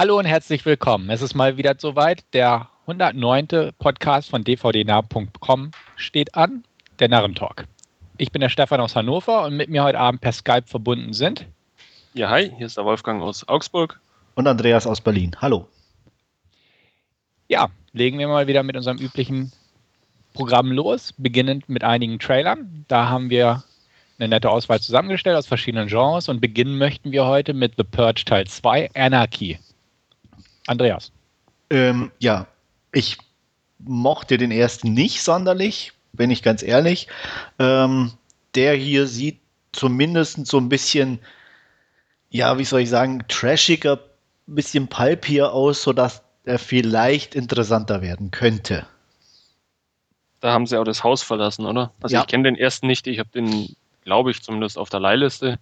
[0.00, 1.10] Hallo und herzlich willkommen.
[1.10, 2.22] Es ist mal wieder soweit.
[2.32, 3.72] Der 109.
[3.80, 6.62] Podcast von dvdnah.com steht an,
[7.00, 7.66] der Narrentalk.
[8.16, 11.46] Ich bin der Stefan aus Hannover und mit mir heute Abend per Skype verbunden sind.
[12.14, 14.00] Ja, hi, hier ist der Wolfgang aus Augsburg.
[14.36, 15.34] Und Andreas aus Berlin.
[15.40, 15.66] Hallo.
[17.48, 19.50] Ja, legen wir mal wieder mit unserem üblichen
[20.32, 22.84] Programm los, beginnend mit einigen Trailern.
[22.86, 23.64] Da haben wir
[24.20, 28.24] eine nette Auswahl zusammengestellt aus verschiedenen Genres und beginnen möchten wir heute mit The Purge
[28.24, 29.58] Teil 2, Anarchy.
[30.68, 31.12] Andreas.
[31.70, 32.46] Ähm, ja,
[32.92, 33.18] ich
[33.78, 37.08] mochte den ersten nicht sonderlich, bin ich ganz ehrlich.
[37.58, 38.12] Ähm,
[38.54, 39.40] der hier sieht
[39.72, 41.20] zumindest so ein bisschen,
[42.30, 43.98] ja, wie soll ich sagen, trashiger,
[44.46, 48.86] ein bisschen pulpier aus, sodass er vielleicht interessanter werden könnte.
[50.40, 51.92] Da haben sie auch das Haus verlassen, oder?
[52.00, 52.20] Also ja.
[52.20, 55.58] ich kenne den ersten nicht, ich habe den, glaube ich, zumindest auf der Leihliste.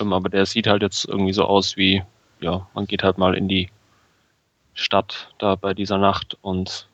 [0.00, 2.02] Ähm, aber der sieht halt jetzt irgendwie so aus wie,
[2.40, 3.70] ja, man geht halt mal in die
[4.78, 6.86] Stadt da bei dieser Nacht und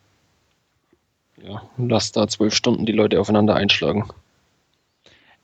[1.43, 4.09] ja, lass da zwölf Stunden die Leute aufeinander einschlagen.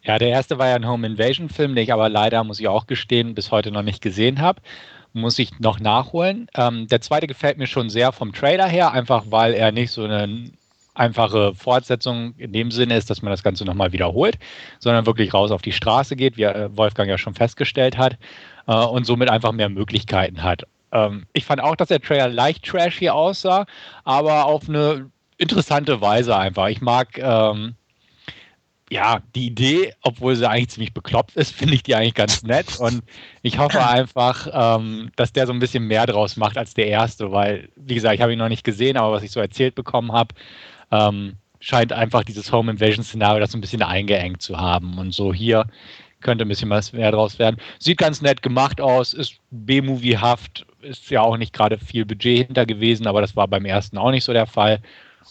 [0.03, 2.69] Ja, der erste war ja ein Home Invasion Film, den ich aber leider, muss ich
[2.69, 4.63] auch gestehen, bis heute noch nicht gesehen habe.
[5.13, 6.47] Muss ich noch nachholen.
[6.55, 10.05] Ähm, der zweite gefällt mir schon sehr vom Trailer her, einfach weil er nicht so
[10.05, 10.51] eine
[10.95, 14.39] einfache Fortsetzung in dem Sinne ist, dass man das Ganze nochmal wiederholt,
[14.79, 18.17] sondern wirklich raus auf die Straße geht, wie äh, Wolfgang ja schon festgestellt hat,
[18.67, 20.65] äh, und somit einfach mehr Möglichkeiten hat.
[20.93, 23.67] Ähm, ich fand auch, dass der Trailer leicht trashy aussah,
[24.05, 26.69] aber auf eine interessante Weise einfach.
[26.69, 27.75] Ich mag ähm,
[28.91, 32.79] ja die Idee, obwohl sie eigentlich ziemlich bekloppt ist, finde ich die eigentlich ganz nett.
[32.79, 33.03] Und
[33.43, 37.33] ich hoffe einfach, ähm, dass der so ein bisschen mehr draus macht als der erste,
[37.33, 40.13] weil, wie gesagt, ich habe ihn noch nicht gesehen, aber was ich so erzählt bekommen
[40.13, 40.35] habe,
[40.91, 44.99] ähm, scheint einfach dieses Home Invasion Szenario das so ein bisschen eingeengt zu haben.
[44.99, 45.67] Und so hier
[46.21, 47.57] könnte ein bisschen was mehr draus werden.
[47.79, 52.67] Sieht ganz nett gemacht aus, ist B-Movie-haft, ist ja auch nicht gerade viel Budget hinter
[52.67, 54.81] gewesen, aber das war beim ersten auch nicht so der Fall.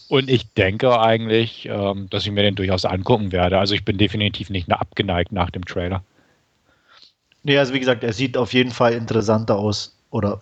[0.08, 3.60] Und ich denke eigentlich, ähm, dass ich mir den durchaus angucken werde.
[3.60, 6.04] Also ich bin definitiv nicht abgeneigt nach dem Trailer.
[7.44, 9.96] Nee, also wie gesagt, er sieht auf jeden Fall interessanter aus.
[10.12, 10.42] Oder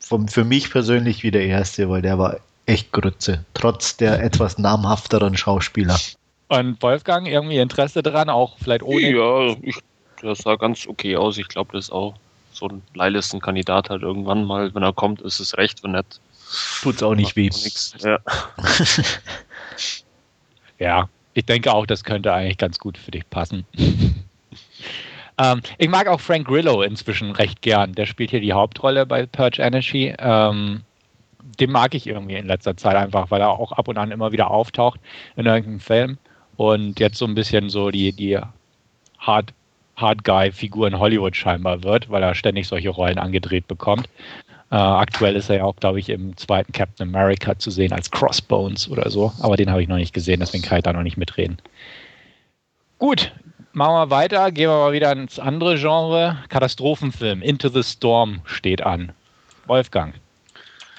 [0.00, 3.44] vom, für mich persönlich wie der erste, weil der war echt Grütze.
[3.54, 5.98] Trotz der etwas namhafteren Schauspieler.
[6.48, 9.10] Und Wolfgang, irgendwie Interesse daran, auch vielleicht ohne?
[9.10, 9.76] Ja, ich,
[10.22, 11.38] das sah ganz okay aus.
[11.38, 12.14] Ich glaube, das ist auch
[12.52, 16.20] so ein Leihlistenkandidat halt irgendwann mal, wenn er kommt, ist es recht, wenn nicht.
[16.82, 17.50] Tut's auch nicht weh.
[17.98, 18.18] Ja.
[20.78, 23.66] ja, ich denke auch, das könnte eigentlich ganz gut für dich passen.
[25.38, 27.92] ähm, ich mag auch Frank Grillo inzwischen recht gern.
[27.92, 30.14] Der spielt hier die Hauptrolle bei Purge Energy.
[30.18, 30.82] Ähm,
[31.58, 34.30] den mag ich irgendwie in letzter Zeit einfach, weil er auch ab und an immer
[34.30, 35.00] wieder auftaucht
[35.34, 36.18] in irgendeinem Film
[36.56, 38.38] und jetzt so ein bisschen so die, die
[39.18, 39.52] Hard,
[39.96, 44.08] Hard Guy-Figur in Hollywood scheinbar wird, weil er ständig solche Rollen angedreht bekommt.
[44.70, 48.10] Äh, aktuell ist er ja auch, glaube ich, im zweiten Captain America zu sehen als
[48.10, 51.04] Crossbones oder so, aber den habe ich noch nicht gesehen, deswegen kann ich da noch
[51.04, 51.58] nicht mitreden.
[52.98, 53.32] Gut,
[53.72, 56.38] machen wir weiter, gehen wir mal wieder ins andere Genre.
[56.48, 59.12] Katastrophenfilm, Into the Storm steht an.
[59.66, 60.14] Wolfgang.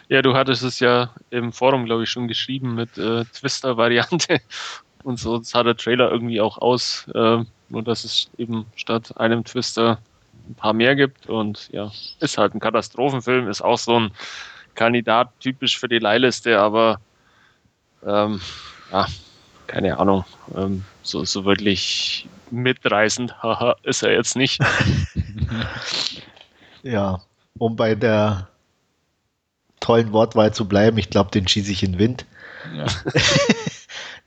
[0.09, 4.39] Ja, du hattest es ja im Forum, glaube ich, schon geschrieben mit äh, Twister-Variante
[5.07, 7.07] und so sah der Trailer irgendwie auch aus.
[7.15, 7.37] Äh,
[7.69, 9.99] nur, dass es eben statt einem Twister
[10.49, 11.27] ein paar mehr gibt.
[11.27, 14.11] Und ja, ist halt ein Katastrophenfilm, ist auch so ein
[14.75, 16.99] Kandidat typisch für die Leihliste, aber
[18.05, 18.41] ähm,
[18.91, 19.07] ja,
[19.67, 20.25] keine Ahnung,
[20.57, 24.59] ähm, so, so wirklich mitreißend, haha, ist er jetzt nicht.
[26.83, 27.21] ja,
[27.57, 28.49] um bei der
[29.79, 32.25] tollen Wortwahl zu bleiben, ich glaube, den schieße ich in den Wind.
[32.75, 32.87] Ja.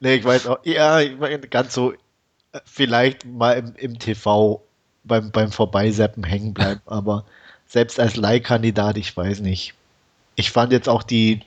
[0.01, 1.95] nee, ich weiß auch, ja, ich meine, ganz so,
[2.65, 4.63] vielleicht mal im, im TV
[5.05, 7.25] beim, beim Vorbeiseppen hängen bleiben, aber
[7.67, 9.75] selbst als Leihkandidat, ich weiß nicht.
[10.35, 11.41] Ich fand jetzt auch die,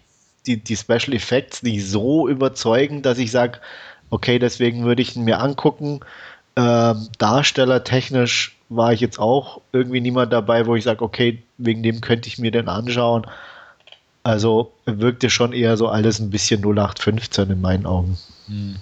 [0.45, 3.59] die, die Special Effects nicht so überzeugend, dass ich sage,
[4.09, 6.01] okay, deswegen würde ich ihn mir angucken.
[6.55, 12.01] Ähm, Darstellertechnisch war ich jetzt auch irgendwie niemand dabei, wo ich sage, okay, wegen dem
[12.01, 13.25] könnte ich mir den anschauen.
[14.23, 18.17] Also wirkte schon eher so alles ein bisschen 0815 in meinen Augen.
[18.47, 18.77] Hm.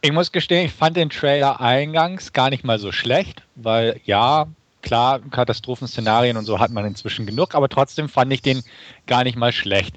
[0.00, 4.46] Ich muss gestehen, ich fand den Trailer eingangs gar nicht mal so schlecht, weil ja,
[4.82, 8.62] klar, Katastrophenszenarien und so hat man inzwischen genug, aber trotzdem fand ich den
[9.06, 9.96] gar nicht mal schlecht.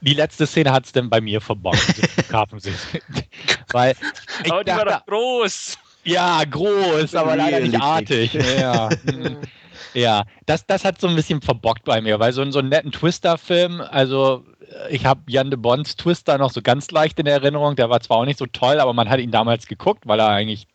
[0.00, 1.76] Die letzte Szene hat es denn bei mir verbaut.
[3.72, 3.94] weil
[4.44, 5.78] ich aber die dachte, war doch groß.
[6.04, 8.32] Ja, groß, aber leider nicht artig.
[8.34, 8.88] Ja.
[9.96, 12.92] Ja, das, das hat so ein bisschen verbockt bei mir, weil so, so einen netten
[12.92, 14.44] Twister-Film, also
[14.90, 18.18] ich habe Jan de Bonds Twister noch so ganz leicht in Erinnerung, der war zwar
[18.18, 20.66] auch nicht so toll, aber man hat ihn damals geguckt, weil er eigentlich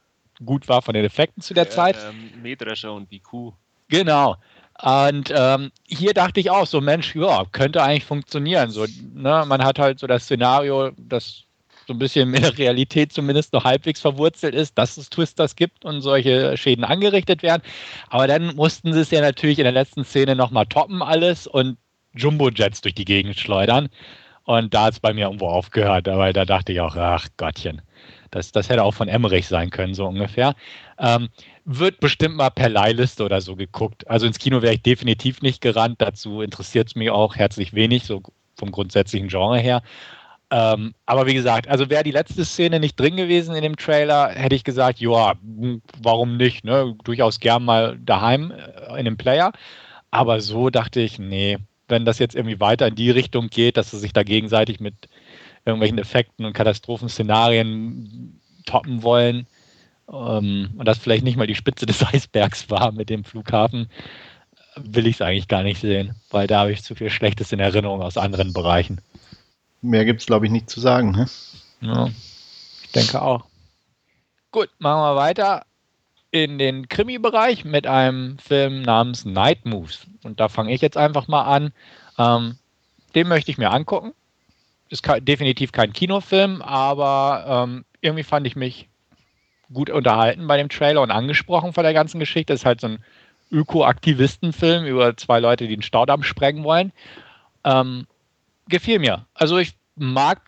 [0.44, 1.98] gut war von den Effekten zu der ja, Zeit.
[2.10, 3.54] Ähm, Mähdrescher und die Kuh.
[3.90, 4.38] Genau.
[4.82, 8.72] Und ähm, hier dachte ich auch so, Mensch, ja, könnte eigentlich funktionieren.
[8.72, 9.44] So, ne?
[9.46, 11.44] Man hat halt so das Szenario, das
[11.92, 15.84] so ein bisschen in der Realität zumindest noch halbwegs verwurzelt ist, dass es Twisters gibt
[15.84, 17.62] und solche Schäden angerichtet werden.
[18.10, 21.78] Aber dann mussten sie es ja natürlich in der letzten Szene nochmal toppen alles und
[22.16, 23.90] Jumbo-Jets durch die Gegend schleudern.
[24.46, 27.82] Und da hat es bei mir irgendwo aufgehört, aber da dachte ich auch, ach Gottchen.
[28.32, 30.56] Das, das hätte auch von Emmerich sein können, so ungefähr.
[30.98, 31.28] Ähm,
[31.66, 34.10] wird bestimmt mal per Leihliste oder so geguckt.
[34.10, 36.02] Also ins Kino wäre ich definitiv nicht gerannt.
[36.02, 38.22] Dazu interessiert es mich auch herzlich wenig, so
[38.56, 39.84] vom grundsätzlichen Genre her.
[40.53, 44.30] Ähm, aber wie gesagt, also wäre die letzte Szene nicht drin gewesen in dem Trailer,
[44.30, 45.36] hätte ich gesagt, ja,
[46.01, 46.65] warum nicht?
[46.65, 46.94] Ne?
[47.06, 49.53] Durchaus gern mal daheim äh, in dem Player.
[50.12, 51.57] Aber so dachte ich, nee,
[51.88, 54.95] wenn das jetzt irgendwie weiter in die Richtung geht, dass sie sich da gegenseitig mit
[55.63, 59.48] irgendwelchen Effekten und Katastrophenszenarien toppen wollen,
[60.12, 63.89] ähm, und das vielleicht nicht mal die Spitze des Eisbergs war mit dem Flughafen,
[64.75, 67.59] will ich es eigentlich gar nicht sehen, weil da habe ich zu viel Schlechtes in
[67.59, 69.00] Erinnerung aus anderen Bereichen.
[69.81, 71.12] Mehr gibt es, glaube ich, nicht zu sagen.
[71.12, 71.28] Ne?
[71.81, 72.10] Ja,
[72.83, 73.45] ich denke auch.
[74.51, 75.66] Gut, machen wir weiter
[76.31, 80.07] in den Krimi-Bereich mit einem Film namens Night Moves.
[80.24, 81.74] Und da fange ich jetzt einfach mal an.
[82.18, 82.57] Ähm,
[83.16, 84.13] den möchte ich mir angucken.
[84.89, 88.88] Ist definitiv kein Kinofilm, aber ähm, irgendwie fand ich mich
[89.74, 92.54] gut unterhalten bei dem Trailer und angesprochen von der ganzen Geschichte.
[92.54, 93.04] Das ist halt so ein
[93.51, 96.92] Öko-Aktivistenfilm über zwei Leute, die den Staudamm sprengen wollen.
[97.63, 98.07] Ähm,
[98.72, 99.28] gefiel mir.
[99.36, 100.42] Also ich mag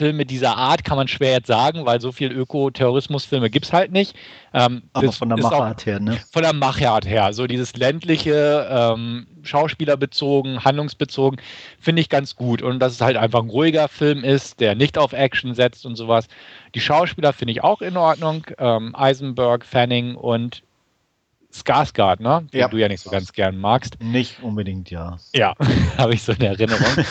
[0.00, 3.92] Filme dieser Art, kann man schwer jetzt sagen, weil so viel Öko-Terrorismus-Filme gibt es halt
[3.92, 4.16] nicht.
[4.54, 6.18] Ähm, Aber von der Machart her, ne?
[6.32, 7.34] Von der Machart her.
[7.34, 11.38] So dieses ländliche, ähm, schauspielerbezogen, handlungsbezogen,
[11.78, 12.62] finde ich ganz gut.
[12.62, 15.96] Und dass es halt einfach ein ruhiger Film ist, der nicht auf Action setzt und
[15.96, 16.28] sowas.
[16.74, 18.46] Die Schauspieler finde ich auch in Ordnung.
[18.56, 20.62] Ähm, Eisenberg, Fanning und
[21.52, 22.46] Skarsgård, ne?
[22.52, 22.68] Den ja.
[22.68, 24.00] du ja nicht so ganz gern magst.
[24.00, 25.18] Nicht unbedingt, ja.
[25.34, 25.54] Ja,
[25.98, 27.04] habe ich so in Erinnerung.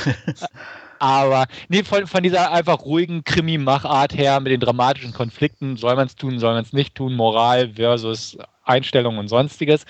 [0.99, 6.07] Aber nee, von, von dieser einfach ruhigen Krimi-Machart her mit den dramatischen Konflikten, soll man
[6.07, 9.85] es tun, soll man es nicht tun, Moral versus Einstellung und sonstiges,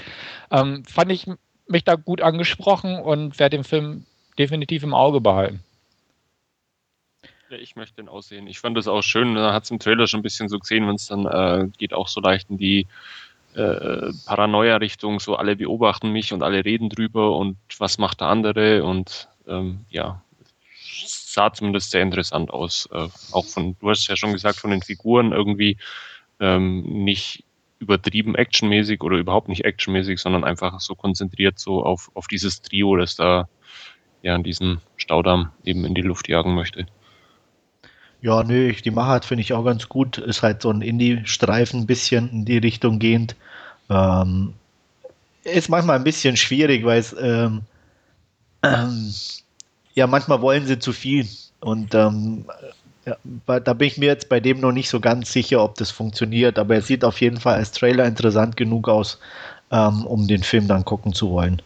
[0.52, 1.26] ähm, fand ich
[1.68, 4.06] mich da gut angesprochen und werde den Film
[4.38, 5.64] definitiv im Auge behalten.
[7.50, 8.46] Ja, ich möchte den aussehen.
[8.46, 9.34] Ich fand das auch schön.
[9.34, 11.94] Da hat es im Trailer schon ein bisschen so gesehen, wenn es dann äh, geht
[11.94, 12.86] auch so leicht in die
[13.56, 18.84] äh, Paranoia-Richtung, so alle beobachten mich und alle reden drüber und was macht der andere
[18.84, 20.22] und ähm, ja,
[21.06, 22.88] sah zumindest sehr interessant aus.
[22.92, 25.78] Äh, auch von, du hast ja schon gesagt, von den Figuren irgendwie
[26.40, 27.44] ähm, nicht
[27.80, 32.96] übertrieben actionmäßig oder überhaupt nicht actionmäßig, sondern einfach so konzentriert so auf, auf dieses Trio,
[32.98, 33.48] das da
[34.22, 36.86] ja in diesen Staudamm eben in die Luft jagen möchte.
[38.22, 40.18] Ja, nö, die Machart finde ich auch ganz gut.
[40.18, 43.36] Ist halt so ein Indie-Streifen, ein bisschen in die Richtung gehend.
[43.90, 44.54] Ähm,
[45.44, 47.62] ist manchmal ein bisschen schwierig, weil es ähm,
[48.64, 49.14] ähm,
[49.96, 51.28] ja manchmal wollen sie zu viel.
[51.62, 52.46] Und ähm,
[53.06, 55.90] ja, da bin ich mir jetzt bei dem noch nicht so ganz sicher, ob das
[55.90, 56.60] funktioniert.
[56.60, 59.18] Aber er sieht auf jeden Fall als Trailer interessant genug aus,
[59.72, 61.62] ähm, um den Film dann gucken zu wollen.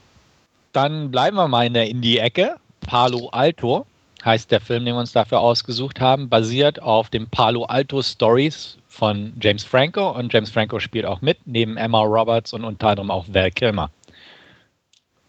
[0.72, 2.56] Dann bleiben wir mal in der Indie-Ecke.
[2.82, 3.86] Palo Alto
[4.26, 8.78] heißt der Film, den wir uns dafür ausgesucht haben, basiert auf dem Palo Alto Stories
[8.88, 13.12] von James Franco und James Franco spielt auch mit, neben Emma Roberts und unter anderem
[13.12, 13.90] auch Val Kilmer.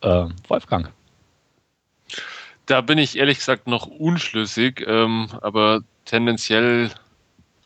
[0.02, 0.90] Äh, Wolfgang.
[2.66, 6.90] Da bin ich ehrlich gesagt noch unschlüssig, ähm, aber tendenziell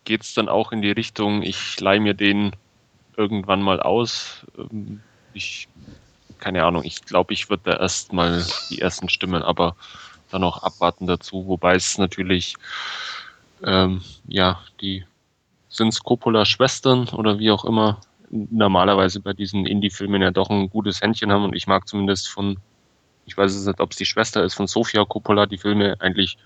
[0.05, 2.53] geht es dann auch in die Richtung, ich leihe mir den
[3.17, 4.47] irgendwann mal aus.
[4.57, 5.01] Ähm,
[5.35, 5.69] ich,
[6.39, 9.77] keine Ahnung, ich glaube, ich würde da erst mal die ersten Stimmen, aber
[10.31, 12.55] dann auch abwarten dazu, wobei es natürlich,
[13.65, 15.05] ähm, ja, die
[15.69, 21.33] sind Coppola-Schwestern oder wie auch immer, normalerweise bei diesen Indie-Filmen ja doch ein gutes Händchen
[21.33, 22.59] haben und ich mag zumindest von,
[23.27, 26.37] ich weiß es nicht, ob es die Schwester ist, von Sofia Coppola, die Filme eigentlich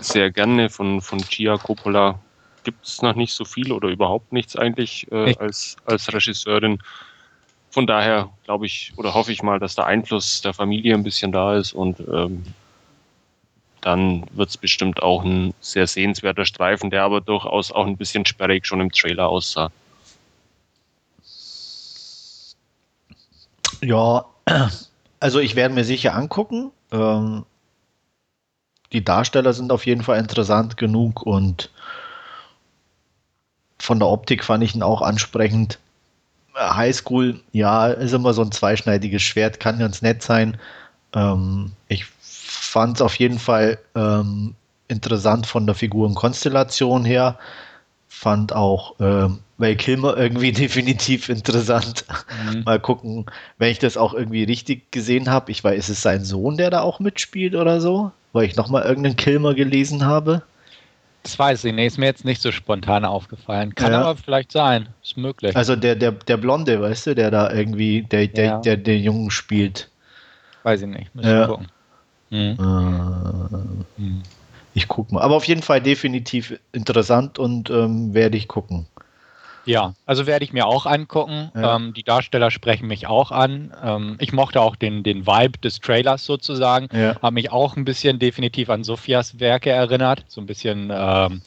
[0.00, 0.70] sehr gerne.
[0.70, 2.20] Von, von Gia Coppola
[2.64, 6.78] gibt es noch nicht so viel oder überhaupt nichts eigentlich äh, als, als Regisseurin
[7.70, 11.32] von daher glaube ich oder hoffe ich mal, dass der Einfluss der Familie ein bisschen
[11.32, 12.44] da ist und ähm,
[13.80, 18.26] dann wird es bestimmt auch ein sehr sehenswerter Streifen, der aber durchaus auch ein bisschen
[18.26, 19.70] sperrig schon im Trailer aussah.
[23.82, 24.26] Ja,
[25.20, 26.72] also ich werde mir sicher angucken.
[26.92, 27.46] Ähm,
[28.92, 31.70] die Darsteller sind auf jeden Fall interessant genug und
[33.78, 35.78] von der Optik fand ich ihn auch ansprechend.
[36.54, 40.56] Highschool, ja, ist immer so ein zweischneidiges Schwert, kann ganz nett sein.
[41.14, 44.54] Ähm, ich fand es auf jeden Fall ähm,
[44.88, 47.38] interessant von der Figurenkonstellation her.
[48.08, 49.28] fand auch äh,
[49.58, 52.04] Val Kilmer irgendwie definitiv interessant.
[52.50, 52.64] Mhm.
[52.64, 53.26] Mal gucken,
[53.58, 55.50] wenn ich das auch irgendwie richtig gesehen habe.
[55.50, 58.10] Ich weiß, ist es sein Sohn, der da auch mitspielt oder so?
[58.32, 60.42] Weil ich nochmal irgendeinen Kilmer gelesen habe.
[61.22, 63.74] Das weiß ich nicht, ist mir jetzt nicht so spontan aufgefallen.
[63.74, 64.00] Kann ja.
[64.00, 65.54] aber vielleicht sein, ist möglich.
[65.54, 68.58] Also der, der, der Blonde, weißt du, der da irgendwie, der, der, ja.
[68.60, 69.90] der, der, Jungen spielt.
[70.62, 71.46] Weiß ich nicht, müssen ja.
[71.46, 71.68] gucken.
[72.30, 72.56] Hm.
[73.98, 74.22] Äh.
[74.72, 75.22] Ich gucke mal.
[75.22, 78.86] Aber auf jeden Fall definitiv interessant und ähm, werde ich gucken.
[79.64, 81.50] Ja, also werde ich mir auch angucken.
[81.54, 81.76] Ja.
[81.76, 83.74] Ähm, die Darsteller sprechen mich auch an.
[83.82, 86.88] Ähm, ich mochte auch den, den Vibe des Trailers sozusagen.
[86.92, 87.20] Ja.
[87.20, 90.24] Habe mich auch ein bisschen definitiv an Sophias Werke erinnert.
[90.28, 91.42] So ein bisschen ähm,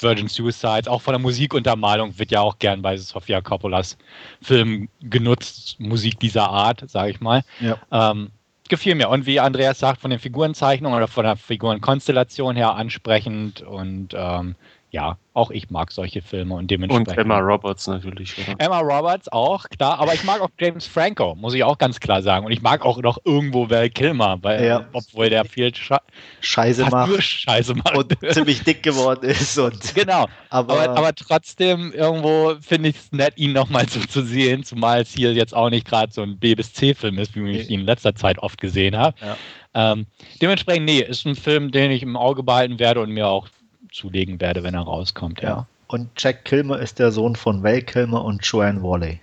[0.00, 0.88] Virgin Suicides.
[0.88, 3.96] Auch von der Musikuntermalung wird ja auch gern bei Sofia Coppolas
[4.42, 5.76] Filmen genutzt.
[5.78, 7.42] Musik dieser Art, sage ich mal.
[7.60, 7.78] Ja.
[7.90, 8.30] Ähm,
[8.68, 9.08] gefiel mir.
[9.08, 14.54] Und wie Andreas sagt, von den Figurenzeichnungen oder von der Figurenkonstellation her ansprechend und ähm,
[14.90, 17.08] ja, auch ich mag solche Filme und dementsprechend.
[17.08, 18.34] Und Emma Roberts natürlich.
[18.38, 18.54] Oder?
[18.58, 19.98] Emma Roberts auch, klar.
[19.98, 22.46] Aber ich mag auch James Franco, muss ich auch ganz klar sagen.
[22.46, 24.86] Und ich mag auch noch irgendwo Val Kilmer, weil, ja.
[24.92, 25.98] obwohl der viel Sche
[26.40, 27.22] Scheiße macht.
[27.22, 27.96] Scheiße macht.
[27.96, 29.58] Und ziemlich dick geworden ist.
[29.58, 30.26] Und genau.
[30.48, 35.02] Aber, aber, aber trotzdem irgendwo finde ich es nett, ihn nochmal so zu sehen, zumal
[35.02, 37.80] es hier jetzt auch nicht gerade so ein B- bis C-Film ist, wie ich ihn
[37.80, 39.14] in letzter Zeit oft gesehen habe.
[39.20, 39.36] Ja.
[39.74, 40.06] Ähm,
[40.40, 43.48] dementsprechend, nee, ist ein Film, den ich im Auge behalten werde und mir auch
[43.96, 45.40] zulegen werde, wenn er rauskommt.
[45.40, 45.48] Ja.
[45.48, 45.66] ja.
[45.88, 49.20] Und Jack Kilmer ist der Sohn von Val Kilmer und Joanne Worley.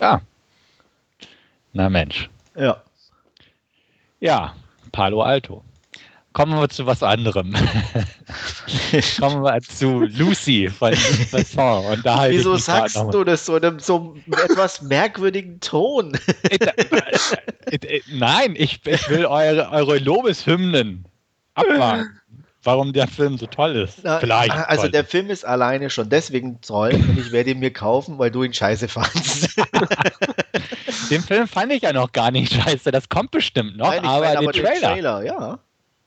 [0.00, 0.20] Ah.
[1.72, 2.28] Na Mensch.
[2.56, 2.82] Ja.
[4.20, 4.54] Ja,
[4.90, 5.62] Palo Alto.
[6.32, 7.52] Kommen wir zu was anderem.
[9.18, 10.90] Kommen wir zu Lucy von
[11.32, 11.84] Besson.
[11.86, 16.16] Und da halt Wieso sagst du das so in einem so etwas merkwürdigen Ton?
[18.12, 21.06] Nein, ich, ich will eure, eure Lobeshymnen
[21.54, 22.18] abwarten
[22.62, 24.00] warum der Film so toll ist.
[24.02, 24.52] Na, Vielleicht.
[24.52, 24.90] Also toll.
[24.90, 28.42] der Film ist alleine schon deswegen toll und ich werde ihn mir kaufen, weil du
[28.42, 29.56] ihn scheiße fandest.
[31.10, 32.90] den Film fand ich ja noch gar nicht scheiße.
[32.90, 34.92] Das kommt bestimmt noch, Nein, aber, aber den Trailer.
[34.92, 35.22] Trailer.
[35.24, 35.58] ja.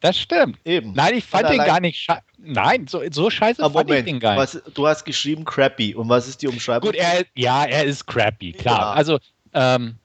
[0.02, 0.58] Das stimmt.
[0.66, 0.94] Eben.
[0.94, 2.24] Nein, ich fand den gar nicht scheiße.
[2.40, 4.56] Nein, so, so scheiße aber fand Moment, ich den gar nicht.
[4.56, 5.94] Was, du hast geschrieben crappy.
[5.94, 6.90] Und was ist die Umschreibung?
[6.90, 8.80] Gut, er, ja, er ist crappy, klar.
[8.80, 8.92] Ja.
[8.94, 9.20] Also,
[9.54, 9.98] ähm,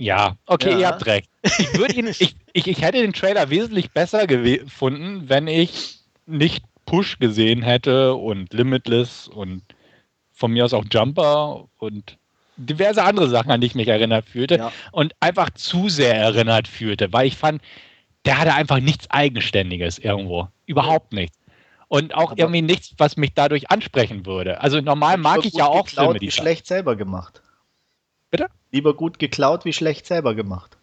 [0.00, 0.78] ja, okay, ja.
[0.78, 1.28] ihr habt recht.
[1.42, 7.18] Ich, ihn, ich, ich, ich hätte den Trailer wesentlich besser gefunden, wenn ich nicht Push
[7.18, 9.62] gesehen hätte und Limitless und
[10.32, 12.16] von mir aus auch Jumper und
[12.56, 14.72] diverse andere Sachen, an die ich mich erinnert fühlte ja.
[14.90, 17.60] und einfach zu sehr erinnert fühlte, weil ich fand,
[18.24, 20.48] der hatte einfach nichts Eigenständiges irgendwo.
[20.66, 21.38] Überhaupt nichts.
[21.88, 24.60] Und auch Aber irgendwie nichts, was mich dadurch ansprechen würde.
[24.60, 27.42] Also normal mag ich ja auch Filme, die schlecht selber gemacht.
[28.30, 28.46] Bitte?
[28.72, 30.76] Lieber gut geklaut wie schlecht selber gemacht.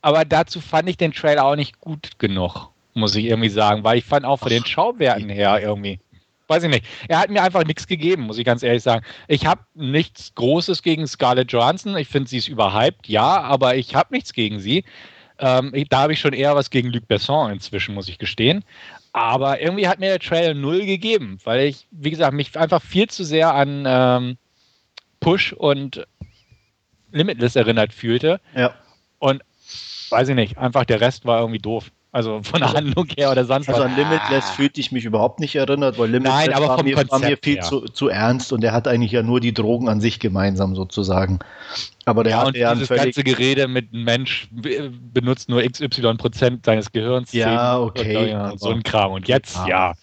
[0.00, 3.98] Aber dazu fand ich den Trailer auch nicht gut genug muss ich irgendwie sagen, weil
[3.98, 6.00] ich fand auch von den Schauwerten her irgendwie,
[6.48, 9.04] weiß ich nicht, er hat mir einfach nichts gegeben, muss ich ganz ehrlich sagen.
[9.28, 13.94] Ich habe nichts Großes gegen Scarlett Johansson, ich finde sie ist überhyped, ja, aber ich
[13.94, 14.84] habe nichts gegen sie.
[15.38, 18.64] Ähm, da habe ich schon eher was gegen Luc Besson inzwischen, muss ich gestehen.
[19.12, 23.08] Aber irgendwie hat mir der Trailer null gegeben, weil ich, wie gesagt, mich einfach viel
[23.08, 24.38] zu sehr an ähm,
[25.20, 26.06] Push und
[27.12, 28.40] Limitless erinnert fühlte.
[28.54, 28.74] Ja.
[29.18, 29.42] Und
[30.10, 31.90] weiß ich nicht, einfach der Rest war irgendwie doof.
[32.12, 33.90] Also von der also, Handlung her oder sonst also was.
[33.90, 37.18] Also an Limitless fühlte ich mich überhaupt nicht erinnert, weil Limitless Nein, war, mir, war,
[37.18, 40.18] mir, viel zu, zu, ernst und er hat eigentlich ja nur die Drogen an sich
[40.18, 41.40] gemeinsam sozusagen.
[42.06, 46.14] Aber der ja, hat und ja dieses ganze Gerede mit einem Mensch benutzt nur XY
[46.14, 47.34] Prozent seines Gehirns.
[47.34, 48.34] Ja, okay.
[48.34, 49.12] Und, und so ein Kram.
[49.12, 49.68] Und jetzt, ja.
[49.68, 49.94] ja.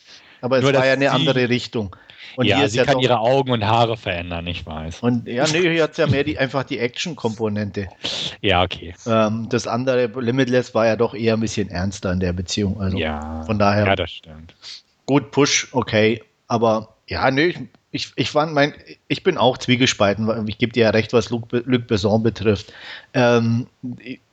[0.41, 1.95] Aber es nur, war ja eine andere Richtung.
[2.35, 5.01] Und ja, sie kann ihre Augen und Haare verändern, ich weiß.
[5.01, 7.87] Und ja, nee, hier hat es ja mehr die, einfach die Action-Komponente.
[8.41, 8.93] Ja, okay.
[9.07, 12.81] Ähm, das andere, Limitless, war ja doch eher ein bisschen ernster in der Beziehung.
[12.81, 13.85] Also ja, von daher.
[13.85, 14.53] Ja, das stimmt.
[15.05, 16.21] Gut, Push, okay.
[16.47, 17.59] Aber ja, nee, ich,
[17.91, 18.73] ich, ich fand mein,
[19.07, 22.73] ich bin auch zwiegespalten, ich gebe dir ja recht, was Luc, Luc Besson betrifft.
[23.13, 23.67] Ähm,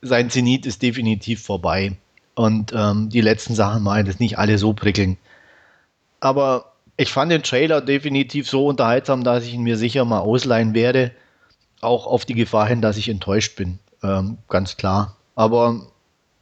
[0.03, 1.93] sein Zenit ist definitiv vorbei.
[2.35, 5.19] Und ähm, die letzten Sachen waren das nicht alle so prickeln.
[6.21, 6.70] Aber
[7.01, 11.13] ich fand den Trailer definitiv so unterhaltsam, dass ich ihn mir sicher mal ausleihen werde.
[11.81, 13.79] Auch auf die Gefahr hin, dass ich enttäuscht bin.
[14.03, 15.17] Ähm, ganz klar.
[15.35, 15.87] Aber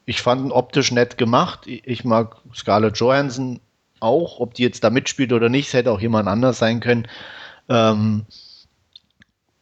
[0.05, 1.61] ich fand ihn optisch nett gemacht.
[1.67, 3.61] Ich mag Scarlett Johansson
[4.01, 4.41] auch.
[4.41, 7.07] Ob die jetzt da mitspielt oder nicht, es hätte auch jemand anders sein können.
[7.69, 8.27] Ähm,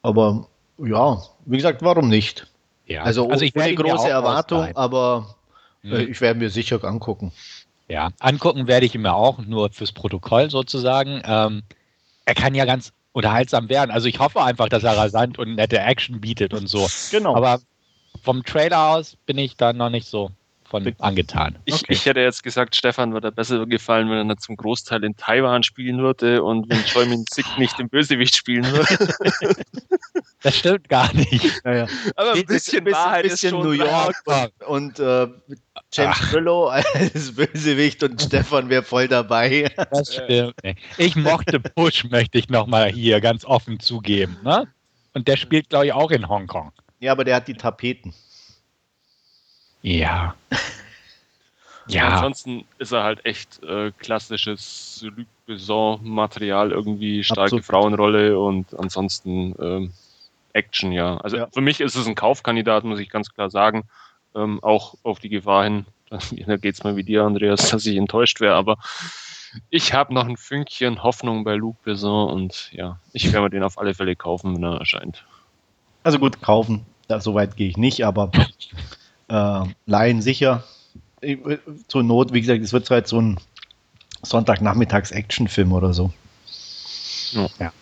[0.00, 0.46] aber
[0.78, 2.46] ja, wie gesagt, warum nicht?
[2.86, 3.02] Ja.
[3.02, 5.36] Also, also ich ohne große Erwartung, aber
[5.84, 6.10] äh, mhm.
[6.10, 7.32] ich werde mir sicher angucken.
[7.88, 11.22] Ja, angucken werde ich ihn mir auch, nur fürs Protokoll sozusagen.
[11.24, 11.62] Ähm,
[12.24, 13.90] er kann ja ganz unterhaltsam werden.
[13.90, 16.86] Also ich hoffe einfach, dass er rasant und nette Action bietet und so.
[17.10, 17.36] Genau.
[17.36, 17.60] Aber
[18.22, 20.30] vom Trailer aus bin ich da noch nicht so
[20.68, 21.56] von angetan.
[21.64, 21.86] Ich, okay.
[21.88, 25.98] ich hätte jetzt gesagt, Stefan würde besser gefallen, wenn er zum Großteil in Taiwan spielen
[25.98, 29.14] würde und wenn Choi Min Sik nicht den Bösewicht spielen würde.
[30.42, 31.64] Das stimmt gar nicht.
[31.64, 31.88] Naja.
[32.14, 34.14] Aber ein bisschen, bisschen Wahrheit bisschen ist schon New York
[34.68, 35.26] und, und äh,
[35.92, 39.68] James Brillo als Bösewicht und Stefan wäre voll dabei.
[39.90, 40.54] Das stimmt.
[40.98, 44.36] Ich mochte Bush, möchte ich nochmal hier ganz offen zugeben.
[44.44, 44.68] Ne?
[45.14, 46.70] Und der spielt, glaube ich, auch in Hongkong.
[47.00, 48.14] Ja, aber der hat die Tapeten.
[49.82, 50.34] Ja.
[51.88, 52.08] ja.
[52.08, 57.64] Ansonsten ist er halt echt äh, klassisches Luc Besson-Material, irgendwie starke Absolut.
[57.64, 59.92] Frauenrolle und ansonsten ähm,
[60.52, 61.18] Action, ja.
[61.18, 61.48] Also ja.
[61.52, 63.84] für mich ist es ein Kaufkandidat, muss ich ganz klar sagen.
[64.34, 66.18] Ähm, auch auf die Gefahr hin, da
[66.56, 68.76] geht es mal wie dir, Andreas, dass ich enttäuscht wäre, aber
[69.70, 73.62] ich habe noch ein Fünkchen Hoffnung bei Luc Besson und ja, ich werde mir den
[73.62, 75.24] auf alle Fälle kaufen, wenn er erscheint.
[76.02, 78.30] Also gut, kaufen, da, so weit gehe ich nicht, aber
[79.28, 80.64] äh, leihen sicher.
[81.88, 83.38] Zur Not, wie gesagt, es wird halt so ein
[84.22, 86.12] Sonntagnachmittags-Actionfilm oder so.
[87.58, 87.72] Ja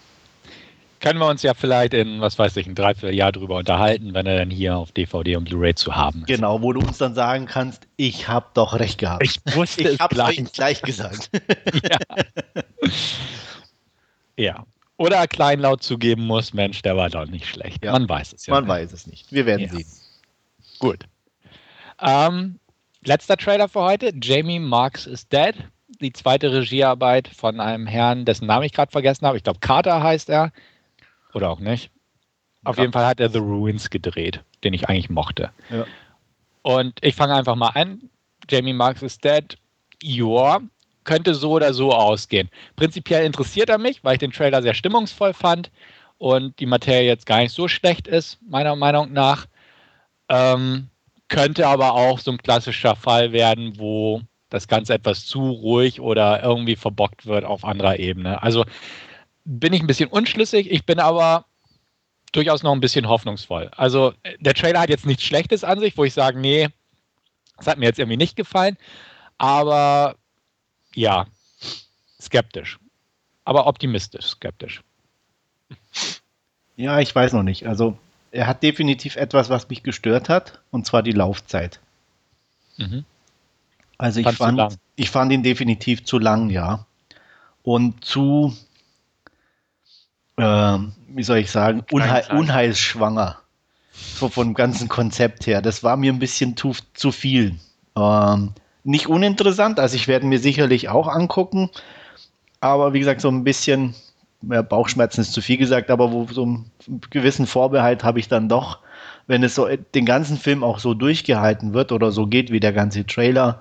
[1.04, 4.38] können wir uns ja vielleicht in, was weiß ich, ein Dreivierteljahr drüber unterhalten, wenn er
[4.38, 6.28] dann hier auf DVD und Blu-ray zu haben ist.
[6.28, 9.22] Genau, wo du uns dann sagen kannst, ich habe doch recht gehabt.
[9.22, 10.40] Ich wusste ich es gleich.
[10.40, 11.28] euch gleich gesagt.
[11.90, 11.98] ja.
[14.38, 14.66] ja.
[14.96, 17.84] Oder kleinlaut zugeben muss, Mensch, der war doch nicht schlecht.
[17.84, 17.92] Ja.
[17.92, 18.54] Man weiß es ja.
[18.54, 18.70] Man nicht.
[18.70, 19.30] weiß es nicht.
[19.30, 19.72] Wir werden ja.
[19.72, 19.86] sehen.
[20.78, 21.04] Gut.
[22.00, 22.58] Ähm,
[23.04, 24.12] letzter Trailer für heute.
[24.20, 25.54] Jamie Marks is Dead.
[26.00, 29.36] Die zweite Regiearbeit von einem Herrn, dessen Namen ich gerade vergessen habe.
[29.36, 30.52] Ich glaube, Carter heißt er.
[31.32, 31.90] Oder auch nicht.
[32.64, 35.50] Auf jeden Fall hat er The Ruins gedreht, den ich eigentlich mochte.
[35.70, 35.86] Ja.
[36.62, 38.08] Und ich fange einfach mal an.
[38.48, 39.58] Jamie Marks is dead.
[40.02, 40.60] Ja,
[41.04, 42.50] könnte so oder so ausgehen.
[42.76, 45.70] Prinzipiell interessiert er mich, weil ich den Trailer sehr stimmungsvoll fand
[46.18, 49.46] und die Materie jetzt gar nicht so schlecht ist, meiner Meinung nach.
[50.30, 50.88] Ähm,
[51.34, 56.42] könnte aber auch so ein klassischer Fall werden, wo das Ganze etwas zu ruhig oder
[56.42, 58.40] irgendwie verbockt wird auf anderer Ebene.
[58.40, 58.64] Also
[59.44, 60.70] bin ich ein bisschen unschlüssig.
[60.70, 61.46] Ich bin aber
[62.30, 63.68] durchaus noch ein bisschen hoffnungsvoll.
[63.76, 66.68] Also der Trailer hat jetzt nichts Schlechtes an sich, wo ich sage, nee,
[67.56, 68.76] das hat mir jetzt irgendwie nicht gefallen.
[69.38, 70.14] Aber
[70.94, 71.26] ja,
[72.20, 72.78] skeptisch.
[73.44, 74.82] Aber optimistisch, skeptisch.
[76.76, 77.66] Ja, ich weiß noch nicht.
[77.66, 77.98] Also
[78.34, 81.78] er hat definitiv etwas, was mich gestört hat, und zwar die Laufzeit.
[82.76, 83.04] Mhm.
[83.96, 86.84] Also ich fand, ich fand ihn definitiv zu lang, ja.
[87.62, 88.54] Und zu,
[90.36, 93.38] äh, wie soll ich sagen, unheil, unheilsschwanger.
[93.92, 95.62] So vom ganzen Konzept her.
[95.62, 97.54] Das war mir ein bisschen zu, zu viel.
[97.96, 101.70] Ähm, nicht uninteressant, also ich werde mir sicherlich auch angucken.
[102.60, 103.94] Aber wie gesagt, so ein bisschen,
[104.48, 106.70] Bauchschmerzen ist zu viel gesagt, aber wo so einen
[107.10, 108.78] gewissen Vorbehalt habe ich dann doch,
[109.26, 112.72] wenn es so den ganzen Film auch so durchgehalten wird oder so geht wie der
[112.72, 113.60] ganze Trailer,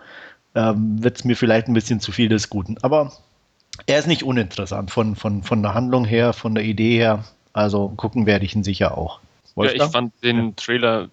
[0.56, 2.78] ähm, wird es mir vielleicht ein bisschen zu viel des Guten.
[2.82, 3.12] Aber
[3.88, 7.24] er ist nicht uninteressant von, von, von der Handlung her, von der Idee her.
[7.54, 9.20] Also gucken werde ich ihn sicher auch.
[9.56, 9.80] Wolfgang?
[9.80, 10.54] Ja, ich fand den ja.
[10.56, 11.10] Trailer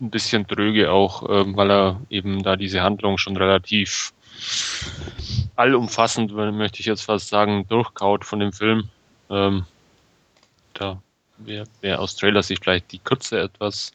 [0.00, 4.12] ein bisschen dröge auch, äh, weil er eben da diese Handlung schon relativ
[5.56, 8.88] allumfassend, möchte ich jetzt fast sagen, durchkaut von dem Film.
[9.30, 9.64] Ähm,
[10.74, 11.00] da
[11.38, 13.92] wäre wär aus Trailer-Sicht vielleicht die Kürze etwas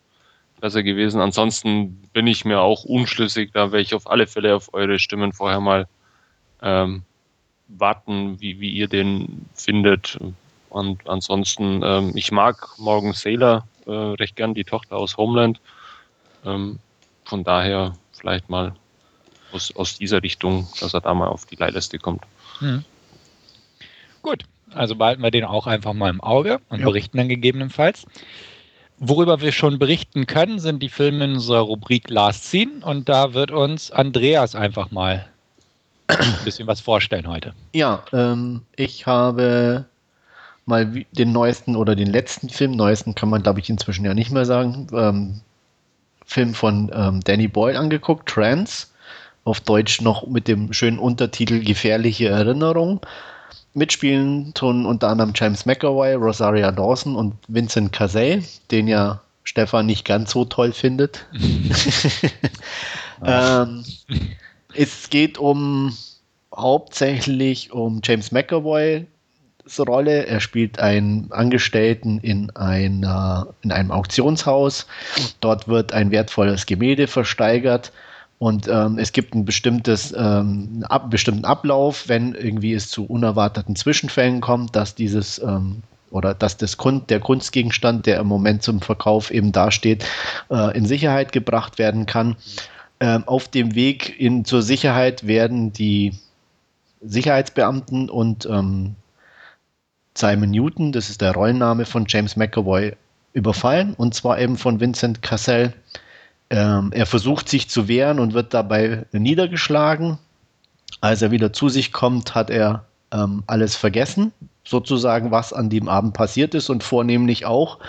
[0.60, 1.21] besser gewesen.
[1.21, 5.34] Ansonsten bin ich mir auch unschlüssig, da werde ich auf alle Fälle auf eure Stimmen
[5.34, 5.88] vorher mal
[6.62, 7.04] ähm,
[7.67, 10.19] warten, wie, wie ihr den findet.
[10.69, 15.60] Und ansonsten, ähm, ich mag Morgan Saylor äh, recht gern, die Tochter aus Homeland.
[16.45, 16.80] Ähm,
[17.26, 18.76] von daher vielleicht mal
[19.53, 22.23] aus, aus dieser Richtung, dass er da mal auf die Leihliste kommt.
[22.59, 22.83] Hm.
[24.21, 26.85] Gut, also behalten wir den auch einfach mal im Auge und ja.
[26.85, 28.05] berichten dann gegebenenfalls.
[28.99, 33.33] Worüber wir schon berichten können, sind die Filme in unserer Rubrik Last Scene und da
[33.33, 35.27] wird uns Andreas einfach mal
[36.07, 37.53] ein bisschen was vorstellen heute.
[37.73, 39.85] Ja, ähm, ich habe
[40.65, 44.31] mal den neuesten oder den letzten Film, neuesten kann man glaube ich inzwischen ja nicht
[44.31, 45.41] mehr sagen, ähm,
[46.25, 48.90] Film von ähm, Danny Boyle angeguckt, Trans,
[49.43, 53.01] auf Deutsch noch mit dem schönen Untertitel Gefährliche Erinnerung.
[53.73, 60.06] Mitspielen tun unter anderem James McAvoy, Rosaria Dawson und Vincent Cassell, den ja Stefan nicht
[60.06, 61.25] ganz so toll findet.
[63.25, 63.84] ähm,
[64.75, 65.95] es geht um
[66.56, 69.08] hauptsächlich um James McAvoy,
[69.80, 70.25] Rolle.
[70.25, 74.86] Er spielt einen Angestellten in, einer, in einem Auktionshaus.
[75.39, 77.91] Dort wird ein wertvolles Gemälde versteigert
[78.41, 83.75] und ähm, es gibt ein bestimmtes, ähm, ab, bestimmten Ablauf, wenn irgendwie es zu unerwarteten
[83.75, 88.82] Zwischenfällen kommt, dass dieses ähm, oder dass das Grund, der Kunstgegenstand, der im Moment zum
[88.82, 90.08] Verkauf eben dasteht,
[90.49, 92.36] äh, in Sicherheit gebracht werden kann.
[92.99, 96.17] Ähm, auf dem Weg in, zur Sicherheit werden die
[96.99, 98.95] Sicherheitsbeamten und ähm,
[100.17, 102.93] Simon Newton, das ist der Rollenname von James McAvoy,
[103.34, 105.75] überfallen und zwar eben von Vincent Cassell.
[106.51, 110.17] Ähm, er versucht sich zu wehren und wird dabei niedergeschlagen.
[110.99, 112.83] Als er wieder zu sich kommt, hat er
[113.13, 114.33] ähm, alles vergessen,
[114.65, 117.79] sozusagen, was an dem Abend passiert ist und vornehmlich auch,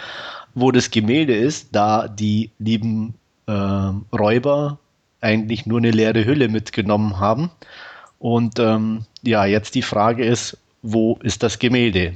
[0.54, 3.14] wo das Gemälde ist, da die lieben
[3.46, 4.78] äh, Räuber
[5.20, 7.50] eigentlich nur eine leere Hülle mitgenommen haben.
[8.20, 12.14] Und ähm, ja, jetzt die Frage ist, wo ist das Gemälde?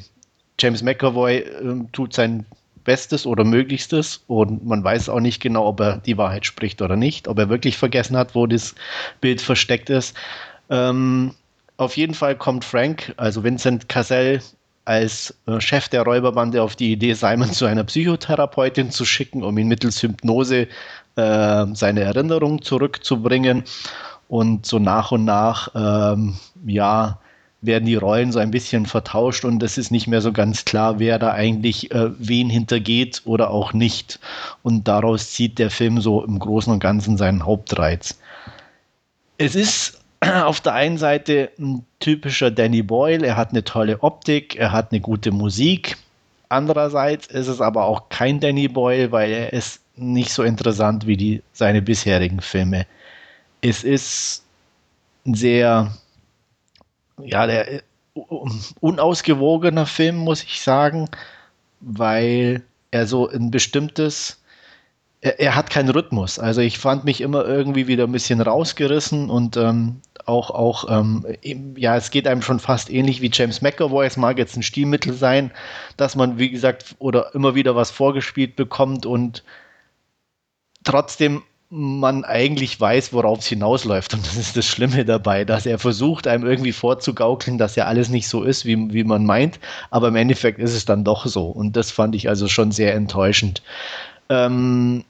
[0.61, 2.47] James McAvoy äh, tut sein
[2.87, 6.97] Bestes oder Möglichstes und man weiß auch nicht genau, ob er die Wahrheit spricht oder
[6.97, 8.75] nicht, ob er wirklich vergessen hat, wo das
[9.21, 10.17] Bild versteckt ist.
[10.71, 11.35] Ähm,
[11.77, 14.41] auf jeden Fall kommt Frank, also Vincent Cassell,
[14.87, 19.59] als äh, Chef der Räuberbande auf die Idee, Simon zu einer Psychotherapeutin zu schicken, um
[19.59, 20.69] ihn mittels Hypnose
[21.17, 23.65] äh, seine Erinnerungen zurückzubringen.
[24.29, 27.19] Und so nach und nach, ähm, ja,
[27.63, 30.99] werden die Rollen so ein bisschen vertauscht und es ist nicht mehr so ganz klar,
[30.99, 34.21] wer da eigentlich äh, wen hintergeht oder auch nicht.
[34.63, 38.19] Und daraus zieht der Film so im Großen und Ganzen seinen Hauptreiz.
[39.39, 44.57] Es ist auf der einen Seite ein typischer Danny Boyle, er hat eine tolle Optik,
[44.57, 45.97] er hat eine gute Musik.
[46.49, 51.17] Andererseits ist es aber auch kein Danny Boyle, weil er ist nicht so interessant wie
[51.17, 52.87] die, seine bisherigen Filme.
[53.63, 54.45] Es ist
[55.25, 55.91] sehr
[57.23, 57.81] ja, der äh,
[58.81, 61.09] unausgewogener Film, muss ich sagen,
[61.81, 64.43] weil er so ein bestimmtes,
[65.21, 66.39] er, er, hat keinen Rhythmus.
[66.39, 71.27] Also ich fand mich immer irgendwie wieder ein bisschen rausgerissen und ähm, auch, auch ähm,
[71.77, 74.07] ja, es geht einem schon fast ähnlich wie James McAvoy.
[74.07, 75.53] Es mag jetzt ein Stilmittel sein,
[75.97, 79.45] dass man, wie gesagt, oder immer wieder was vorgespielt bekommt und
[80.85, 84.15] trotzdem man eigentlich weiß, worauf es hinausläuft.
[84.15, 88.09] Und das ist das Schlimme dabei, dass er versucht, einem irgendwie vorzugaukeln, dass ja alles
[88.09, 89.59] nicht so ist, wie, wie man meint.
[89.91, 91.47] Aber im Endeffekt ist es dann doch so.
[91.47, 93.63] Und das fand ich also schon sehr enttäuschend.
[94.29, 95.05] Ähm,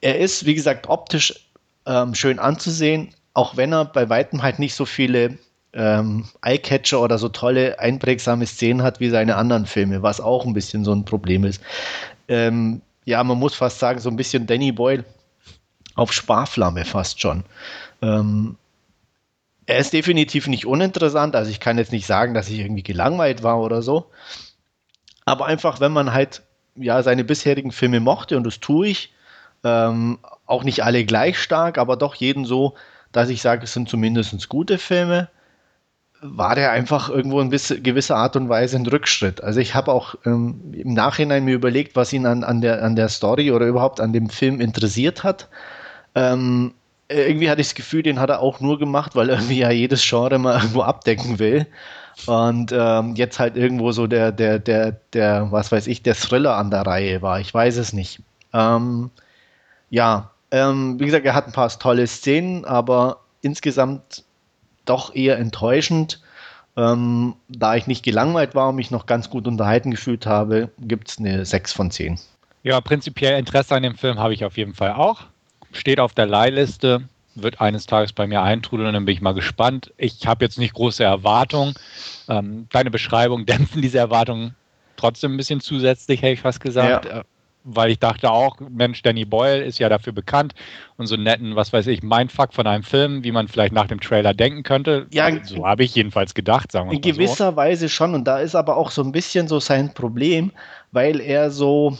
[0.00, 1.46] er ist, wie gesagt, optisch
[1.86, 5.38] ähm, schön anzusehen, auch wenn er bei weitem halt nicht so viele
[5.72, 10.52] ähm, Eyecatcher oder so tolle, einprägsame Szenen hat wie seine anderen Filme, was auch ein
[10.52, 11.60] bisschen so ein Problem ist.
[12.28, 15.04] Ähm, ja, man muss fast sagen, so ein bisschen Danny Boyle
[16.00, 17.44] auf Sparflamme fast schon.
[18.02, 18.56] Ähm,
[19.66, 23.42] er ist definitiv nicht uninteressant, also ich kann jetzt nicht sagen, dass ich irgendwie gelangweilt
[23.42, 24.10] war oder so.
[25.26, 26.42] Aber einfach, wenn man halt
[26.74, 29.12] ja seine bisherigen Filme mochte, und das tue ich,
[29.62, 32.74] ähm, auch nicht alle gleich stark, aber doch jeden so,
[33.12, 35.28] dass ich sage, es sind zumindest gute Filme,
[36.22, 39.42] war der einfach irgendwo in gewisser Art und Weise ein Rückschritt.
[39.42, 42.96] Also ich habe auch ähm, im Nachhinein mir überlegt, was ihn an, an, der, an
[42.96, 45.48] der Story oder überhaupt an dem Film interessiert hat.
[46.14, 46.74] Ähm,
[47.10, 50.06] irgendwie hatte ich das Gefühl, den hat er auch nur gemacht, weil irgendwie ja jedes
[50.08, 51.66] Genre mal irgendwo abdecken will.
[52.26, 56.56] Und ähm, jetzt halt irgendwo so der, der, der, der, was weiß ich, der Thriller
[56.56, 57.40] an der Reihe war.
[57.40, 58.20] Ich weiß es nicht.
[58.52, 59.10] Ähm,
[59.88, 64.24] ja, ähm, wie gesagt, er hat ein paar tolle Szenen, aber insgesamt
[64.84, 66.20] doch eher enttäuschend.
[66.76, 71.10] Ähm, da ich nicht gelangweilt war und mich noch ganz gut unterhalten gefühlt habe, gibt
[71.10, 72.18] es eine 6 von 10.
[72.62, 75.24] Ja, prinzipiell Interesse an dem Film habe ich auf jeden Fall auch
[75.72, 77.02] steht auf der Leihliste,
[77.34, 79.92] wird eines Tages bei mir eintrudeln, dann bin ich mal gespannt.
[79.96, 81.74] Ich habe jetzt nicht große Erwartungen.
[82.28, 84.54] Ähm, deine Beschreibung dämpfen diese Erwartungen
[84.96, 87.06] trotzdem ein bisschen zusätzlich, hätte ich fast gesagt.
[87.06, 87.20] Ja.
[87.20, 87.24] Äh,
[87.62, 90.54] weil ich dachte auch, Mensch, Danny Boyle ist ja dafür bekannt
[90.96, 94.00] und so netten, was weiß ich, Mindfuck von einem Film, wie man vielleicht nach dem
[94.00, 95.06] Trailer denken könnte.
[95.12, 97.56] Ja, so habe ich jedenfalls gedacht, sagen wir In gewisser so.
[97.56, 100.52] Weise schon und da ist aber auch so ein bisschen so sein Problem,
[100.92, 101.98] weil er so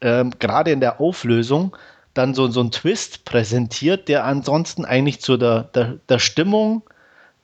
[0.00, 1.76] ähm, gerade in der Auflösung
[2.14, 6.82] dann so, so einen Twist präsentiert, der ansonsten eigentlich zu der, der, der Stimmung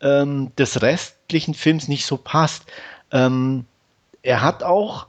[0.01, 2.65] ähm, des restlichen Films nicht so passt.
[3.13, 3.65] Ähm,
[4.23, 5.07] er hat auch,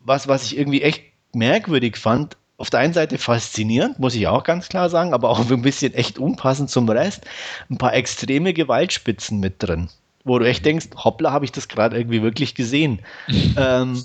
[0.00, 4.44] was, was ich irgendwie echt merkwürdig fand, auf der einen Seite faszinierend, muss ich auch
[4.44, 7.24] ganz klar sagen, aber auch ein bisschen echt unpassend zum Rest,
[7.70, 9.88] ein paar extreme Gewaltspitzen mit drin,
[10.24, 13.00] wo du echt denkst, hoppla, habe ich das gerade irgendwie wirklich gesehen.
[13.56, 14.04] ähm,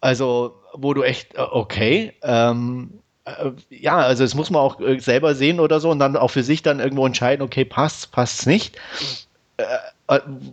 [0.00, 3.09] also, wo du echt, äh, okay, ähm, äh,
[3.70, 6.42] ja, also das muss man auch äh, selber sehen oder so und dann auch für
[6.42, 8.76] sich dann irgendwo entscheiden, okay, passt, passt nicht.
[9.56, 9.64] Äh,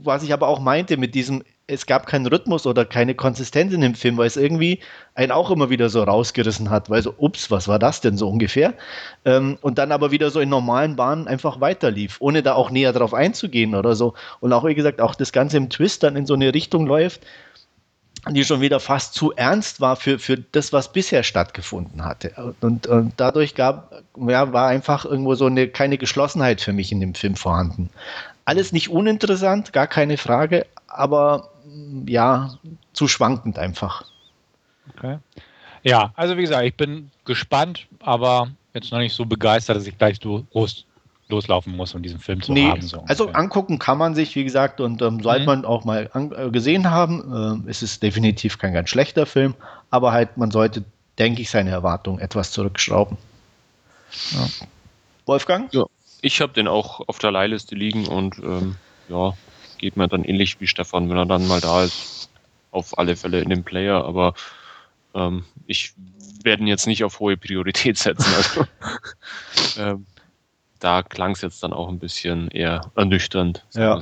[0.04, 3.82] was ich aber auch meinte mit diesem, es gab keinen Rhythmus oder keine Konsistenz in
[3.82, 4.80] dem Film, weil es irgendwie
[5.16, 8.30] einen auch immer wieder so rausgerissen hat, weil so, ups, was war das denn so
[8.30, 8.74] ungefähr?
[9.26, 12.94] Ähm, und dann aber wieder so in normalen Bahnen einfach weiterlief, ohne da auch näher
[12.94, 14.14] drauf einzugehen oder so.
[14.40, 17.22] Und auch, wie gesagt, auch das Ganze im Twist dann in so eine Richtung läuft,
[18.30, 22.54] die schon wieder fast zu ernst war für, für das, was bisher stattgefunden hatte.
[22.62, 27.00] Und, und dadurch gab, ja, war einfach irgendwo so eine, keine Geschlossenheit für mich in
[27.00, 27.90] dem Film vorhanden.
[28.46, 31.50] Alles nicht uninteressant, gar keine Frage, aber
[32.06, 32.58] ja,
[32.94, 34.06] zu schwankend einfach.
[34.96, 35.18] Okay.
[35.84, 39.98] Ja, also wie gesagt, ich bin gespannt, aber jetzt noch nicht so begeistert, dass ich
[39.98, 40.87] gleich so groß
[41.30, 42.82] loslaufen muss, um diesen Film zu nee, haben.
[42.82, 45.46] So also angucken kann man sich, wie gesagt, und ähm, sollte mhm.
[45.46, 47.64] man auch mal an, äh, gesehen haben.
[47.66, 49.54] Äh, es ist definitiv kein ganz schlechter Film,
[49.90, 50.84] aber halt, man sollte,
[51.20, 53.18] denke ich, seine Erwartungen etwas zurückschrauben.
[54.32, 54.48] Ja.
[55.26, 55.74] Wolfgang?
[55.74, 55.86] Ja,
[56.22, 58.76] ich habe den auch auf der Leihliste liegen und ähm,
[59.10, 59.34] ja,
[59.78, 62.30] geht mir dann ähnlich wie Stefan, wenn er dann mal da ist.
[62.72, 64.34] Auf alle Fälle in dem Player, aber
[65.16, 65.94] ähm, ich
[66.44, 68.34] werde ihn jetzt nicht auf hohe Priorität setzen.
[68.36, 68.66] Also,
[69.82, 70.06] ähm,
[70.80, 73.66] da klang es jetzt dann auch ein bisschen eher ernüchternd.
[73.74, 74.00] Ja.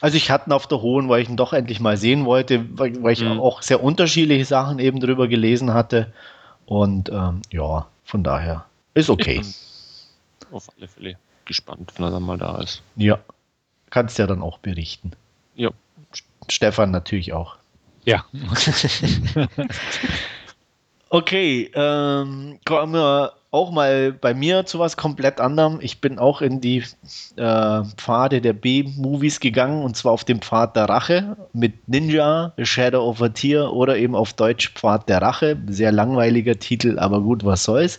[0.00, 2.66] Also ich hatte ihn auf der Hohen, weil ich ihn doch endlich mal sehen wollte,
[2.78, 3.40] weil, weil ich mhm.
[3.40, 6.12] auch sehr unterschiedliche Sachen eben drüber gelesen hatte.
[6.64, 9.42] Und ähm, ja, von daher ist okay.
[10.50, 12.82] auf alle Fälle gespannt, wenn er dann mal da ist.
[12.96, 13.18] Ja,
[13.90, 15.12] kannst ja dann auch berichten.
[15.54, 15.70] Ja.
[16.48, 17.56] Stefan natürlich auch.
[18.04, 18.24] Ja.
[21.10, 25.78] okay, ähm, kommen wir auch mal bei mir zu was komplett anderem.
[25.80, 26.84] Ich bin auch in die
[27.36, 33.08] äh, Pfade der B-Movies gegangen und zwar auf dem Pfad der Rache mit Ninja, Shadow
[33.08, 35.56] of a Tear oder eben auf Deutsch Pfad der Rache.
[35.68, 37.98] Sehr langweiliger Titel, aber gut, was soll's.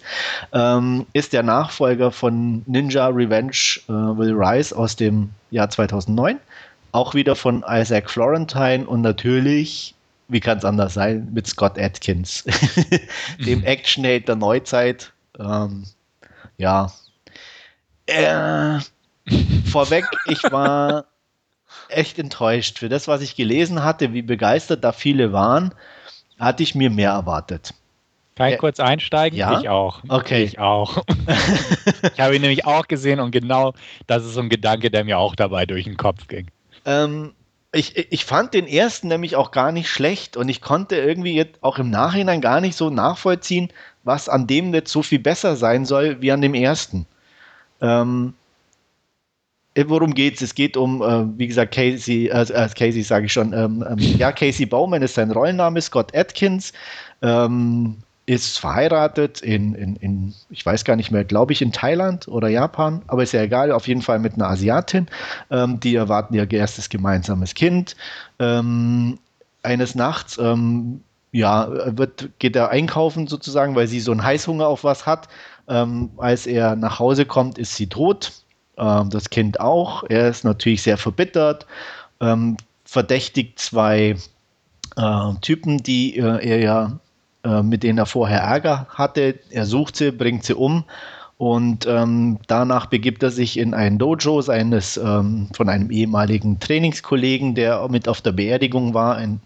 [0.53, 6.39] Ähm, ist der Nachfolger von Ninja Revenge äh, Will Rise aus dem Jahr 2009.
[6.93, 9.95] Auch wieder von Isaac Florentine und natürlich
[10.31, 12.45] wie kann es anders sein, mit Scott Atkins,
[13.45, 13.65] dem mhm.
[13.65, 15.85] Actionheld der Neuzeit, ähm,
[16.57, 16.91] ja.
[18.05, 18.79] Äh,
[19.65, 21.05] vorweg, ich war
[21.89, 22.79] echt enttäuscht.
[22.79, 25.73] Für das, was ich gelesen hatte, wie begeistert da viele waren,
[26.39, 27.73] hatte ich mir mehr erwartet.
[28.35, 29.37] Kann ich kurz einsteigen?
[29.37, 29.59] Ja?
[29.59, 30.01] Ich auch.
[30.07, 30.43] Okay.
[30.43, 31.03] Ich auch.
[32.13, 33.73] ich habe ihn nämlich auch gesehen und genau
[34.07, 36.47] das ist so ein Gedanke, der mir auch dabei durch den Kopf ging.
[36.85, 37.33] Ähm,
[37.73, 41.61] ich, ich fand den ersten nämlich auch gar nicht schlecht und ich konnte irgendwie jetzt
[41.61, 43.71] auch im Nachhinein gar nicht so nachvollziehen,
[44.03, 47.05] was an dem jetzt so viel besser sein soll wie an dem ersten.
[47.81, 48.33] Ähm,
[49.73, 50.41] äh, worum geht's?
[50.41, 53.97] Es geht um, äh, wie gesagt, Casey, äh, äh Casey sage ich schon, ähm, ähm,
[53.97, 56.73] ja, Casey Bowman ist sein Rollenname, Scott Atkins,
[57.21, 62.27] ähm, ist verheiratet in, in, in, ich weiß gar nicht mehr, glaube ich, in Thailand
[62.27, 65.07] oder Japan, aber ist ja egal, auf jeden Fall mit einer Asiatin.
[65.49, 67.95] Ähm, die erwarten ihr erstes gemeinsames Kind.
[68.39, 69.19] Ähm,
[69.63, 74.83] eines Nachts ähm, ja, wird, geht er einkaufen sozusagen, weil sie so einen Heißhunger auf
[74.83, 75.27] was hat.
[75.67, 78.33] Ähm, als er nach Hause kommt, ist sie tot.
[78.77, 80.03] Ähm, das Kind auch.
[80.09, 81.65] Er ist natürlich sehr verbittert,
[82.19, 84.15] ähm, verdächtigt zwei
[84.97, 86.99] äh, Typen, die äh, er ja
[87.43, 89.39] äh, mit denen er vorher Ärger hatte.
[89.49, 90.85] Er sucht sie, bringt sie um.
[91.41, 97.55] Und ähm, danach begibt er sich in ein Dojo seines ähm, von einem ehemaligen Trainingskollegen,
[97.55, 99.19] der mit auf der Beerdigung war.
[99.19, 99.39] In,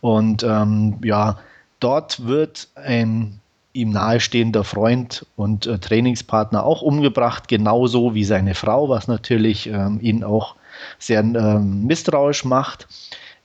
[0.00, 1.40] und ähm, ja,
[1.80, 3.40] dort wird ein
[3.72, 9.98] ihm nahestehender Freund und äh, Trainingspartner auch umgebracht, genauso wie seine Frau, was natürlich ähm,
[10.00, 10.54] ihn auch
[11.00, 12.86] sehr ähm, misstrauisch macht.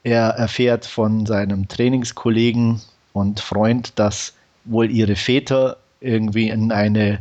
[0.04, 2.80] Er erfährt von seinem Trainingskollegen
[3.12, 4.34] und Freund, dass
[4.66, 7.18] wohl ihre Väter irgendwie in eine,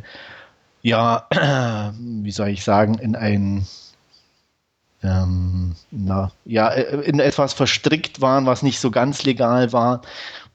[0.87, 1.27] ja,
[1.99, 3.67] wie soll ich sagen, in ein
[5.03, 10.01] ähm, na, ja, äh, in etwas verstrickt waren, was nicht so ganz legal war.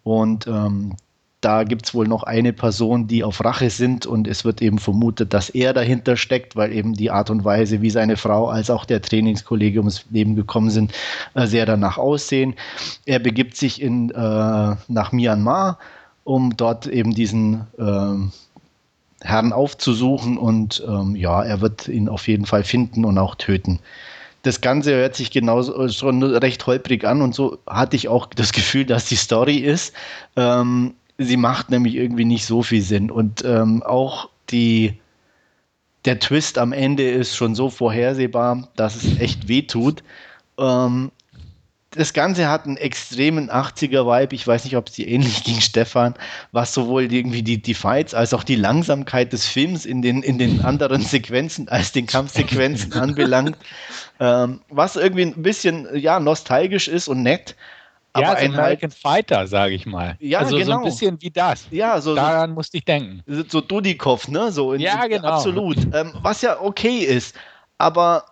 [0.04, 0.96] Und ähm,
[1.42, 4.78] da gibt es wohl noch eine Person, die auf Rache sind und es wird eben
[4.78, 8.70] vermutet, dass er dahinter steckt, weil eben die Art und Weise, wie seine Frau als
[8.70, 10.92] auch der Trainingskollege ums Leben gekommen sind,
[11.34, 12.54] äh, sehr danach aussehen.
[13.04, 14.14] Er begibt sich in, äh,
[14.88, 15.78] nach Myanmar,
[16.24, 18.41] um dort eben diesen äh,
[19.22, 23.80] Herrn aufzusuchen und ähm, ja, er wird ihn auf jeden Fall finden und auch töten
[24.42, 28.52] das Ganze hört sich genauso schon recht holprig an und so hatte ich auch das
[28.52, 29.94] Gefühl, dass die Story ist.
[30.36, 34.98] Ähm, sie macht nämlich irgendwie nicht so viel Sinn und ähm, auch die
[36.04, 40.02] der Twist am Ende ist schon so vorhersehbar, dass es echt weh tut.
[40.58, 41.12] Ähm,
[41.94, 44.34] das Ganze hat einen extremen 80er-Vibe.
[44.34, 46.14] Ich weiß nicht, ob es dir ähnlich ging, Stefan,
[46.50, 50.38] was sowohl irgendwie die, die Fights als auch die Langsamkeit des Films in den, in
[50.38, 53.56] den anderen Sequenzen als den Kampfsequenzen anbelangt.
[54.20, 57.56] Ähm, was irgendwie ein bisschen ja, nostalgisch ist und nett.
[58.14, 60.16] Aber ja, so ein American halt, Fighter, sage ich mal.
[60.20, 60.72] Ja, also genau.
[60.72, 61.66] so ein bisschen wie das.
[61.70, 63.22] Ja, so, Daran so, musste ich denken.
[63.26, 64.52] So Dudikoff, ne?
[64.52, 65.28] So in, ja, genau.
[65.28, 65.78] Absolut.
[65.94, 67.34] Ähm, was ja okay ist.
[67.78, 68.24] Aber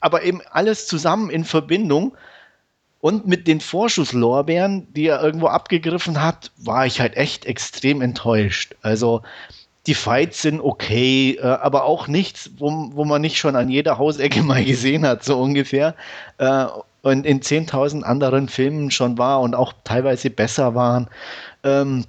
[0.00, 2.16] aber eben alles zusammen in Verbindung
[3.00, 8.76] Und mit den Vorschusslorbeeren, die er irgendwo abgegriffen hat, war ich halt echt extrem enttäuscht.
[8.82, 9.22] Also
[9.86, 13.98] die Fights sind okay, äh, aber auch nichts, wo, wo man nicht schon an jeder
[13.98, 15.96] Hausecke mal gesehen hat, so ungefähr.
[16.38, 16.66] Äh,
[17.02, 21.08] und in 10.000 anderen Filmen schon war und auch teilweise besser waren.
[21.64, 22.04] Ähm,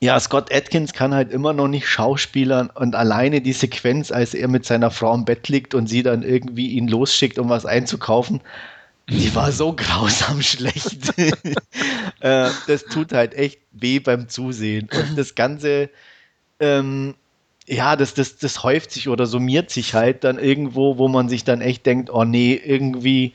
[0.00, 4.48] ja, Scott Atkins kann halt immer noch nicht schauspielern und alleine die Sequenz, als er
[4.48, 8.40] mit seiner Frau im Bett liegt und sie dann irgendwie ihn losschickt, um was einzukaufen,
[9.08, 11.18] die war so grausam schlecht.
[12.20, 14.88] äh, das tut halt echt weh beim Zusehen.
[14.92, 15.88] Und das Ganze,
[16.60, 17.14] ähm,
[17.66, 21.44] ja, das, das, das häuft sich oder summiert sich halt dann irgendwo, wo man sich
[21.44, 23.32] dann echt denkt, oh nee, irgendwie,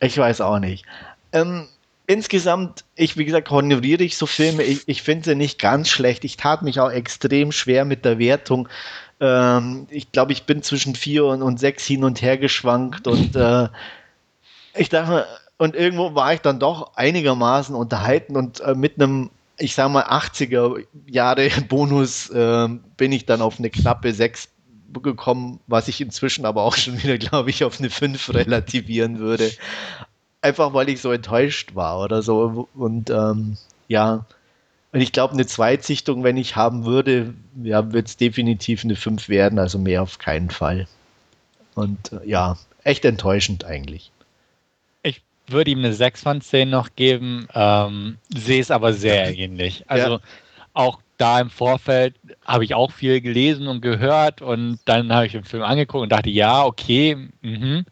[0.00, 0.84] ich weiß auch nicht.
[1.32, 1.66] Ähm,
[2.06, 4.62] insgesamt, ich, wie gesagt, honoriere ich so Filme.
[4.62, 6.24] Ich, ich finde sie nicht ganz schlecht.
[6.24, 8.68] Ich tat mich auch extrem schwer mit der Wertung.
[9.20, 13.36] Ähm, ich glaube, ich bin zwischen vier und, und sechs hin und her geschwankt und
[13.36, 13.68] äh,
[14.76, 19.74] ich dachte, und irgendwo war ich dann doch einigermaßen unterhalten und äh, mit einem, ich
[19.74, 24.48] sag mal, 80er Jahre Bonus äh, bin ich dann auf eine knappe 6
[25.02, 29.50] gekommen, was ich inzwischen aber auch schon wieder, glaube ich, auf eine 5 relativieren würde.
[30.44, 32.68] Einfach weil ich so enttäuscht war oder so.
[32.74, 33.56] Und ähm,
[33.88, 34.26] ja,
[34.92, 39.28] und ich glaube, eine Zweitsichtung, wenn ich haben würde, ja, wird es definitiv eine 5
[39.28, 40.86] werden, also mehr auf keinen Fall.
[41.74, 44.12] Und äh, ja, echt enttäuschend eigentlich
[45.46, 49.84] würde ihm eine 6 von 10 noch geben, ähm, sehe es aber sehr ähnlich.
[49.88, 50.20] Also ja.
[50.72, 55.32] auch da im Vorfeld habe ich auch viel gelesen und gehört und dann habe ich
[55.32, 57.84] den Film angeguckt und dachte, ja, okay, mh.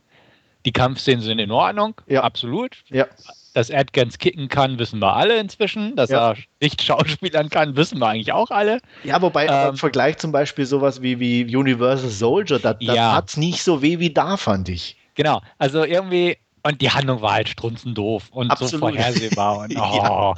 [0.65, 2.23] Die Kampfszenen sind in Ordnung, ja.
[2.23, 2.79] absolut.
[2.91, 3.07] Ja.
[3.55, 5.95] Dass Adkins kicken kann, wissen wir alle inzwischen.
[5.95, 6.31] Dass ja.
[6.31, 8.81] er nicht schauspielern kann, wissen wir eigentlich auch alle.
[9.05, 13.15] Ja, wobei ähm, im Vergleich zum Beispiel sowas wie, wie Universal Soldier, da, da ja.
[13.15, 14.97] hat es nicht so weh wie da, fand ich.
[15.15, 18.71] Genau, also irgendwie und die Handlung war halt strunzendoof und Absolut.
[18.71, 19.59] so vorhersehbar.
[19.59, 20.35] Und, oh.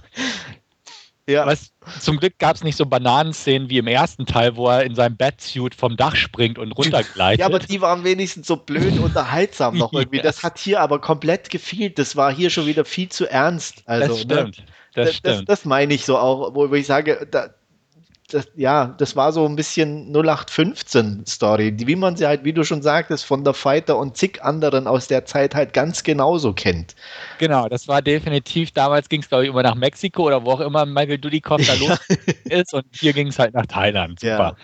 [1.28, 1.46] ja.
[1.46, 4.94] Was, zum Glück gab es nicht so Bananenszenen wie im ersten Teil, wo er in
[4.94, 7.40] seinem Batsuit vom Dach springt und runtergleitet.
[7.40, 10.20] Ja, aber die waren wenigstens so blöd unterhaltsam noch irgendwie.
[10.20, 11.98] Das hat hier aber komplett gefehlt.
[11.98, 13.82] Das war hier schon wieder viel zu ernst.
[13.86, 14.58] Also, das stimmt.
[14.58, 14.64] Ne?
[14.94, 15.48] Das, das, stimmt.
[15.48, 17.50] Das, das, meine ich so auch, wo ich sage, da,
[18.34, 22.82] das, ja, das war so ein bisschen 0815-Story, wie man sie halt, wie du schon
[22.82, 26.96] sagtest, von der Fighter und zig anderen aus der Zeit halt ganz genauso kennt.
[27.38, 30.60] Genau, das war definitiv, damals ging es, glaube ich, immer nach Mexiko oder wo auch
[30.60, 31.98] immer Michael Dudikoff da los
[32.44, 34.18] ist und hier ging es halt nach Thailand.
[34.18, 34.56] Super.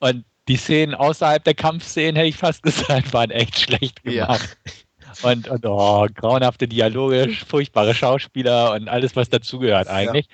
[0.00, 0.08] Ja.
[0.08, 4.56] Und die Szenen außerhalb der Kampfszenen, hätte ich fast gesagt, waren echt schlecht gemacht.
[5.22, 5.30] Ja.
[5.30, 10.28] Und, und oh, grauenhafte Dialoge, furchtbare Schauspieler und alles, was dazugehört eigentlich.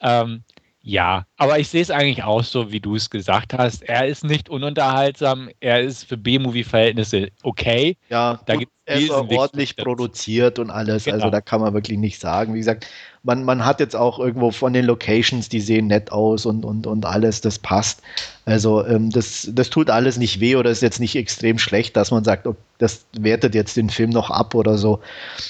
[0.00, 0.22] Ja.
[0.22, 0.44] Ähm,
[0.86, 3.82] ja, aber ich sehe es eigentlich auch so, wie du es gesagt hast.
[3.82, 7.96] Er ist nicht ununterhaltsam, er ist für B-Movie-Verhältnisse okay.
[8.08, 11.06] Ja, da gibt er ist auch ordentlich produziert und alles.
[11.06, 11.14] Also genau.
[11.16, 12.54] Also da kann man wirklich nicht sagen.
[12.54, 12.86] Wie gesagt,
[13.24, 16.86] man, man hat jetzt auch irgendwo von den Locations, die sehen nett aus und, und,
[16.86, 18.00] und alles, das passt.
[18.44, 22.12] Also ähm, das, das tut alles nicht weh oder ist jetzt nicht extrem schlecht, dass
[22.12, 25.00] man sagt, okay, das wertet jetzt den Film noch ab oder so.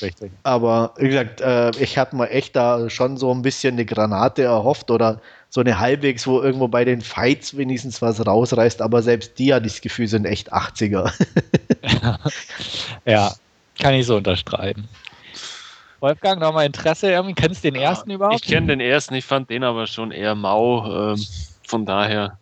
[0.00, 0.30] Richtig.
[0.42, 4.44] Aber wie gesagt, äh, ich hatte mir echt da schon so ein bisschen eine Granate
[4.44, 9.38] erhofft oder so eine halbwegs, wo irgendwo bei den Fights wenigstens was rausreißt, aber selbst
[9.38, 11.12] die, hatte ich das Gefühl, sind echt 80er.
[13.04, 13.32] ja,
[13.78, 14.88] kann ich so unterstreichen.
[16.00, 18.36] Wolfgang, nochmal Interesse, irgendwie kennst du den ersten ja, überhaupt?
[18.36, 21.26] Ich kenne den ersten, ich fand den aber schon eher mau, ähm,
[21.66, 22.38] von daher.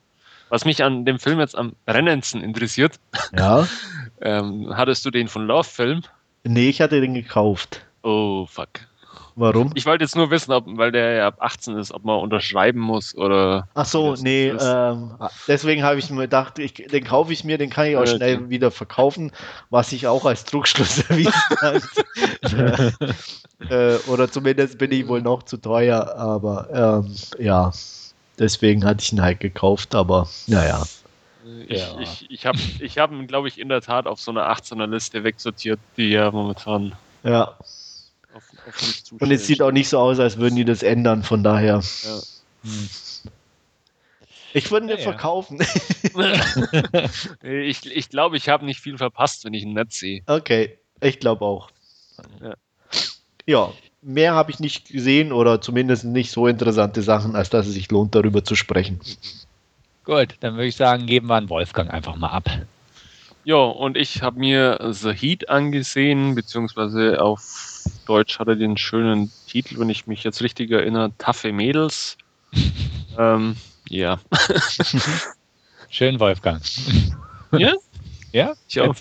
[0.49, 2.99] Was mich an dem Film jetzt am brennendsten interessiert,
[3.37, 3.67] ja.
[4.21, 6.03] ähm, hattest du den von Love Film?
[6.45, 7.85] Nee, ich hatte den gekauft.
[8.03, 8.69] Oh, fuck.
[9.37, 9.73] Warum?
[9.75, 12.79] Ich wollte jetzt nur wissen, ob, weil der ja ab 18 ist, ob man unterschreiben
[12.79, 13.67] muss oder.
[13.75, 15.13] Ach so, nee, ähm,
[15.49, 18.17] deswegen habe ich mir gedacht, ich, den kaufe ich mir, den kann ich auch okay.
[18.17, 19.33] schnell wieder verkaufen,
[19.71, 21.83] was ich auch als Druckschluss erwiesen hat.
[23.71, 27.73] äh, oder zumindest bin ich wohl noch zu teuer, aber ähm, ja,
[28.39, 30.85] deswegen hatte ich ihn halt gekauft, aber naja.
[31.67, 31.99] Ich, ja.
[31.99, 34.87] ich, ich habe ich hab ihn, glaube ich, in der Tat auf so einer 18er
[34.87, 36.93] Liste wegsortiert, die ja momentan
[37.23, 37.53] ja
[38.35, 39.21] auf, auf mich zustellen.
[39.21, 41.81] Und es sieht auch nicht so aus, als würden die das ändern, von daher.
[42.03, 42.21] Ja.
[42.63, 42.89] Hm.
[44.57, 45.59] Ich würde den ja, verkaufen.
[47.43, 50.23] ich ich glaube, ich habe nicht viel verpasst, wenn ich ihn nett sehe.
[50.27, 51.71] Okay, ich glaube auch.
[52.41, 52.55] Ja.
[53.47, 57.75] ja, mehr habe ich nicht gesehen oder zumindest nicht so interessante Sachen, als dass es
[57.75, 59.01] sich lohnt, darüber zu sprechen.
[60.05, 62.49] Gut, dann würde ich sagen, geben wir an Wolfgang einfach mal ab.
[63.43, 67.74] Ja, und ich habe mir The Heat angesehen, beziehungsweise auf
[68.07, 72.17] Deutsch hat er den schönen Titel, wenn ich mich jetzt richtig erinnere, Taffe Mädels.
[73.19, 73.57] ähm,
[73.89, 74.21] ja.
[75.91, 76.63] Schön, Wolfgang.
[77.57, 77.73] Ja?
[78.33, 78.55] Ja?
[78.67, 78.97] Ich auch,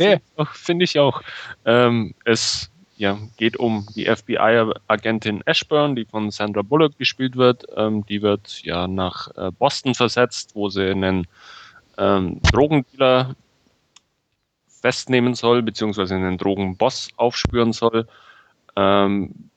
[0.53, 1.23] Finde ich auch.
[1.65, 7.65] Ähm, es, ja, geht um die FBI-Agentin Ashburn, die von Sandra Bullock gespielt wird.
[7.75, 11.25] Ähm, die wird ja nach äh, Boston versetzt, wo sie einen
[11.97, 13.35] ähm, Drogendealer
[14.67, 18.07] festnehmen soll, beziehungsweise einen Drogenboss aufspüren soll.
[18.75, 19.49] Ähm,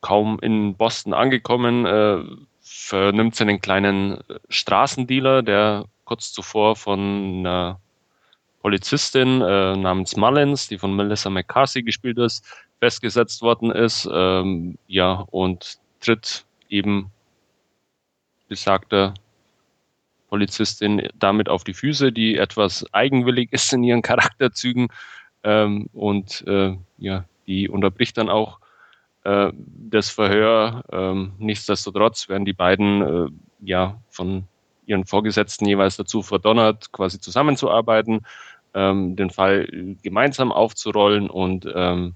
[0.00, 2.22] kaum in Boston angekommen, äh,
[2.60, 7.80] vernimmt sie einen kleinen Straßendealer, der kurz zuvor von einer
[8.60, 12.44] Polizistin äh, namens Mullins, die von Melissa McCarthy gespielt ist,
[12.78, 14.08] festgesetzt worden ist.
[14.12, 17.10] Ähm, ja, und tritt eben
[18.48, 19.14] besagter
[20.28, 24.88] Polizistin damit auf die Füße, die etwas eigenwillig ist in ihren Charakterzügen.
[25.44, 28.58] Ähm, und äh, ja, die unterbricht dann auch
[29.24, 30.84] äh, das Verhör.
[30.90, 33.28] Ähm, nichtsdestotrotz werden die beiden äh,
[33.60, 34.44] ja von
[34.86, 38.26] ihren Vorgesetzten jeweils dazu verdonnert, quasi zusammenzuarbeiten
[38.74, 42.14] ähm, den Fall gemeinsam aufzurollen und ähm,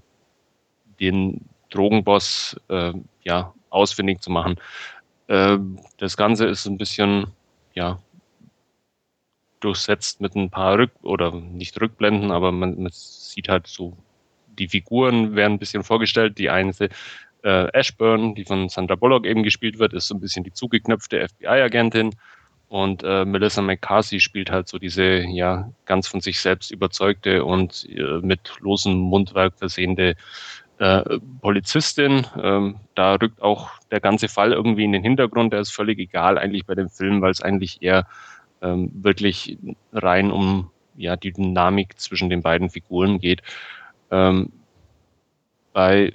[0.99, 4.55] den Drogenboss äh, ja, ausfindig zu machen.
[5.27, 5.57] Äh,
[5.97, 7.27] das Ganze ist ein bisschen
[7.73, 7.99] ja,
[9.59, 13.97] durchsetzt mit ein paar Rück- oder nicht Rückblenden, aber man, man, sieht halt so,
[14.59, 16.37] die Figuren werden ein bisschen vorgestellt.
[16.37, 16.73] Die eine
[17.43, 21.27] äh, Ashburn, die von Sandra Bullock eben gespielt wird, ist so ein bisschen die zugeknöpfte
[21.27, 22.11] FBI-Agentin.
[22.69, 27.87] Und äh, Melissa McCarthy spielt halt so diese ja ganz von sich selbst überzeugte und
[27.89, 30.15] äh, mit losem Mundwerk versehende
[30.79, 31.01] äh,
[31.41, 32.27] Polizistin.
[32.41, 35.53] Ähm, da rückt auch der ganze Fall irgendwie in den Hintergrund.
[35.53, 38.05] Der ist völlig egal eigentlich bei dem Film, weil es eigentlich eher
[38.61, 39.57] ähm, wirklich
[39.93, 43.43] rein um ja die Dynamik zwischen den beiden Figuren geht.
[44.11, 44.51] Ähm,
[45.73, 46.13] bei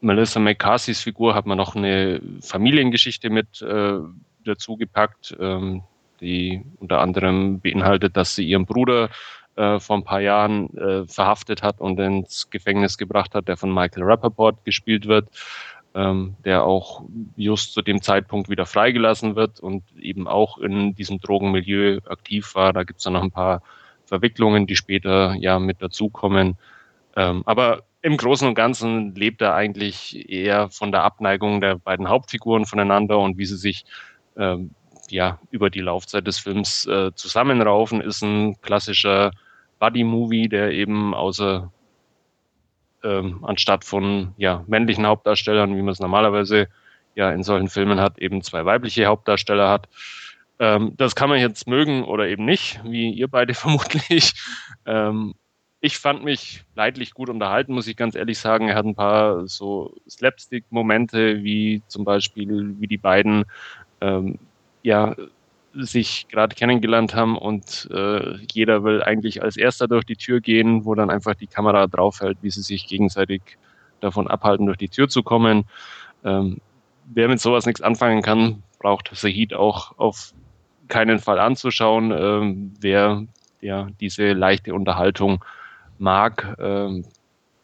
[0.00, 3.98] Melissa McCarthys Figur hat man noch eine Familiengeschichte mit äh,
[4.44, 5.82] dazu gepackt, ähm,
[6.20, 9.10] die unter anderem beinhaltet, dass sie ihren Bruder
[9.56, 13.72] äh, vor ein paar Jahren äh, verhaftet hat und ins Gefängnis gebracht hat, der von
[13.72, 15.28] Michael Rappaport gespielt wird,
[15.94, 17.02] ähm, der auch
[17.36, 22.72] just zu dem Zeitpunkt wieder freigelassen wird und eben auch in diesem Drogenmilieu aktiv war.
[22.72, 23.62] Da gibt es dann noch ein paar
[24.06, 26.56] Verwicklungen, die später ja mit dazukommen.
[27.18, 32.08] Ähm, aber im Großen und Ganzen lebt er eigentlich eher von der Abneigung der beiden
[32.08, 33.84] Hauptfiguren voneinander und wie sie sich
[34.36, 34.70] ähm,
[35.10, 39.32] ja, über die Laufzeit des Films äh, zusammenraufen, ist ein klassischer
[39.80, 41.72] Buddy-Movie, der eben außer
[43.02, 46.68] ähm, anstatt von ja, männlichen Hauptdarstellern, wie man es normalerweise
[47.16, 49.88] ja in solchen Filmen hat, eben zwei weibliche Hauptdarsteller hat.
[50.60, 54.34] Ähm, das kann man jetzt mögen oder eben nicht, wie ihr beide vermutlich.
[54.86, 55.34] Ähm,
[55.80, 58.68] ich fand mich leidlich gut unterhalten, muss ich ganz ehrlich sagen.
[58.68, 63.44] Er hat ein paar so Slapstick-Momente, wie zum Beispiel, wie die beiden
[64.00, 64.38] ähm,
[64.82, 65.14] ja
[65.74, 70.84] sich gerade kennengelernt haben und äh, jeder will eigentlich als erster durch die Tür gehen,
[70.84, 73.42] wo dann einfach die Kamera draufhält, wie sie sich gegenseitig
[74.00, 75.64] davon abhalten, durch die Tür zu kommen.
[76.24, 76.58] Ähm,
[77.04, 80.32] wer mit sowas nichts anfangen kann, braucht Sahid auch auf
[80.88, 82.12] keinen Fall anzuschauen.
[82.12, 83.24] Ähm, wer
[83.60, 85.44] ja diese leichte Unterhaltung
[86.00, 87.04] mag ähm,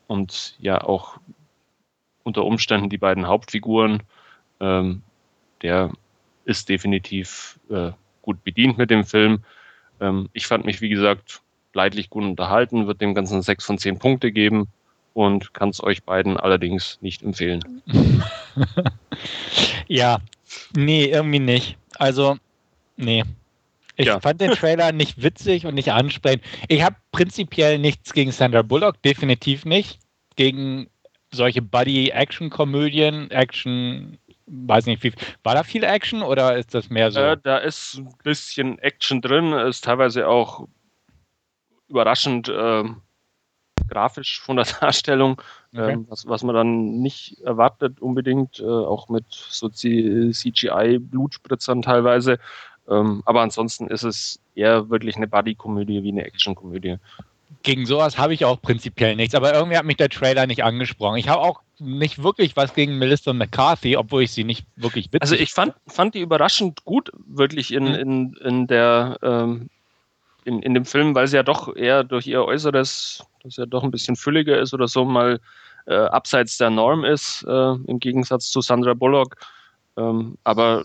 [0.06, 1.18] und ja auch
[2.22, 4.02] unter Umständen die beiden Hauptfiguren,
[4.60, 5.02] ähm,
[5.62, 5.90] der
[6.44, 7.90] ist definitiv äh,
[8.22, 9.44] gut bedient mit dem Film.
[10.00, 11.42] Ähm, ich fand mich, wie gesagt,
[11.74, 14.68] leidlich gut unterhalten, wird dem Ganzen sechs von zehn Punkte geben
[15.12, 17.82] und kann es euch beiden allerdings nicht empfehlen.
[19.88, 20.18] ja,
[20.76, 21.76] nee, irgendwie nicht.
[21.98, 22.36] Also,
[22.96, 23.24] nee.
[23.96, 24.20] Ich ja.
[24.20, 26.42] fand den Trailer nicht witzig und nicht ansprechend.
[26.68, 30.00] Ich habe prinzipiell nichts gegen Sandra Bullock, definitiv nicht.
[30.36, 30.88] Gegen
[31.32, 37.20] solche Buddy-Action-Komödien, Action weiß nicht, wie, war da viel Action oder ist das mehr so?
[37.20, 40.66] Äh, da ist ein bisschen Action drin, ist teilweise auch
[41.88, 42.84] überraschend äh,
[43.88, 45.40] grafisch von der Darstellung,
[45.72, 45.92] okay.
[45.92, 52.38] ähm, was, was man dann nicht erwartet unbedingt, äh, auch mit so CGI-Blutspritzern teilweise.
[52.88, 56.98] Ähm, aber ansonsten ist es eher wirklich eine Buddy-Komödie wie eine Action-Komödie
[57.64, 61.16] gegen sowas habe ich auch prinzipiell nichts, aber irgendwie hat mich der Trailer nicht angesprochen.
[61.16, 65.22] Ich habe auch nicht wirklich was gegen Melissa McCarthy, obwohl ich sie nicht wirklich witzig
[65.22, 67.94] Also ich fand, fand die überraschend gut, wirklich in, mhm.
[67.94, 69.70] in, in der ähm,
[70.44, 73.82] in, in dem Film, weil sie ja doch eher durch ihr Äußeres, das ja doch
[73.82, 75.40] ein bisschen fülliger ist oder so, mal
[75.86, 79.36] äh, abseits der Norm ist, äh, im Gegensatz zu Sandra Bullock.
[79.96, 80.84] Ähm, aber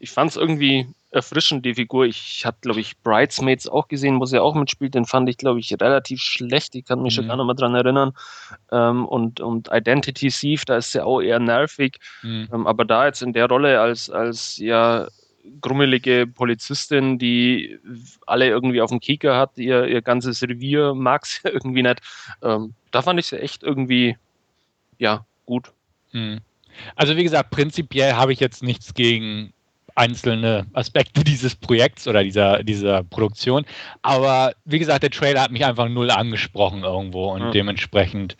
[0.00, 2.06] ich fand es irgendwie erfrischend, die Figur.
[2.06, 4.94] Ich habe, glaube ich, Bridesmaids auch gesehen, wo sie auch mitspielt.
[4.94, 6.74] Den fand ich, glaube ich, relativ schlecht.
[6.74, 7.16] Ich kann mich mhm.
[7.16, 8.12] schon gar nicht mehr dran erinnern.
[8.72, 11.98] Ähm, und, und Identity Thief, da ist sie auch eher nervig.
[12.22, 12.48] Mhm.
[12.52, 15.08] Ähm, aber da jetzt in der Rolle als, als ja
[15.60, 17.78] grummelige Polizistin, die
[18.26, 22.00] alle irgendwie auf dem Kieker hat, ihr, ihr ganzes Revier mag sie irgendwie nicht.
[22.42, 24.16] Ähm, da fand ich sie echt irgendwie,
[24.98, 25.72] ja, gut.
[26.10, 26.40] Hm.
[26.96, 29.53] Also wie gesagt, prinzipiell habe ich jetzt nichts gegen
[29.94, 33.64] einzelne Aspekte dieses Projekts oder dieser, dieser Produktion.
[34.02, 37.50] Aber wie gesagt, der Trailer hat mich einfach null angesprochen irgendwo und ja.
[37.50, 38.36] dementsprechend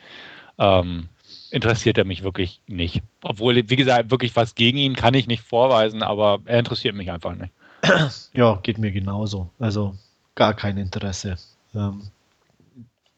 [0.59, 1.09] ähm,
[1.50, 3.02] interessiert er mich wirklich nicht.
[3.22, 7.11] Obwohl, wie gesagt, wirklich was gegen ihn kann ich nicht vorweisen, aber er interessiert mich
[7.11, 7.52] einfach nicht.
[8.32, 9.50] Ja, geht mir genauso.
[9.61, 9.94] Also
[10.34, 11.36] gar kein Interesse.
[11.74, 12.09] Ähm,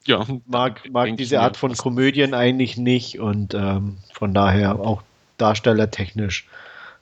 [0.06, 5.02] ja, mag, mag diese Art von Komödien eigentlich nicht und ähm, von daher auch
[5.38, 6.46] darstellertechnisch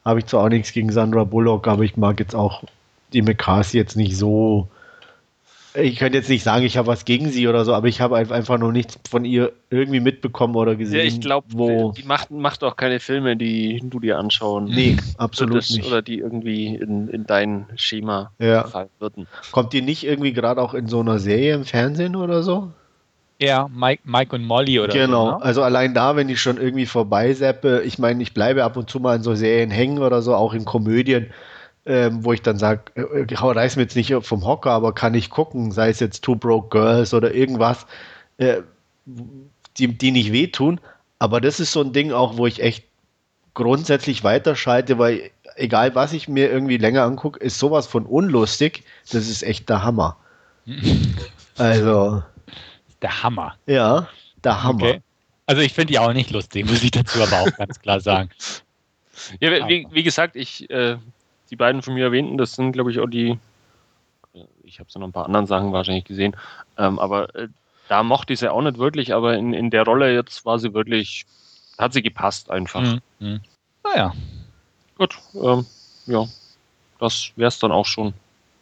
[0.04, 2.62] habe ich zwar auch nichts gegen Sandra Bullock, aber ich mag jetzt auch
[3.12, 4.68] die McCarthy jetzt nicht so
[5.76, 8.16] ich könnte jetzt nicht sagen, ich habe was gegen sie oder so, aber ich habe
[8.16, 11.00] einfach noch nichts von ihr irgendwie mitbekommen oder gesehen.
[11.00, 14.66] Ja, ich glaube, die macht, macht auch keine Filme, die du dir anschauen.
[14.66, 15.86] Nee, absolut würdest, nicht.
[15.86, 18.64] Oder die irgendwie in, in dein Schema ja.
[18.64, 19.26] fallen würden.
[19.50, 22.70] Kommt die nicht irgendwie gerade auch in so einer Serie im Fernsehen oder so?
[23.40, 25.42] Ja, Mike, Mike und Molly oder Genau, so, ne?
[25.42, 29.00] also allein da, wenn ich schon irgendwie vorbeiseppe, ich meine, ich bleibe ab und zu
[29.00, 31.32] mal in so Serien hängen oder so, auch in Komödien
[31.86, 35.30] ähm, wo ich dann sage, äh, reiß mir jetzt nicht vom Hocker, aber kann ich
[35.30, 37.86] gucken, sei es jetzt Two Broke Girls oder irgendwas,
[38.38, 38.62] äh,
[39.76, 40.80] die, die nicht wehtun.
[41.18, 42.84] Aber das ist so ein Ding auch, wo ich echt
[43.52, 49.28] grundsätzlich weiterschalte, weil egal was ich mir irgendwie länger angucke, ist sowas von unlustig, das
[49.28, 50.16] ist echt der Hammer.
[51.58, 52.22] also.
[53.04, 53.54] Der Hammer.
[53.66, 54.08] Ja,
[54.42, 54.82] der Hammer.
[54.82, 55.02] Okay.
[55.44, 58.30] Also ich finde die auch nicht lustig, muss ich dazu aber auch ganz klar sagen.
[59.38, 60.96] Ja, wie, wie gesagt, ich äh,
[61.48, 63.38] die beiden von mir erwähnten, das sind, glaube ich, auch die,
[64.34, 66.36] äh, ich habe es noch ein paar anderen Sachen wahrscheinlich gesehen,
[66.78, 67.46] ähm, aber äh,
[67.88, 70.74] da mochte ich sie auch nicht wirklich, aber in, in der Rolle jetzt war sie
[70.74, 71.26] wirklich,
[71.78, 72.80] hat sie gepasst einfach.
[72.80, 73.00] Mhm.
[73.20, 73.40] Mhm.
[73.84, 74.12] Naja.
[74.98, 75.64] Gut, ähm,
[76.06, 76.26] ja,
[76.98, 78.14] das wäre es dann auch schon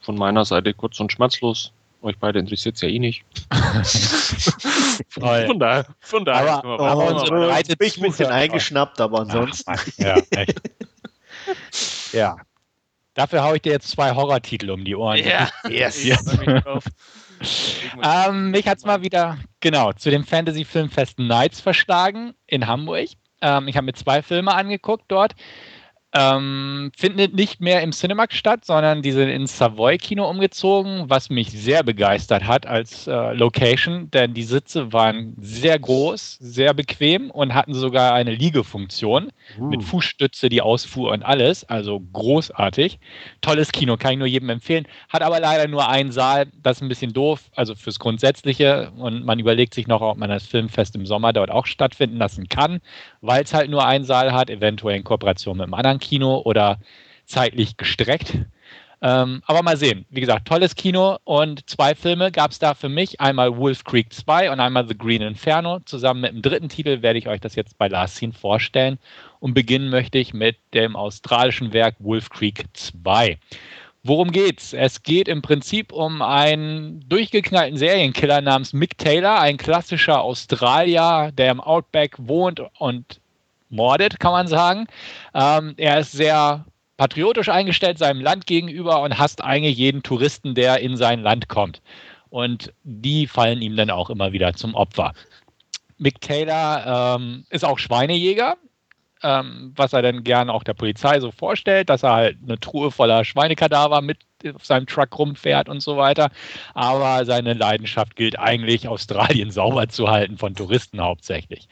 [0.02, 1.72] von meiner Seite kurz und schmerzlos.
[2.02, 3.24] Euch beide interessiert es ja eh nicht.
[5.08, 6.58] von daher, von daher.
[6.58, 9.72] Aber, aber, aber unsere breite bin ich ein bisschen eingeschnappt, aber ansonsten.
[9.72, 10.60] Ach, ja, echt.
[12.12, 12.36] ja,
[13.14, 15.18] Dafür haue ich dir jetzt zwei Horrortitel um die Ohren.
[15.18, 16.02] Ja, yes.
[16.02, 16.24] yes.
[18.02, 23.08] ähm, mich hat es mal wieder, genau, zu dem Fantasy-Filmfest Nights verschlagen in Hamburg.
[23.42, 25.34] Ähm, ich habe mir zwei Filme angeguckt dort.
[26.14, 31.50] Ähm, findet nicht mehr im Cinemax statt, sondern die sind ins Savoy-Kino umgezogen, was mich
[31.50, 37.54] sehr begeistert hat als äh, Location, denn die Sitze waren sehr groß, sehr bequem und
[37.54, 39.64] hatten sogar eine Liegefunktion uh.
[39.64, 41.64] mit Fußstütze, die ausfuhr und alles.
[41.64, 42.98] Also großartig.
[43.40, 44.86] Tolles Kino, kann ich nur jedem empfehlen.
[45.08, 48.92] Hat aber leider nur einen Saal, das ist ein bisschen doof, also fürs Grundsätzliche.
[48.98, 52.50] Und man überlegt sich noch, ob man das Filmfest im Sommer dort auch stattfinden lassen
[52.50, 52.80] kann,
[53.22, 56.78] weil es halt nur einen Saal hat, eventuell in Kooperation mit einem anderen Kino oder
[57.24, 58.36] zeitlich gestreckt.
[59.04, 60.06] Ähm, aber mal sehen.
[60.10, 63.20] Wie gesagt, tolles Kino und zwei Filme gab es da für mich.
[63.20, 65.80] Einmal Wolf Creek 2 und einmal The Green Inferno.
[65.80, 68.98] Zusammen mit dem dritten Titel werde ich euch das jetzt bei Last Scene vorstellen.
[69.40, 73.38] Und beginnen möchte ich mit dem australischen Werk Wolf Creek 2.
[74.04, 74.72] Worum geht's?
[74.72, 81.50] Es geht im Prinzip um einen durchgeknallten Serienkiller namens Mick Taylor, ein klassischer Australier, der
[81.50, 83.20] im Outback wohnt und
[83.72, 84.86] mordet, kann man sagen.
[85.34, 86.64] Ähm, er ist sehr
[86.96, 91.82] patriotisch eingestellt seinem Land gegenüber und hasst eigentlich jeden Touristen, der in sein Land kommt.
[92.30, 95.12] Und die fallen ihm dann auch immer wieder zum Opfer.
[95.98, 98.56] Mick Taylor ähm, ist auch Schweinejäger,
[99.22, 102.90] ähm, was er dann gerne auch der Polizei so vorstellt, dass er halt eine Truhe
[102.90, 104.18] voller Schweinekadaver mit
[104.54, 106.30] auf seinem Truck rumfährt und so weiter.
[106.74, 111.68] Aber seine Leidenschaft gilt eigentlich, Australien sauber zu halten von Touristen hauptsächlich.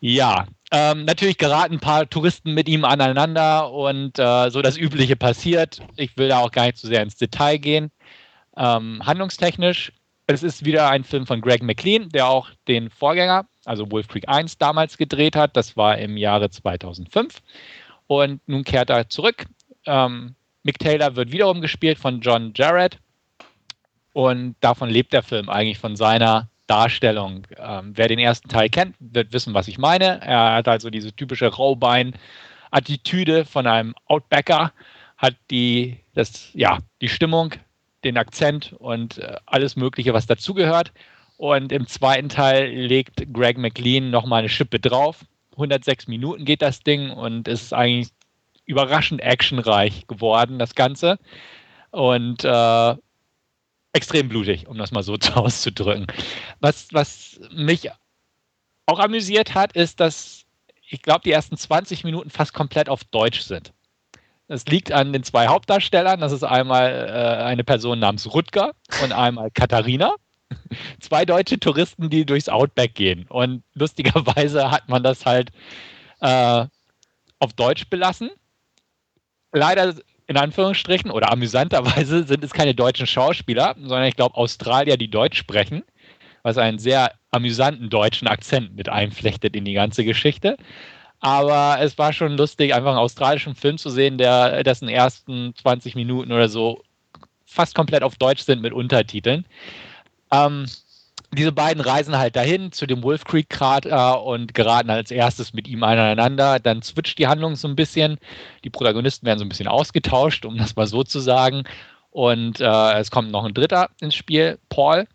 [0.00, 5.16] Ja, ähm, natürlich geraten ein paar Touristen mit ihm aneinander und äh, so das Übliche
[5.16, 5.80] passiert.
[5.96, 7.90] Ich will da auch gar nicht zu sehr ins Detail gehen.
[8.56, 9.92] Ähm, handlungstechnisch,
[10.26, 14.28] es ist wieder ein Film von Greg McLean, der auch den Vorgänger, also Wolf Creek
[14.28, 15.56] 1, damals gedreht hat.
[15.56, 17.40] Das war im Jahre 2005.
[18.08, 19.46] Und nun kehrt er zurück.
[19.84, 22.98] Ähm, Mick Taylor wird wiederum gespielt von John Jarrett.
[24.12, 27.46] Und davon lebt der Film eigentlich von seiner Darstellung.
[27.56, 30.20] Ähm, wer den ersten Teil kennt, wird wissen, was ich meine.
[30.22, 34.72] Er hat also diese typische Raubein-Attitüde von einem Outbacker,
[35.16, 37.54] hat die, das, ja, die Stimmung,
[38.04, 40.92] den Akzent und äh, alles Mögliche, was dazugehört.
[41.36, 45.24] Und im zweiten Teil legt Greg McLean nochmal eine Schippe drauf.
[45.52, 48.10] 106 Minuten geht das Ding und ist eigentlich
[48.64, 51.18] überraschend actionreich geworden, das Ganze.
[51.90, 52.94] Und äh,
[53.96, 56.06] extrem blutig, um das mal so auszudrücken.
[56.60, 57.90] Was, was mich
[58.86, 60.44] auch amüsiert hat, ist, dass
[60.88, 63.72] ich glaube, die ersten 20 Minuten fast komplett auf Deutsch sind.
[64.48, 66.20] Es liegt an den zwei Hauptdarstellern.
[66.20, 68.72] Das ist einmal äh, eine Person namens Rutger
[69.02, 70.14] und einmal Katharina.
[71.00, 73.26] Zwei deutsche Touristen, die durchs Outback gehen.
[73.28, 75.50] Und lustigerweise hat man das halt
[76.20, 76.64] äh,
[77.40, 78.30] auf Deutsch belassen.
[79.52, 79.96] Leider
[80.26, 85.38] in Anführungsstrichen oder amüsanterweise sind es keine deutschen Schauspieler, sondern ich glaube Australier, die Deutsch
[85.38, 85.82] sprechen,
[86.42, 90.56] was einen sehr amüsanten deutschen Akzent mit einflechtet in die ganze Geschichte.
[91.20, 95.94] Aber es war schon lustig, einfach einen australischen Film zu sehen, der dessen ersten 20
[95.94, 96.82] Minuten oder so
[97.46, 99.46] fast komplett auf Deutsch sind mit Untertiteln.
[100.30, 100.66] Ähm,
[101.32, 105.68] diese beiden reisen halt dahin zu dem Wolf Creek Krater und geraten als erstes mit
[105.68, 106.58] ihm aneinander.
[106.58, 108.18] Dann switcht die Handlung so ein bisschen.
[108.64, 111.64] Die Protagonisten werden so ein bisschen ausgetauscht, um das mal so zu sagen.
[112.10, 115.06] Und äh, es kommt noch ein dritter ins Spiel, Paul.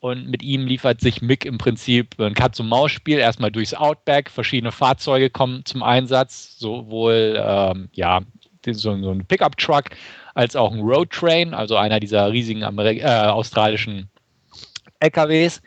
[0.00, 3.18] Und mit ihm liefert sich Mick im Prinzip ein Katz-und-Maus-Spiel.
[3.18, 8.20] Erstmal durchs Outback, verschiedene Fahrzeuge kommen zum Einsatz, sowohl ähm, ja,
[8.66, 9.84] so, so ein Pickup-Truck
[10.34, 14.10] als auch ein Road Train, also einer dieser riesigen Ameri äh, australischen
[15.04, 15.62] LKWs.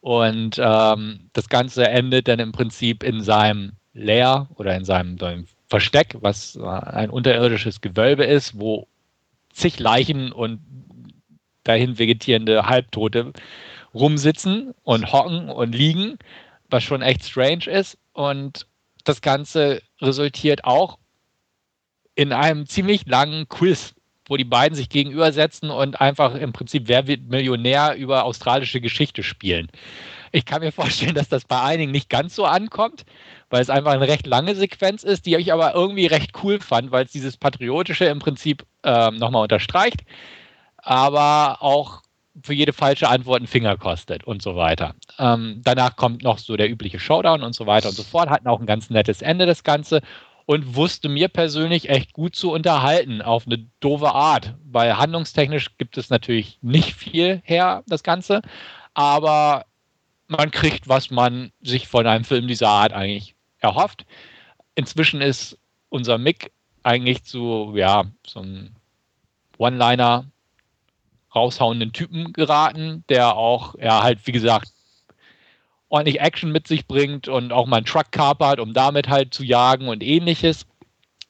[0.00, 5.46] Und ähm, das Ganze endet dann im Prinzip in seinem Lair oder in seinem, seinem
[5.68, 8.86] Versteck, was ein unterirdisches Gewölbe ist, wo
[9.52, 10.60] zig Leichen und
[11.64, 13.32] dahin vegetierende Halbtote
[13.92, 16.18] rumsitzen und hocken und liegen,
[16.70, 17.98] was schon echt strange ist.
[18.12, 18.66] Und
[19.04, 20.98] das Ganze resultiert auch
[22.14, 23.94] in einem ziemlich langen Quiz,
[24.28, 29.22] wo die beiden sich gegenübersetzen und einfach im Prinzip Wer wird Millionär über australische Geschichte
[29.22, 29.68] spielen.
[30.30, 33.04] Ich kann mir vorstellen, dass das bei einigen nicht ganz so ankommt,
[33.50, 36.92] weil es einfach eine recht lange Sequenz ist, die ich aber irgendwie recht cool fand,
[36.92, 40.04] weil es dieses Patriotische im Prinzip ähm, nochmal unterstreicht,
[40.76, 42.02] aber auch
[42.42, 44.94] für jede falsche Antwort einen Finger kostet und so weiter.
[45.18, 48.30] Ähm, danach kommt noch so der übliche Showdown und so weiter und so fort.
[48.30, 50.02] Hatten auch ein ganz nettes Ende das Ganze
[50.48, 55.98] und wusste mir persönlich echt gut zu unterhalten auf eine doofe Art, weil handlungstechnisch gibt
[55.98, 58.40] es natürlich nicht viel her, das Ganze,
[58.94, 59.66] aber
[60.26, 64.06] man kriegt, was man sich von einem Film dieser Art eigentlich erhofft.
[64.74, 65.58] Inzwischen ist
[65.90, 66.50] unser Mick
[66.82, 68.74] eigentlich zu, ja, so ein
[69.58, 70.24] One-Liner
[71.34, 74.72] raushauenden Typen geraten, der auch, ja, halt, wie gesagt,
[75.88, 79.42] ordentlich Action mit sich bringt und auch mal einen Truck kapert, um damit halt zu
[79.42, 80.66] jagen und ähnliches.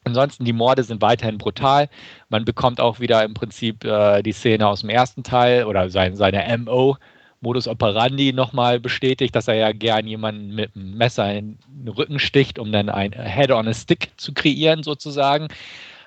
[0.04, 1.88] Ansonsten, die Morde sind weiterhin brutal.
[2.28, 6.16] Man bekommt auch wieder im Prinzip äh, die Szene aus dem ersten Teil oder sein,
[6.16, 6.96] seine MO,
[7.40, 12.18] Modus operandi, nochmal bestätigt, dass er ja gern jemanden mit einem Messer in den Rücken
[12.18, 15.48] sticht, um dann ein Head on a Stick zu kreieren, sozusagen.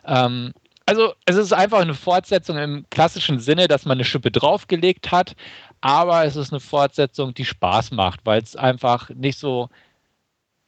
[0.06, 0.52] Ähm,
[0.86, 5.36] also es ist einfach eine Fortsetzung im klassischen Sinne, dass man eine Schippe draufgelegt hat,
[5.82, 9.70] aber es ist eine Fortsetzung, die Spaß macht, weil es einfach nicht so,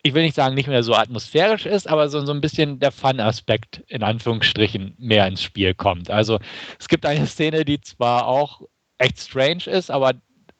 [0.01, 2.91] ich will nicht sagen, nicht mehr so atmosphärisch ist, aber so, so ein bisschen der
[2.91, 6.09] Fun-Aspekt in Anführungsstrichen mehr ins Spiel kommt.
[6.09, 6.39] Also
[6.79, 8.61] es gibt eine Szene, die zwar auch
[8.97, 10.13] echt strange ist, aber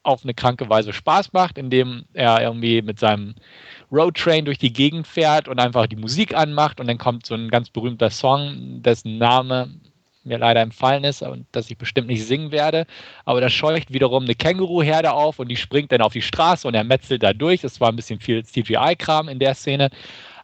[0.03, 3.35] auf eine kranke Weise Spaß macht, indem er irgendwie mit seinem
[3.91, 7.49] Roadtrain durch die Gegend fährt und einfach die Musik anmacht und dann kommt so ein
[7.49, 9.79] ganz berühmter Song, dessen Name
[10.23, 12.85] mir leider entfallen ist und dass ich bestimmt nicht singen werde.
[13.25, 16.73] Aber da scheucht wiederum eine Känguruherde auf und die springt dann auf die Straße und
[16.73, 17.63] er metzelt da durch.
[17.63, 19.89] Es war ein bisschen viel CGI-Kram in der Szene.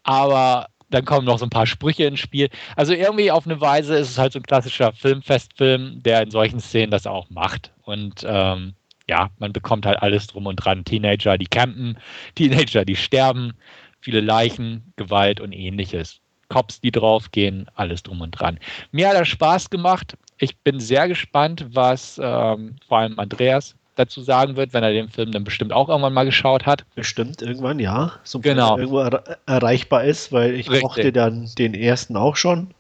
[0.03, 2.49] Aber dann kommen noch so ein paar Sprüche ins Spiel.
[2.75, 6.59] Also irgendwie auf eine Weise ist es halt so ein klassischer Filmfestfilm, der in solchen
[6.59, 7.71] Szenen das auch macht.
[7.83, 8.73] Und ähm,
[9.07, 10.85] ja, man bekommt halt alles drum und dran.
[10.85, 11.97] Teenager, die campen,
[12.35, 13.53] Teenager, die sterben,
[13.99, 16.21] viele Leichen, Gewalt und ähnliches.
[16.49, 18.59] Cops, die draufgehen, alles drum und dran.
[18.91, 20.17] Mir hat das Spaß gemacht.
[20.37, 25.09] Ich bin sehr gespannt, was ähm, vor allem Andreas dazu sagen wird, wenn er den
[25.09, 26.85] Film dann bestimmt auch irgendwann mal geschaut hat.
[26.95, 28.13] Bestimmt irgendwann, ja.
[28.23, 28.77] So genau.
[28.77, 30.83] irgendwo er erreichbar ist, weil ich Richtig.
[30.83, 32.71] mochte dann den ersten auch schon.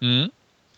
[0.00, 0.30] Mhm.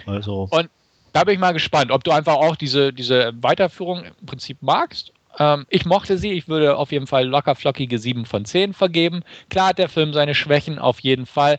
[0.07, 0.49] Also.
[0.51, 0.71] Und
[1.13, 5.13] da bin ich mal gespannt, ob du einfach auch diese, diese Weiterführung im Prinzip magst.
[5.39, 9.23] Ähm, ich mochte sie, ich würde auf jeden Fall locker flockige 7 von 10 vergeben.
[9.51, 11.59] Klar hat der Film seine Schwächen, auf jeden Fall,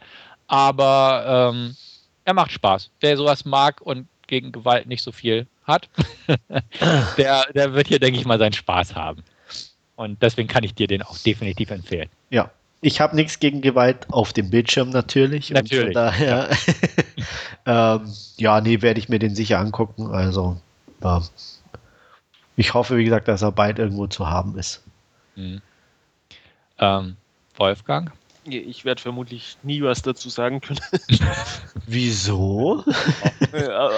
[0.49, 1.75] aber ähm,
[2.25, 2.89] er macht Spaß.
[2.99, 5.89] Wer sowas mag und gegen Gewalt nicht so viel hat,
[7.17, 9.23] der, der wird hier, denke ich mal, seinen Spaß haben.
[9.95, 12.09] Und deswegen kann ich dir den auch definitiv empfehlen.
[12.29, 15.51] Ja, ich habe nichts gegen Gewalt auf dem Bildschirm natürlich.
[15.51, 15.93] Natürlich.
[15.93, 16.49] daher,
[17.65, 20.07] ähm, ja, nee, werde ich mir den sicher angucken.
[20.07, 20.59] Also,
[21.03, 21.21] ja.
[22.55, 24.83] ich hoffe, wie gesagt, dass er bald irgendwo zu haben ist.
[25.35, 25.61] Mhm.
[26.79, 27.17] Ähm,
[27.57, 28.11] Wolfgang?
[28.45, 30.79] Ich werde vermutlich nie was dazu sagen können.
[31.85, 32.83] Wieso?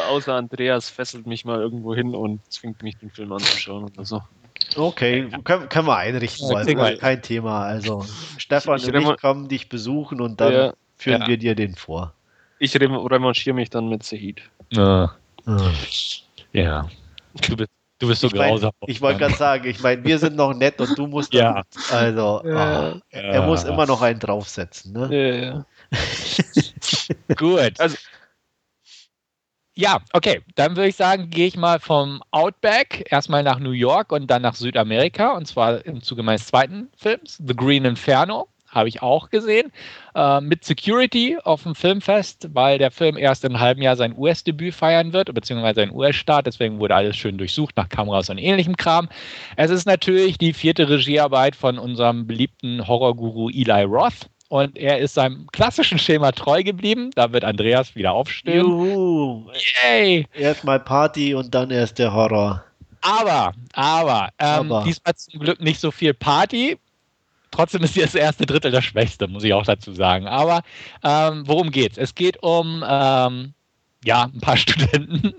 [0.10, 4.22] Außer Andreas fesselt mich mal irgendwo hin und zwingt mich, den Film anzuschauen oder so.
[4.76, 7.66] Okay, können, können wir einrichten, ja, also, kein Thema.
[7.66, 8.06] Also
[8.38, 11.28] Stefan ich, und ich kommen dich besuchen und dann ja, führen ja.
[11.28, 12.14] wir dir den vor.
[12.60, 14.42] Ich revanchiere mich dann mit Sahid.
[14.70, 15.16] Ja.
[16.54, 16.90] ja.
[17.48, 17.72] Du bist,
[18.02, 18.72] du bist so ich mein, grausam.
[18.88, 21.64] Ich wollte gerade sagen, ich meine, wir sind noch nett und du musst Ja.
[21.90, 22.94] dann, also Ja.
[22.94, 25.10] ah, er muss immer noch einen draufsetzen, ne?
[25.12, 25.66] Ja, ja.
[27.38, 27.80] Gut.
[27.80, 27.98] Also-
[29.74, 30.42] ja, okay.
[30.56, 34.42] Dann würde ich sagen, gehe ich mal vom Outback erstmal nach New York und dann
[34.42, 35.32] nach Südamerika.
[35.32, 38.48] Und zwar im Zuge meines zweiten Films, The Green Inferno.
[38.72, 39.72] Habe ich auch gesehen.
[40.16, 44.18] Äh, mit Security auf dem Filmfest, weil der Film erst in einem halben Jahr sein
[44.18, 46.48] US-Debüt feiern wird, beziehungsweise sein US-Start.
[46.48, 49.10] Deswegen wurde alles schön durchsucht nach Kameras und ähnlichem Kram.
[49.58, 54.30] Es ist natürlich die vierte Regiearbeit von unserem beliebten Horrorguru Eli Roth.
[54.48, 57.12] Und er ist seinem klassischen Schema treu geblieben.
[57.16, 58.66] Da wird Andreas wieder aufstehen.
[58.66, 59.50] Juhu.
[59.86, 60.28] Yay!
[60.34, 62.62] Erstmal Party und dann erst der Horror.
[63.02, 64.84] Aber, aber, ähm, Aber.
[64.86, 66.78] diesmal zum Glück nicht so viel Party.
[67.52, 70.28] Trotzdem ist das erste Drittel das Schwächste, muss ich auch dazu sagen.
[70.28, 70.62] Aber
[71.04, 71.98] ähm, worum geht's?
[71.98, 73.54] Es geht um ähm,
[74.04, 75.36] ja, ein paar Studenten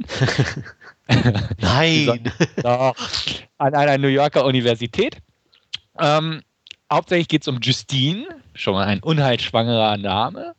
[1.61, 2.33] Nein.
[2.63, 2.95] Doch,
[3.59, 5.17] an einer New Yorker Universität.
[5.99, 6.43] Ähm,
[6.91, 10.55] hauptsächlich geht es um Justine, schon mal ein unheilschwangerer Name,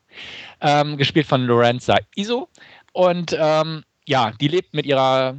[0.62, 2.50] ähm, gespielt von Lorenza Iso.
[2.92, 5.36] Und ähm, ja, die lebt mit ihrer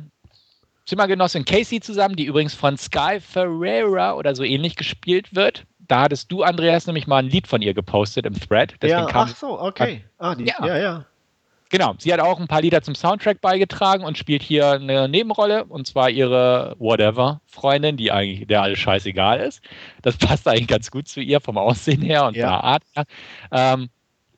[0.86, 5.64] Zimmergenossin Casey zusammen, die übrigens von Sky Ferreira oder so ähnlich gespielt wird.
[5.88, 8.74] Da hattest du, Andreas, nämlich mal ein Lied von ihr gepostet im Thread.
[8.80, 10.04] Deswegen ja, kam ach so, okay.
[10.18, 10.66] Ah, die, Ja.
[10.66, 11.04] ja, ja.
[11.70, 15.64] Genau, sie hat auch ein paar Lieder zum Soundtrack beigetragen und spielt hier eine Nebenrolle
[15.64, 19.60] und zwar ihre Whatever-Freundin, die eigentlich der alles scheißegal ist.
[20.02, 22.48] Das passt eigentlich ganz gut zu ihr vom Aussehen her und Ja.
[22.50, 23.04] der Art her.
[23.50, 23.88] Ähm,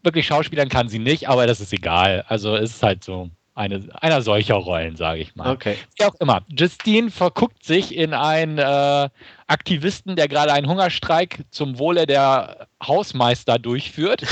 [0.03, 2.25] wirklich Schauspielern kann sie nicht, aber das ist egal.
[2.29, 5.53] Also es ist halt so eine, einer solcher Rollen, sage ich mal.
[5.53, 5.77] Okay.
[5.99, 6.43] Wie auch immer.
[6.49, 9.09] Justine verguckt sich in einen äh,
[9.47, 14.23] Aktivisten, der gerade einen Hungerstreik zum Wohle der Hausmeister durchführt.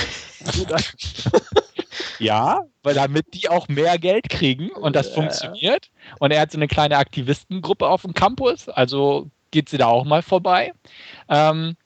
[2.19, 5.15] ja, weil damit die auch mehr Geld kriegen und das Ja.
[5.15, 5.91] funktioniert.
[6.19, 10.05] Und er hat so eine kleine Aktivistengruppe auf dem Campus, also geht sie da auch
[10.05, 10.73] mal vorbei.
[11.29, 11.77] Ähm,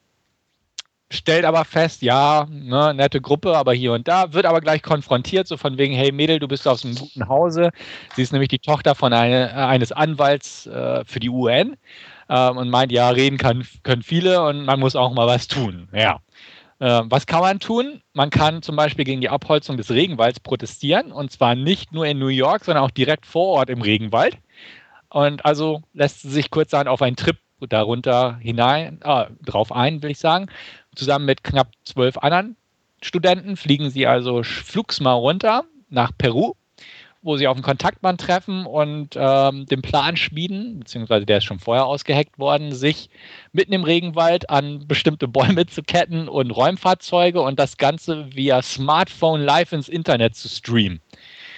[1.10, 5.48] stellt aber fest, ja, ne, nette Gruppe, aber hier und da, wird aber gleich konfrontiert,
[5.48, 7.70] so von wegen, hey Mädel, du bist aus einem guten Hause.
[8.14, 11.76] Sie ist nämlich die Tochter von eine, eines Anwalts äh, für die UN
[12.28, 15.88] ähm, und meint, ja, reden kann, können viele und man muss auch mal was tun.
[15.92, 16.20] Ja.
[16.78, 18.02] Äh, was kann man tun?
[18.12, 22.18] Man kann zum Beispiel gegen die Abholzung des Regenwalds protestieren und zwar nicht nur in
[22.18, 24.36] New York, sondern auch direkt vor Ort im Regenwald.
[25.10, 30.10] Und also lässt sie sich kurzerhand auf einen Trip darunter hinein, äh, drauf ein, will
[30.10, 30.46] ich sagen.
[30.98, 32.56] Zusammen mit knapp zwölf anderen
[33.02, 36.54] Studenten fliegen sie also flugs mal runter nach Peru,
[37.22, 41.60] wo sie auf einen Kontaktmann treffen und ähm, den Plan schmieden, beziehungsweise der ist schon
[41.60, 43.10] vorher ausgeheckt worden, sich
[43.52, 49.42] mitten im Regenwald an bestimmte Bäume zu ketten und Räumfahrzeuge und das Ganze via Smartphone
[49.42, 51.00] live ins Internet zu streamen.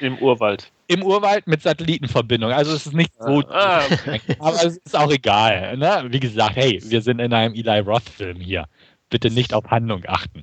[0.00, 0.70] Im Urwald.
[0.88, 2.52] Im Urwald mit Satellitenverbindung.
[2.52, 3.82] Also es ist nicht so, Ah,
[4.40, 5.76] aber es ist auch egal.
[5.76, 6.06] Ne?
[6.08, 8.66] Wie gesagt, hey, wir sind in einem Eli Roth-Film hier.
[9.10, 10.42] Bitte nicht auf Handlung achten.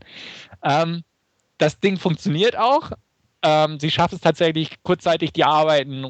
[0.64, 1.04] Ähm,
[1.58, 2.92] das Ding funktioniert auch.
[3.42, 6.06] Ähm, sie schafft es tatsächlich kurzzeitig, die Arbeiten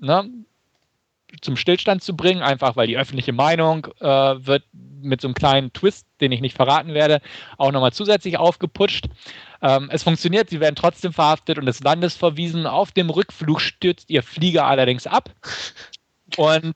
[0.00, 0.30] ne,
[1.40, 5.72] zum Stillstand zu bringen, einfach weil die öffentliche Meinung äh, wird mit so einem kleinen
[5.72, 7.20] Twist, den ich nicht verraten werde,
[7.58, 9.06] auch nochmal zusätzlich aufgeputscht.
[9.62, 12.66] Ähm, es funktioniert, sie werden trotzdem verhaftet und des Landes verwiesen.
[12.66, 15.30] Auf dem Rückflug stürzt ihr Flieger allerdings ab.
[16.36, 16.74] Und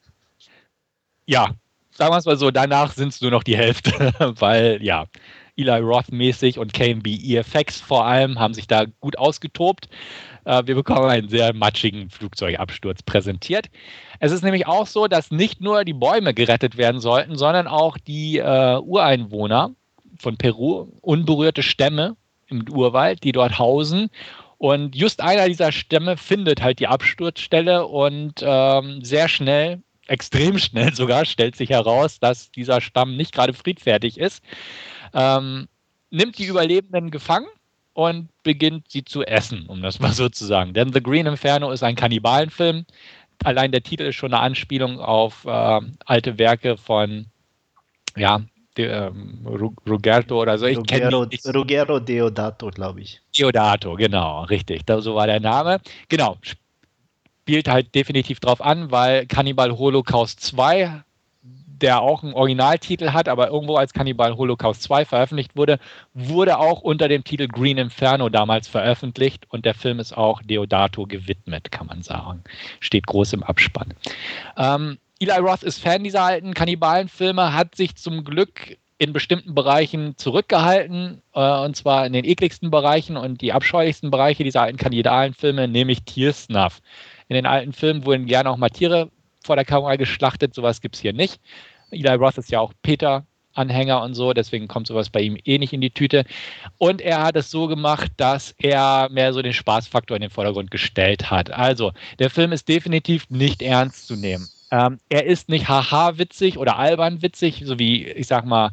[1.27, 1.55] ja,
[2.01, 5.05] sagen wir es mal so, danach sind es nur noch die Hälfte, weil ja,
[5.55, 9.91] Eli Roth-mäßig und KMB EFX vor allem haben sich da gut ausgetobt.
[10.47, 13.69] Äh, wir bekommen einen sehr matschigen Flugzeugabsturz präsentiert.
[14.19, 17.99] Es ist nämlich auch so, dass nicht nur die Bäume gerettet werden sollten, sondern auch
[17.99, 19.75] die äh, Ureinwohner
[20.19, 24.09] von Peru, unberührte Stämme im Urwald, die dort hausen.
[24.57, 30.93] Und just einer dieser Stämme findet halt die Absturzstelle und ähm, sehr schnell, extrem schnell
[30.95, 34.43] sogar, stellt sich heraus, dass dieser Stamm nicht gerade friedfertig ist.
[35.15, 35.69] Ähm,
[36.11, 37.47] nimmt die Überlebenden gefangen
[37.93, 40.75] und beginnt sie zu essen, um das mal so zu sagen.
[40.75, 42.85] Denn The Green Inferno ist ein Kannibalenfilm.
[43.45, 47.27] Allein der Titel ist schon eine Anspielung auf äh, alte Werke von,
[48.17, 48.43] ja,
[48.77, 50.67] de, ähm, Ru- Rugerto oder so.
[50.67, 51.47] Ich Ruggero, nicht.
[51.47, 53.21] Ruggero Deodato, glaube ich.
[53.37, 54.85] Diodato, genau, richtig.
[54.85, 55.81] Da, so war der Name.
[56.09, 56.37] Genau.
[57.51, 61.03] Spielt halt definitiv drauf an, weil Cannibal Holocaust 2,
[61.43, 65.81] der auch einen Originaltitel hat, aber irgendwo als Cannibal Holocaust 2 veröffentlicht wurde,
[66.15, 71.07] wurde auch unter dem Titel Green Inferno damals veröffentlicht und der Film ist auch Deodato
[71.07, 72.45] gewidmet, kann man sagen.
[72.79, 73.95] Steht groß im Abspann.
[74.57, 80.17] Ähm, Eli Roth ist Fan dieser alten Kannibalenfilme, hat sich zum Glück in bestimmten Bereichen
[80.19, 85.67] zurückgehalten, äh, und zwar in den ekligsten Bereichen und die abscheulichsten Bereiche dieser alten Kannibalenfilme,
[85.67, 86.81] nämlich Tiersnuff.
[87.31, 89.09] In den alten Filmen wurden gerne auch mal Tiere
[89.45, 91.41] vor der Kamera geschlachtet, sowas gibt es hier nicht.
[91.93, 93.25] Eli Roth ist ja auch Peter
[93.55, 96.25] Anhänger und so, deswegen kommt sowas bei ihm eh nicht in die Tüte.
[96.79, 100.73] Und er hat es so gemacht, dass er mehr so den Spaßfaktor in den Vordergrund
[100.73, 101.53] gestellt hat.
[101.53, 104.49] Also, der Film ist definitiv nicht ernst zu nehmen.
[104.73, 108.71] Ähm, er ist nicht haha witzig oder albern witzig, so wie, ich sag mal,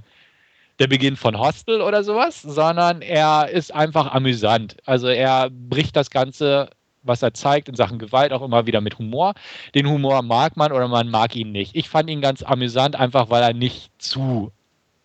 [0.80, 4.78] der Beginn von Hostel oder sowas, sondern er ist einfach amüsant.
[4.86, 6.70] Also er bricht das Ganze,
[7.08, 9.34] was er zeigt in Sachen Gewalt, auch immer wieder mit Humor.
[9.76, 11.76] Den Humor mag man oder man mag ihn nicht.
[11.76, 14.52] Ich fand ihn ganz amüsant, einfach weil er nicht zu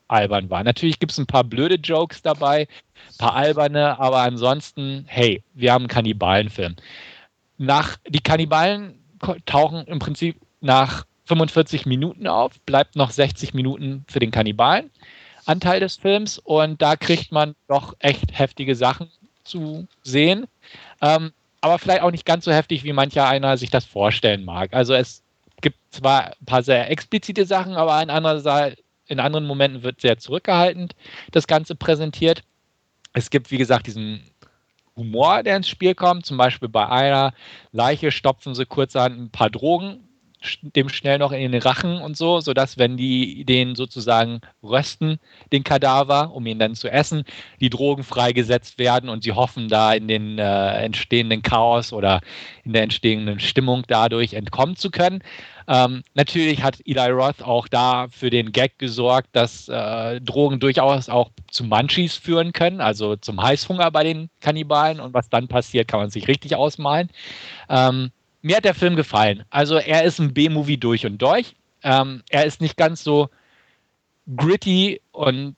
[0.08, 0.62] albern war.
[0.62, 5.72] Natürlich gibt es ein paar blöde Jokes dabei, ein paar alberne, aber ansonsten, hey, wir
[5.72, 6.76] haben einen Kannibalenfilm.
[7.58, 8.98] Nach, die Kannibalen
[9.46, 14.90] tauchen im Prinzip nach 45 Minuten auf, bleibt noch 60 Minuten für den Kannibalen.
[15.44, 19.08] Anteil des Films und da kriegt man doch echt heftige Sachen
[19.44, 20.46] zu sehen.
[21.00, 21.32] Ähm,
[21.62, 24.74] aber vielleicht auch nicht ganz so heftig, wie mancher einer sich das vorstellen mag.
[24.74, 25.22] Also es
[25.60, 28.08] gibt zwar ein paar sehr explizite Sachen, aber in,
[29.06, 30.94] in anderen Momenten wird sehr zurückgehaltend
[31.30, 32.42] das Ganze präsentiert.
[33.14, 34.22] Es gibt, wie gesagt, diesen
[34.96, 36.26] Humor, der ins Spiel kommt.
[36.26, 37.32] Zum Beispiel bei einer
[37.70, 40.08] Leiche stopfen sie kurz an ein paar Drogen
[40.62, 45.18] dem schnell noch in den Rachen und so, sodass, wenn die den sozusagen rösten,
[45.52, 47.24] den Kadaver, um ihn dann zu essen,
[47.60, 52.20] die Drogen freigesetzt werden und sie hoffen, da in den äh, entstehenden Chaos oder
[52.64, 55.22] in der entstehenden Stimmung dadurch entkommen zu können.
[55.68, 61.08] Ähm, natürlich hat Eli Roth auch da für den Gag gesorgt, dass äh, Drogen durchaus
[61.08, 65.00] auch zu Munchies führen können, also zum Heißhunger bei den Kannibalen.
[65.00, 67.10] Und was dann passiert, kann man sich richtig ausmalen.
[67.68, 68.10] Ähm,
[68.42, 69.44] mir hat der Film gefallen.
[69.50, 71.54] Also er ist ein B-Movie durch und durch.
[71.82, 73.30] Ähm, er ist nicht ganz so
[74.36, 75.56] gritty und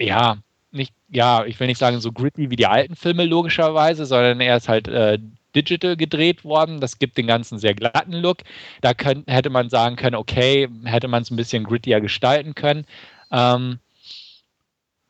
[0.00, 0.38] ja,
[0.70, 4.56] nicht, ja, ich will nicht sagen so gritty wie die alten Filme logischerweise, sondern er
[4.56, 5.18] ist halt äh,
[5.54, 6.80] digital gedreht worden.
[6.80, 8.38] Das gibt den ganzen sehr glatten Look.
[8.82, 12.84] Da könnt, hätte man sagen können, okay, hätte man es ein bisschen grittier gestalten können.
[13.32, 13.78] Ähm,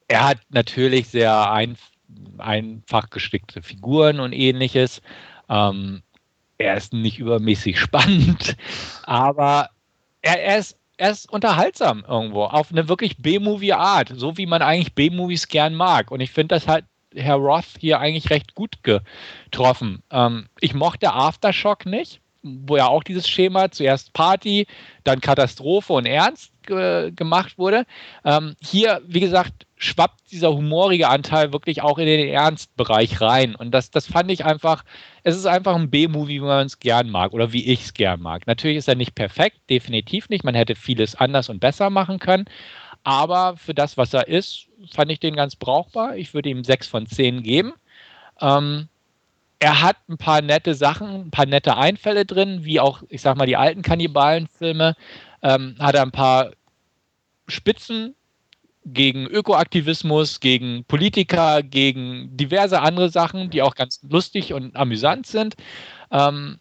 [0.09, 1.77] er hat natürlich sehr ein,
[2.39, 5.03] einfach gestickte Figuren und ähnliches.
[5.49, 6.03] Ähm,
[6.59, 8.57] er ist nicht übermäßig spannend,
[9.05, 9.71] aber
[10.23, 14.95] er, er, ist, er ist unterhaltsam irgendwo, auf eine wirklich B-Movie-Art, so wie man eigentlich
[14.95, 16.11] B-Movies gern mag.
[16.11, 16.85] Und ich finde das halt
[17.15, 20.03] Herr Roth hier eigentlich recht gut getroffen.
[20.11, 24.67] Ähm, ich mochte Aftershock nicht, wo ja auch dieses Schema zuerst Party,
[25.05, 27.87] dann Katastrophe und Ernst ge gemacht wurde.
[28.25, 33.55] Ähm, hier, wie gesagt, schwappt dieser humorige Anteil wirklich auch in den Ernstbereich rein.
[33.55, 34.85] Und das, das fand ich einfach,
[35.23, 38.21] es ist einfach ein B-Movie, wie man es gern mag oder wie ich es gern
[38.21, 38.47] mag.
[38.47, 40.45] Natürlich ist er nicht perfekt, definitiv nicht.
[40.45, 42.47] Man hätte vieles anders und besser machen können.
[43.05, 46.17] Aber für das, was er ist, fand ich den ganz brauchbar.
[46.17, 47.75] Ich würde ihm 6 von 10 geben.
[48.41, 48.89] Ähm,
[49.59, 53.37] er hat ein paar nette Sachen, ein paar nette Einfälle drin, wie auch, ich sag
[53.37, 54.97] mal, die alten Kannibalenfilme.
[55.43, 56.51] Ähm, hat er ein paar
[57.47, 58.16] Spitzen
[58.87, 65.57] gegen Ökoaktivismus, gegen Politiker, gegen diverse andere Sachen, die auch ganz lustig und amüsant sind.
[66.11, 66.59] Ähm,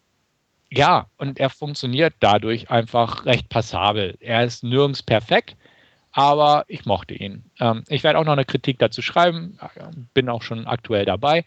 [0.72, 4.18] ja, und er funktioniert dadurch einfach recht passabel.
[4.20, 5.56] Er ist nirgends perfekt,
[6.12, 7.44] aber ich mochte ihn.
[7.60, 9.60] Ähm, ich werde auch noch eine Kritik dazu schreiben,
[10.14, 11.46] bin auch schon aktuell dabei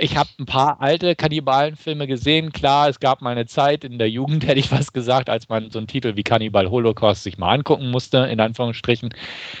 [0.00, 2.52] ich habe ein paar alte Kannibalenfilme gesehen.
[2.52, 5.70] Klar, es gab mal eine Zeit in der Jugend, hätte ich was gesagt, als man
[5.70, 9.10] so einen Titel wie Kannibal Holocaust sich mal angucken musste, in Anführungsstrichen.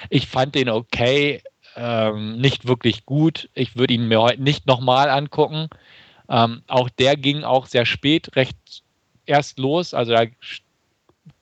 [0.08, 1.42] Ich fand den okay,
[1.76, 3.48] ähm, nicht wirklich gut.
[3.54, 5.68] Ich würde ihn mir heute nicht nochmal angucken.
[6.28, 8.56] Ähm, auch der ging auch sehr spät, recht
[9.26, 9.94] erst los.
[9.94, 10.24] Also da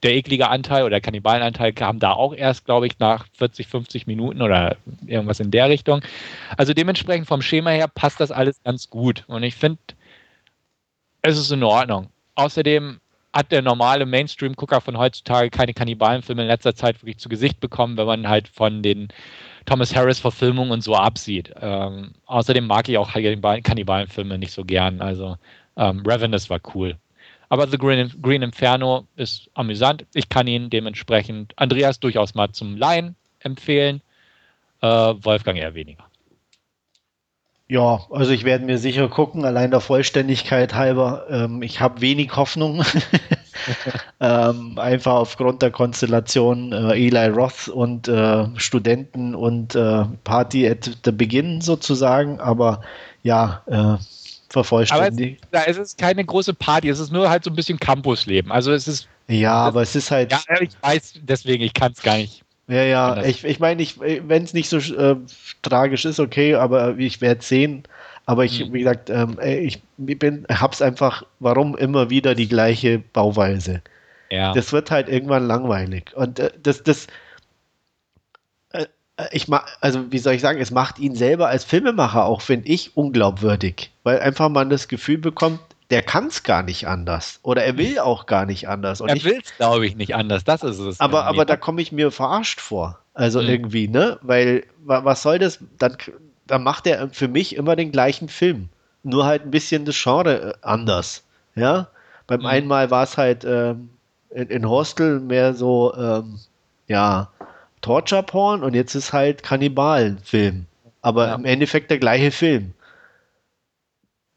[0.03, 4.07] der eklige Anteil oder der Kannibalenanteil kam da auch erst, glaube ich, nach 40, 50
[4.07, 6.01] Minuten oder irgendwas in der Richtung.
[6.57, 9.23] Also dementsprechend vom Schema her passt das alles ganz gut.
[9.27, 9.79] Und ich finde,
[11.21, 12.09] es ist in Ordnung.
[12.35, 12.99] Außerdem
[13.33, 17.97] hat der normale Mainstream-Gucker von heutzutage keine Kannibalenfilme in letzter Zeit wirklich zu Gesicht bekommen,
[17.97, 19.09] wenn man halt von den
[19.65, 21.53] Thomas Harris-Verfilmungen und so absieht.
[21.61, 25.01] Ähm, außerdem mag ich auch Kannibalenfilme nicht so gern.
[25.01, 25.37] Also
[25.77, 26.97] ähm, Ravenous war cool.
[27.49, 30.05] Aber The Green, Green Inferno ist amüsant.
[30.13, 34.01] Ich kann ihn dementsprechend Andreas durchaus mal zum Laien empfehlen.
[34.81, 36.05] Äh, Wolfgang eher weniger.
[37.71, 41.27] Ja, also ich werde mir sicher gucken, allein der Vollständigkeit halber.
[41.29, 42.83] Ähm, ich habe wenig Hoffnung.
[44.19, 50.97] ähm, einfach aufgrund der Konstellation äh, Eli Roth und äh, Studenten und äh, Party at
[51.05, 52.39] the Begin sozusagen.
[52.39, 52.81] Aber
[53.21, 54.03] ja, äh,
[54.49, 55.43] vervollständigt.
[55.51, 58.51] Aber es, es, ist keine große Party, es ist nur halt so ein bisschen Campusleben.
[58.51, 59.07] Also es ist.
[59.27, 60.31] Ja, aber es ist halt.
[60.31, 63.99] Ja, ich weiß, deswegen, ich kann es gar nicht Ja, ja, ich, ich meine, ich,
[63.99, 65.15] wenn es nicht so äh,
[65.61, 67.83] tragisch ist, okay, aber ich werde sehen.
[68.25, 68.73] Aber ich, mhm.
[68.73, 73.81] wie gesagt, ähm, ich bin, hab's einfach, warum immer wieder die gleiche Bauweise?
[74.29, 74.53] Ja.
[74.53, 76.11] Das wird halt irgendwann langweilig.
[76.15, 77.07] Und äh, das, das,
[79.31, 82.67] ich mag, also wie soll ich sagen, es macht ihn selber als Filmemacher auch, finde
[82.67, 83.91] ich, unglaubwürdig.
[84.03, 85.59] Weil einfach man das Gefühl bekommt,
[85.89, 87.39] der kann es gar nicht anders.
[87.41, 89.01] Oder er will auch gar nicht anders.
[89.01, 90.43] Und er will es, glaube ich, nicht anders.
[90.43, 90.99] Das ist es.
[90.99, 92.99] Aber, aber da komme ich mir verarscht vor.
[93.13, 93.49] Also mhm.
[93.49, 94.19] irgendwie, ne?
[94.21, 95.59] Weil, was soll das?
[95.77, 95.97] Dann,
[96.45, 98.69] dann macht er für mich immer den gleichen Film.
[99.03, 101.23] Nur halt ein bisschen das Genre äh, anders.
[101.55, 101.87] Ja?
[102.27, 102.45] Beim mhm.
[102.45, 103.89] einmal war es halt ähm,
[104.29, 106.39] in, in, Hostel mehr so, ähm,
[106.87, 107.29] ja,
[107.81, 110.65] Torture-Porn und jetzt ist halt Kannibalen-Film.
[111.01, 111.35] Aber ja.
[111.35, 112.73] im Endeffekt der gleiche Film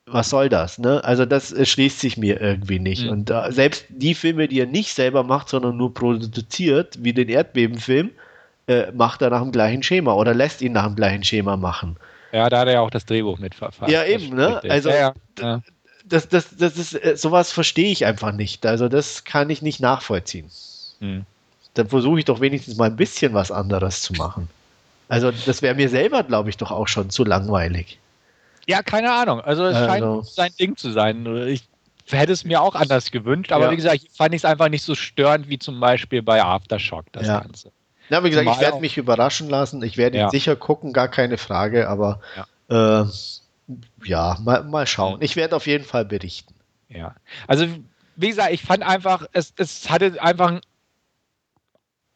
[0.07, 0.79] was soll das?
[0.79, 1.03] Ne?
[1.05, 3.05] Also das schließt sich mir irgendwie nicht.
[3.05, 3.11] Mhm.
[3.11, 7.29] Und äh, selbst die Filme, die er nicht selber macht, sondern nur produziert, wie den
[7.29, 8.11] Erdbebenfilm,
[8.67, 11.97] äh, macht er nach dem gleichen Schema oder lässt ihn nach dem gleichen Schema machen.
[12.33, 13.91] Ja, da hat er ja auch das Drehbuch mitverfasst.
[13.91, 14.61] Ja, eben, ne?
[14.69, 15.63] Also ja, ja.
[16.05, 18.67] Das, das, das ist, äh, sowas verstehe ich einfach nicht.
[18.67, 20.51] Also das kann ich nicht nachvollziehen.
[21.01, 21.25] Mhm.
[21.75, 24.49] Dann versuche ich doch wenigstens mal ein bisschen was anderes zu machen.
[25.09, 27.99] Also das wäre mir selber, glaube ich, doch auch schon zu langweilig.
[28.67, 29.41] Ja, keine Ahnung.
[29.41, 30.23] Also es scheint also.
[30.23, 31.27] sein Ding zu sein.
[31.49, 31.65] Ich
[32.11, 33.71] hätte es mir auch anders gewünscht, aber ja.
[33.73, 37.27] wie gesagt, fand ich es einfach nicht so störend wie zum Beispiel bei Aftershock, das
[37.27, 37.41] ja.
[37.41, 37.73] Ganze.
[38.09, 39.83] Ja, wie gesagt, Zumal ich werde mich überraschen lassen.
[39.83, 40.31] Ich werde ihn ja.
[40.31, 42.21] sicher gucken, gar keine Frage, aber
[42.69, 43.07] ja, äh,
[44.05, 45.23] ja mal, mal schauen.
[45.23, 46.55] Ich werde auf jeden Fall berichten.
[46.89, 47.15] Ja,
[47.47, 47.67] also
[48.17, 50.61] wie gesagt, ich fand einfach, es, es hatte einfach ein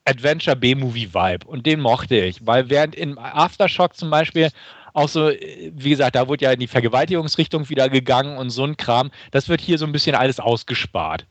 [0.06, 4.50] Adventure B-Movie-Vibe und den mochte ich, weil während in Aftershock zum Beispiel
[4.94, 8.78] auch so, wie gesagt, da wurde ja in die Vergewaltigungsrichtung wieder gegangen und so ein
[8.78, 9.10] Kram.
[9.30, 11.26] Das wird hier so ein bisschen alles ausgespart.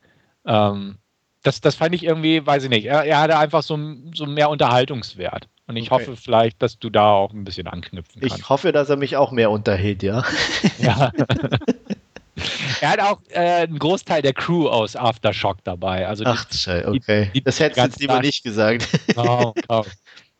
[0.46, 0.98] Ähm,
[1.42, 3.78] das, das fand ich irgendwie, weiß ich nicht, er, er hatte einfach so,
[4.14, 5.48] so mehr Unterhaltungswert.
[5.66, 6.02] Und ich okay.
[6.02, 8.38] hoffe vielleicht, dass du da auch ein bisschen anknüpfen kannst.
[8.38, 10.22] Ich hoffe, dass er mich auch mehr unterhält, ja.
[10.78, 11.10] Ja.
[12.80, 16.06] er hat auch äh, einen Großteil der Crew aus Aftershock dabei.
[16.06, 17.26] Also Ach, die, okay.
[17.26, 18.88] Die, die, das hättest du jetzt lieber nicht gesagt.
[19.16, 19.84] Oh, oh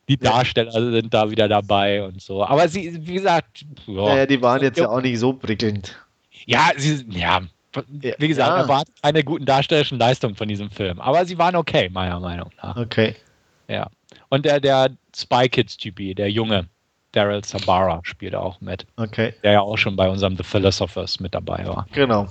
[0.09, 2.45] die Darsteller sind da wieder dabei und so.
[2.45, 5.97] Aber sie, wie gesagt, ja, naja, die waren jetzt ja auch nicht so prickelnd.
[6.45, 7.43] Ja, sie, ja,
[7.91, 8.59] wie gesagt, ja.
[8.59, 11.01] erwartet keine guten darstellerischen Leistungen von diesem Film.
[11.01, 12.77] Aber sie waren okay, meiner Meinung nach.
[12.77, 13.17] Okay.
[13.69, 13.89] Ja.
[14.29, 16.69] Und der, der Spy Kids-Typi, der Junge,
[17.13, 18.87] Daryl Sabara, spielt auch mit.
[18.97, 19.35] Okay.
[19.43, 21.87] Der ja auch schon bei unserem The Philosophers mit dabei war.
[21.93, 22.29] Genau.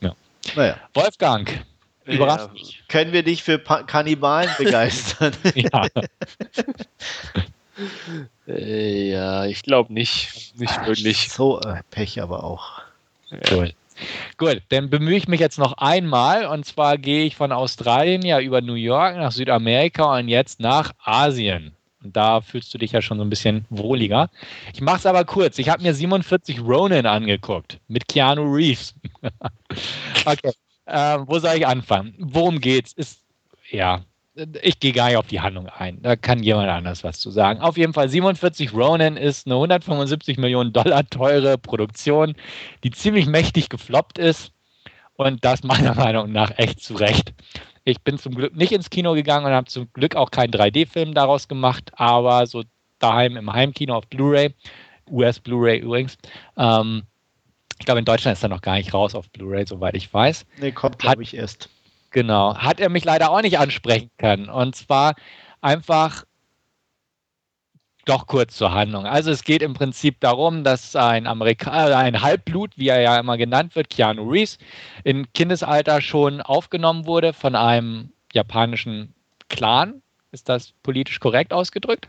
[0.00, 0.14] Ja.
[0.54, 0.76] Naja.
[0.94, 1.64] Wolfgang,
[2.04, 2.70] Überrascht ja.
[2.88, 5.32] Können wir dich für pa Kannibalen begeistern?
[5.54, 5.86] ja.
[8.46, 10.54] Äh, ja, ich glaube nicht.
[10.58, 11.30] Nicht Ach, wirklich.
[11.30, 12.82] So äh, Pech aber auch.
[13.50, 13.72] Cool.
[14.36, 18.40] Gut, dann bemühe ich mich jetzt noch einmal und zwar gehe ich von Australien ja
[18.40, 21.72] über New York nach Südamerika und jetzt nach Asien.
[22.02, 24.30] Und da fühlst du dich ja schon so ein bisschen wohliger.
[24.72, 25.58] Ich mache es aber kurz.
[25.58, 28.94] Ich habe mir 47 Ronin angeguckt mit Keanu Reeves.
[30.24, 30.52] okay.
[30.86, 32.14] Äh, wo soll ich anfangen?
[32.18, 32.92] Worum geht's?
[32.92, 33.22] Ist,
[33.70, 34.04] ja,
[34.62, 36.00] ich gehe gar nicht auf die Handlung ein.
[36.02, 37.60] Da kann jemand anders was zu sagen.
[37.60, 42.34] Auf jeden Fall 47 Ronin ist eine 175 Millionen Dollar teure Produktion,
[42.82, 44.52] die ziemlich mächtig gefloppt ist.
[45.14, 47.34] Und das meiner Meinung nach echt zu Recht.
[47.84, 51.14] Ich bin zum Glück nicht ins Kino gegangen und habe zum Glück auch keinen 3D-Film
[51.14, 52.62] daraus gemacht, aber so
[52.98, 54.54] daheim im Heimkino auf Blu-ray,
[55.10, 56.16] US Blu-ray übrigens,
[56.56, 57.02] ähm,
[57.78, 60.46] ich glaube, in Deutschland ist er noch gar nicht raus auf Blu-ray, soweit ich weiß.
[60.58, 61.68] Nee, kommt, glaube ich, erst.
[62.12, 62.56] Genau.
[62.56, 64.48] Hat er mich leider auch nicht ansprechen können.
[64.48, 65.14] Und zwar
[65.60, 66.24] einfach
[68.04, 69.06] doch kurz zur Handlung.
[69.06, 73.18] Also es geht im Prinzip darum, dass ein Amerikaner, äh, ein Halbblut, wie er ja
[73.18, 74.58] immer genannt wird, Keanu Reeves,
[75.04, 79.14] in Kindesalter schon aufgenommen wurde von einem japanischen
[79.48, 80.02] Clan.
[80.32, 82.08] Ist das politisch korrekt ausgedrückt?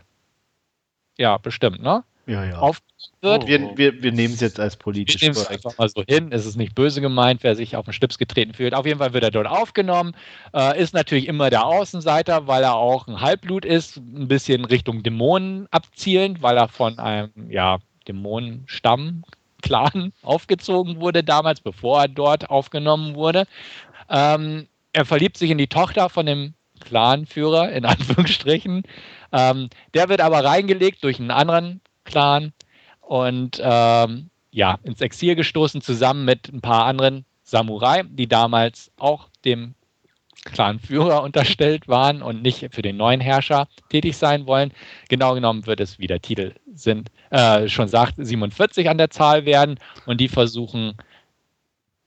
[1.18, 2.02] Ja, bestimmt, ne?
[2.26, 2.72] Ja, ja.
[3.20, 3.46] wird.
[3.46, 5.50] Wir, wir, wir nehmen es jetzt als politisch wir korrekt.
[5.50, 6.30] einfach mal so hin.
[6.32, 8.74] Es ist nicht böse gemeint, wer sich auf den Stips getreten fühlt.
[8.74, 10.14] Auf jeden Fall wird er dort aufgenommen.
[10.54, 15.02] Äh, ist natürlich immer der Außenseiter, weil er auch ein Halbblut ist, ein bisschen Richtung
[15.02, 19.24] Dämonen abzielend, weil er von einem ja, Dämonenstamm
[19.62, 23.46] Clan aufgezogen wurde damals, bevor er dort aufgenommen wurde.
[24.08, 28.82] Ähm, er verliebt sich in die Tochter von dem Clanführer, in Anführungsstrichen.
[29.32, 32.52] Ähm, der wird aber reingelegt durch einen anderen Clan
[33.00, 39.28] und ähm, ja, ins Exil gestoßen, zusammen mit ein paar anderen Samurai, die damals auch
[39.44, 39.74] dem
[40.44, 44.72] Clanführer unterstellt waren und nicht für den neuen Herrscher tätig sein wollen.
[45.08, 49.46] Genau genommen wird es, wie der Titel sind, äh, schon sagt, 47 an der Zahl
[49.46, 50.94] werden und die versuchen,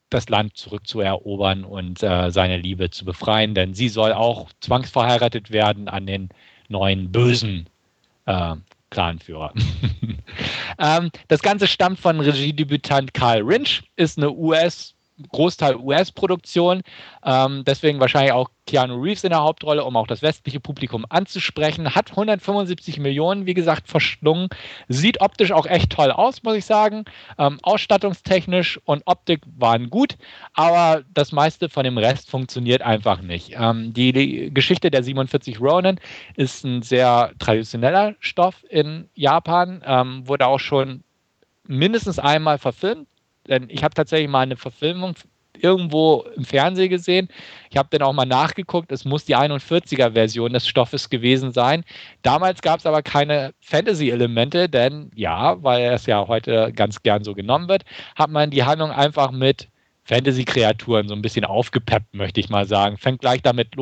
[0.10, 5.90] das Land zurückzuerobern und äh, seine Liebe zu befreien, denn sie soll auch zwangsverheiratet werden
[5.90, 6.30] an den
[6.70, 7.68] neuen bösen
[8.26, 8.56] äh,
[8.90, 9.54] Clanführer.
[10.80, 14.97] ähm, das Ganze stammt von Regiedebütant Carl Rinch, ist eine US-
[15.32, 16.82] Großteil US-Produktion.
[17.26, 21.96] Ähm, deswegen wahrscheinlich auch Keanu Reeves in der Hauptrolle, um auch das westliche Publikum anzusprechen.
[21.96, 24.50] Hat 175 Millionen, wie gesagt, verschlungen.
[24.90, 27.06] Sieht optisch auch echt toll aus, muss ich sagen.
[27.40, 30.18] Ähm, ausstattungstechnisch und Optik waren gut,
[30.54, 33.56] aber das meiste von dem Rest funktioniert einfach nicht.
[33.58, 36.00] Ähm, die, die Geschichte der 47 Ronin
[36.36, 41.04] ist ein sehr traditioneller Stoff in Japan, ähm, wurde auch schon
[41.66, 43.08] mindestens einmal verfilmt
[43.48, 45.16] denn ich habe tatsächlich mal eine Verfilmung
[45.62, 47.30] irgendwo im Fernsehen gesehen.
[47.70, 51.84] Ich habe dann auch mal nachgeguckt, es muss die 41er-Version des Stoffes gewesen sein.
[52.22, 57.34] Damals gab es aber keine Fantasy-Elemente, denn ja, weil es ja heute ganz gern so
[57.34, 57.84] genommen wird,
[58.16, 59.70] hat man die Handlung einfach mit
[60.04, 62.98] Fantasy-Kreaturen so ein bisschen aufgepeppt, möchte ich mal sagen.
[62.98, 63.76] Fängt gleich damit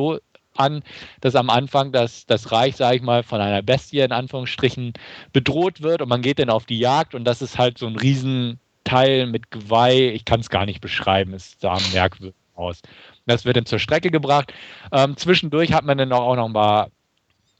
[0.56, 0.82] an,
[1.20, 4.94] dass am Anfang das, das Reich, sage ich mal, von einer Bestie in Anführungsstrichen
[5.32, 7.96] bedroht wird und man geht dann auf die Jagd und das ist halt so ein
[7.96, 12.80] riesen Teil mit Geweih, ich kann es gar nicht beschreiben, es sah merkwürdig aus.
[13.26, 14.52] Das wird dann zur Strecke gebracht.
[14.92, 16.90] Ähm, zwischendurch hat man dann auch noch ein paar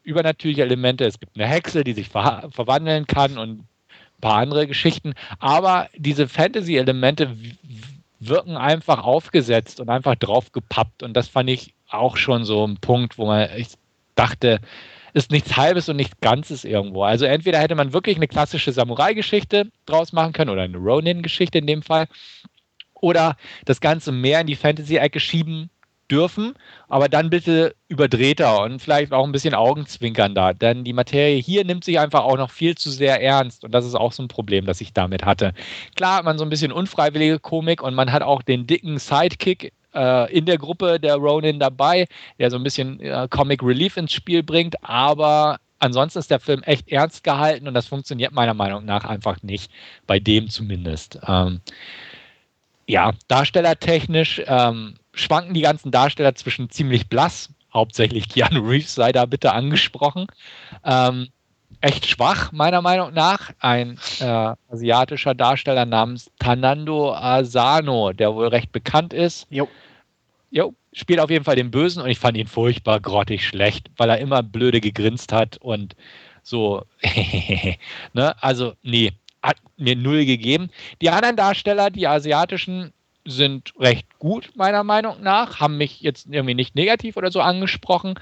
[0.05, 1.05] übernatürliche Elemente.
[1.05, 3.69] Es gibt eine Hexe, die sich ver verwandeln kann und ein
[4.21, 5.15] paar andere Geschichten.
[5.41, 7.37] Aber diese Fantasy-Elemente
[8.21, 11.03] wirken einfach aufgesetzt und einfach draufgepappt.
[11.03, 13.69] Und das fand ich auch schon so ein Punkt, wo man ich
[14.15, 14.61] dachte,
[15.17, 17.03] ist nichts Halbes und nichts Ganzes irgendwo.
[17.03, 21.67] Also entweder hätte man wirklich eine klassische Samurai-Geschichte draus machen können oder eine Ronin-Geschichte in
[21.67, 22.07] dem Fall.
[22.93, 25.71] Oder das Ganze mehr in die Fantasy-Ecke schieben
[26.11, 26.55] dürfen,
[26.89, 31.83] aber dann bitte überdrehter und vielleicht auch ein bisschen augenzwinkernder, denn die Materie hier nimmt
[31.83, 34.67] sich einfach auch noch viel zu sehr ernst und das ist auch so ein Problem,
[34.67, 35.53] das ich damit hatte.
[35.97, 39.73] Klar hat man so ein bisschen unfreiwillige Komik und man hat auch den dicken Sidekick
[39.97, 42.07] äh, in der Gruppe der Ronin dabei,
[42.39, 46.63] der so ein bisschen äh, Comic Relief ins Spiel bringt, aber ansonsten ist der Film
[46.63, 49.71] echt ernst gehalten und das funktioniert meiner Meinung nach einfach nicht,
[50.07, 51.19] bei dem zumindest.
[51.27, 51.61] Ähm,
[52.87, 59.27] ja, darstellertechnisch ähm, schwanken die ganzen Darsteller zwischen ziemlich blass, hauptsächlich Keanu Reeves sei da
[59.27, 60.27] bitte angesprochen,
[60.85, 61.29] ähm,
[61.81, 63.51] echt schwach, meiner Meinung nach.
[63.61, 69.47] Ein äh, asiatischer Darsteller namens Tanando Asano, der wohl recht bekannt ist.
[69.51, 69.69] Jo
[70.57, 74.09] jo, spielt auf jeden Fall den Bösen und ich fand ihn furchtbar grottig schlecht, weil
[74.09, 75.95] er immer blöde gegrinst hat und
[76.43, 76.83] so,
[78.15, 80.71] ne, also nee, hat mir null gegeben.
[81.03, 82.93] Die anderen Darsteller, die asiatischen,
[83.27, 88.15] sind recht gut, meiner Meinung nach, haben mich jetzt irgendwie nicht negativ oder so angesprochen,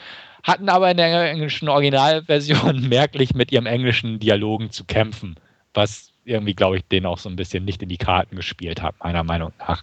[0.42, 5.36] hatten aber in der englischen Originalversion merklich mit ihrem englischen Dialogen zu kämpfen,
[5.74, 8.94] was irgendwie, glaube ich, den auch so ein bisschen nicht in die Karten gespielt hat,
[9.02, 9.82] meiner Meinung nach.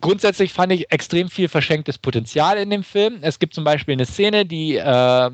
[0.00, 3.18] Grundsätzlich fand ich extrem viel verschenktes Potenzial in dem Film.
[3.22, 5.30] Es gibt zum Beispiel eine Szene, die äh,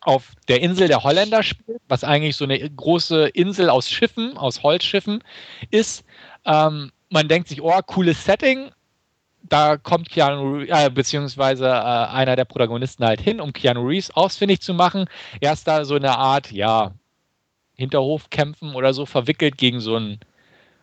[0.00, 4.62] auf der Insel der Holländer spielt, was eigentlich so eine große Insel aus Schiffen, aus
[4.62, 5.22] Holzschiffen
[5.70, 6.04] ist.
[6.44, 8.70] Ähm, man denkt sich, oh, cooles Setting.
[9.42, 14.60] Da kommt Keanu, äh, beziehungsweise äh, einer der Protagonisten halt hin, um Keanu Reeves ausfindig
[14.60, 15.06] zu machen.
[15.40, 16.92] Er ist da so eine Art, ja,
[17.76, 20.20] Hinterhofkämpfen oder so verwickelt gegen so einen,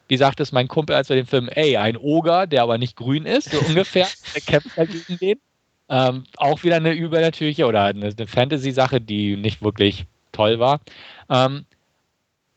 [0.08, 2.96] wie sagt es mein Kumpel, als wir den Film, ey, ein Oger, der aber nicht
[2.96, 5.40] grün ist, so ungefähr, der kämpft halt gegen den.
[5.90, 10.80] Ähm, auch wieder eine übernatürliche oder eine, Fantasy-Sache, die nicht wirklich toll war.
[11.30, 11.66] Ähm,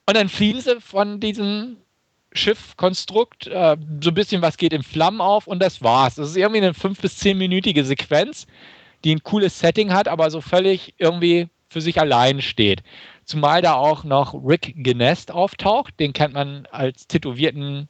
[0.07, 1.79] und dann fliehen sie von diesem
[2.33, 6.17] Schiffkonstrukt, äh, so ein bisschen was geht in Flammen auf und das war's.
[6.17, 8.47] Das ist irgendwie eine fünf- bis zehnminütige Sequenz,
[9.05, 12.83] die ein cooles Setting hat, aber so völlig irgendwie für sich allein steht.
[13.27, 15.99] Zumal da auch noch Rick Genest auftaucht.
[15.99, 17.89] Den kennt man als tätowierten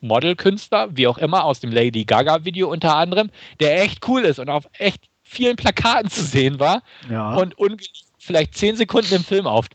[0.00, 3.30] Modelkünstler, wie auch immer, aus dem Lady Gaga-Video unter anderem,
[3.60, 7.34] der echt cool ist und auf echt vielen Plakaten zu sehen war ja.
[7.34, 7.54] und
[8.18, 9.66] vielleicht zehn Sekunden im Film auf.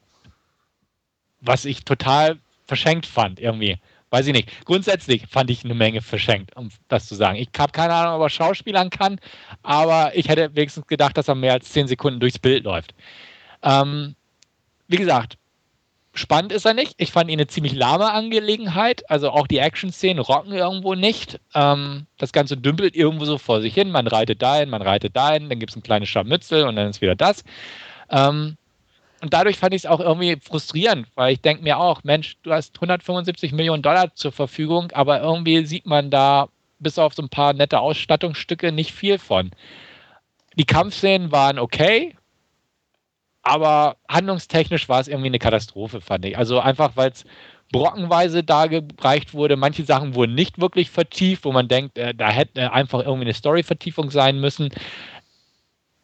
[1.39, 3.77] Was ich total verschenkt fand, irgendwie.
[4.09, 4.65] Weiß ich nicht.
[4.65, 7.37] Grundsätzlich fand ich eine Menge verschenkt, um das zu sagen.
[7.37, 9.19] Ich habe keine Ahnung, ob er Schauspielern kann,
[9.63, 12.95] aber ich hätte wenigstens gedacht, dass er mehr als zehn Sekunden durchs Bild läuft.
[13.63, 14.15] Ähm,
[14.87, 15.37] wie gesagt,
[16.13, 16.93] spannend ist er nicht.
[16.97, 19.09] Ich fand ihn eine ziemlich lahme Angelegenheit.
[19.09, 21.39] Also auch die Action-Szenen rocken irgendwo nicht.
[21.53, 23.91] Ähm, das Ganze dümpelt irgendwo so vor sich hin.
[23.91, 27.01] Man reitet dahin, man reitet dahin, dann gibt es ein kleines Scharmützel und dann ist
[27.01, 27.43] wieder das.
[28.09, 28.57] Ähm,
[29.21, 32.51] und dadurch fand ich es auch irgendwie frustrierend, weil ich denke mir auch, Mensch, du
[32.51, 36.49] hast 175 Millionen Dollar zur Verfügung, aber irgendwie sieht man da
[36.79, 39.51] bis auf so ein paar nette Ausstattungsstücke nicht viel von.
[40.55, 42.15] Die Kampfszenen waren okay,
[43.47, 46.37] aber handlungstechnisch war es irgendwie eine Katastrophe, fand ich.
[46.37, 47.25] Also einfach, weil es
[47.71, 49.55] brockenweise dargereicht wurde.
[49.55, 53.33] Manche Sachen wurden nicht wirklich vertieft, wo man denkt, äh, da hätte einfach irgendwie eine
[53.33, 54.69] Story-Vertiefung sein müssen.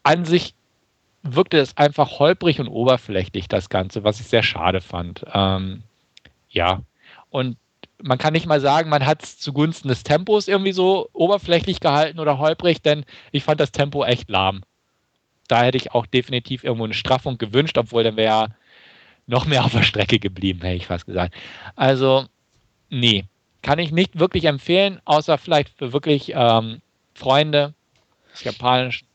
[0.04, 0.56] An sich
[1.22, 5.24] wirkte es einfach holprig und oberflächlich, das Ganze, was ich sehr schade fand.
[5.34, 5.84] Ähm,
[6.50, 6.82] ja,
[7.30, 7.58] und
[8.02, 12.20] man kann nicht mal sagen, man hat es zugunsten des Tempos irgendwie so oberflächlich gehalten
[12.20, 14.62] oder holprig, denn ich fand das Tempo echt lahm.
[15.48, 18.56] Da hätte ich auch definitiv irgendwo eine Straffung gewünscht, obwohl dann wäre
[19.28, 21.34] noch mehr auf der Strecke geblieben, hätte ich fast gesagt.
[21.76, 22.26] Also,
[22.90, 23.26] nee,
[23.62, 26.82] kann ich nicht wirklich empfehlen, außer vielleicht für wirklich ähm,
[27.14, 27.74] Freunde
[28.34, 29.08] des japanischen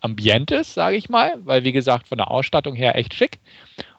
[0.00, 3.38] Ambientes, sage ich mal, weil wie gesagt, von der Ausstattung her echt schick.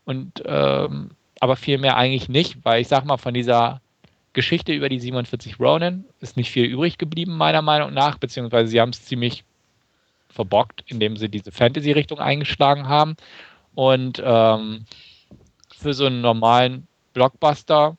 [0.03, 3.81] Und ähm, aber viel mehr eigentlich nicht, weil ich sag mal, von dieser
[4.34, 8.81] Geschichte über die 47 Ronin ist nicht viel übrig geblieben, meiner Meinung nach, beziehungsweise sie
[8.81, 9.43] haben es ziemlich
[10.34, 13.15] verbockt, indem sie diese Fantasy-Richtung eingeschlagen haben.
[13.76, 14.85] Und ähm,
[15.77, 17.97] für so einen normalen Blockbuster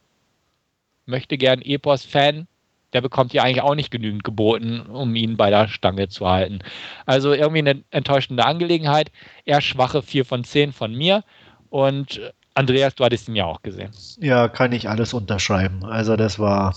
[1.07, 2.47] möchte gern Epos-Fan,
[2.93, 6.61] der bekommt ja eigentlich auch nicht genügend geboten, um ihn bei der Stange zu halten.
[7.07, 9.11] Also irgendwie eine enttäuschende Angelegenheit.
[9.45, 11.25] Eher schwache 4 von 10 von mir.
[11.71, 12.21] Und
[12.55, 13.91] Andreas, du hattest ihn ja auch gesehen.
[14.21, 15.85] Ja, kann ich alles unterschreiben.
[15.85, 16.77] Also das war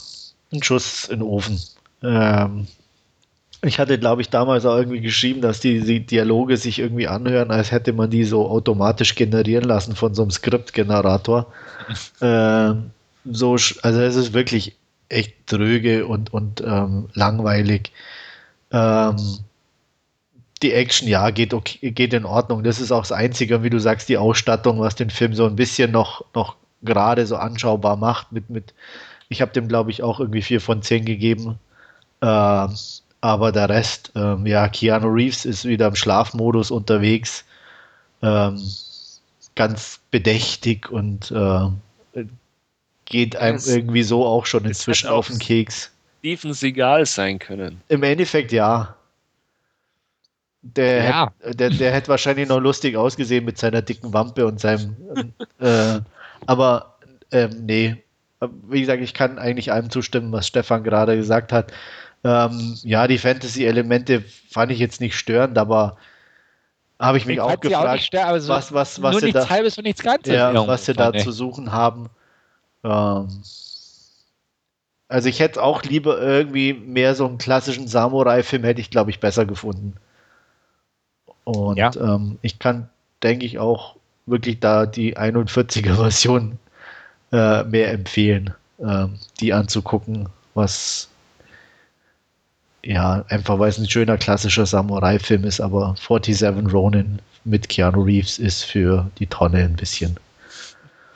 [0.52, 1.62] ein Schuss in den Ofen.
[2.02, 2.68] Ähm,
[3.64, 7.52] ich hatte, glaube ich, damals auch irgendwie geschrieben, dass die, die, Dialoge sich irgendwie anhören,
[7.52, 11.52] als hätte man die so automatisch generieren lassen von so einem Skriptgenerator.
[12.22, 12.92] ähm,
[13.26, 14.76] so, also es ist wirklich
[15.10, 17.92] echt dröge und, und ähm, langweilig.
[18.72, 19.16] Ähm,
[20.62, 22.64] die Action, ja, geht, okay, geht in Ordnung.
[22.64, 25.56] Das ist auch das Einzige, wie du sagst, die Ausstattung, was den Film so ein
[25.56, 28.32] bisschen noch, noch gerade so anschaubar macht.
[28.32, 28.74] Mit, mit,
[29.30, 31.60] ich habe dem, glaube ich, auch irgendwie vier von zehn gegeben.
[32.22, 32.68] Äh,
[33.22, 37.46] aber der Rest, ähm, ja, Keanu Reeves ist wieder im Schlafmodus unterwegs.
[38.22, 38.62] Ähm,
[39.56, 42.24] ganz bedächtig und äh,
[43.06, 45.92] geht einem das, irgendwie so auch schon inzwischen auf den Keks.
[46.20, 47.82] Steven Seagal sein können.
[47.88, 48.96] Im Endeffekt ja.
[50.62, 51.32] Der, ja.
[51.40, 54.96] hätte, der, der hätte wahrscheinlich noch lustig ausgesehen mit seiner dicken Wampe und seinem.
[55.60, 56.00] äh,
[56.46, 56.98] aber
[57.32, 58.04] ähm, nee,
[58.68, 61.72] wie gesagt, ich kann eigentlich allem zustimmen, was Stefan gerade gesagt hat.
[62.24, 65.98] Ähm, ja, die Fantasy-Elemente fand ich jetzt nicht störend, aber
[67.00, 69.78] habe ich mich ich auch gefragt, auch stört, so was, was, was, sie da, halbes
[69.78, 72.10] und nichts Ganzes ja, was sie da zu suchen haben.
[72.84, 73.28] Ähm,
[75.10, 79.20] also ich hätte auch lieber irgendwie mehr so einen klassischen Samurai-Film hätte ich, glaube ich,
[79.20, 79.96] besser gefunden.
[81.44, 81.92] Und ja.
[81.96, 82.90] ähm, ich kann,
[83.24, 83.96] denke ich, auch
[84.26, 86.58] wirklich da die 41er-Version
[87.32, 89.06] äh, mehr empfehlen, äh,
[89.40, 91.10] die anzugucken, was
[92.88, 98.40] ja, einfach weil es ein schöner klassischer Samurai-Film ist, aber 47 Ronin mit Keanu Reeves
[98.40, 100.18] ist für die Tonne ein bisschen.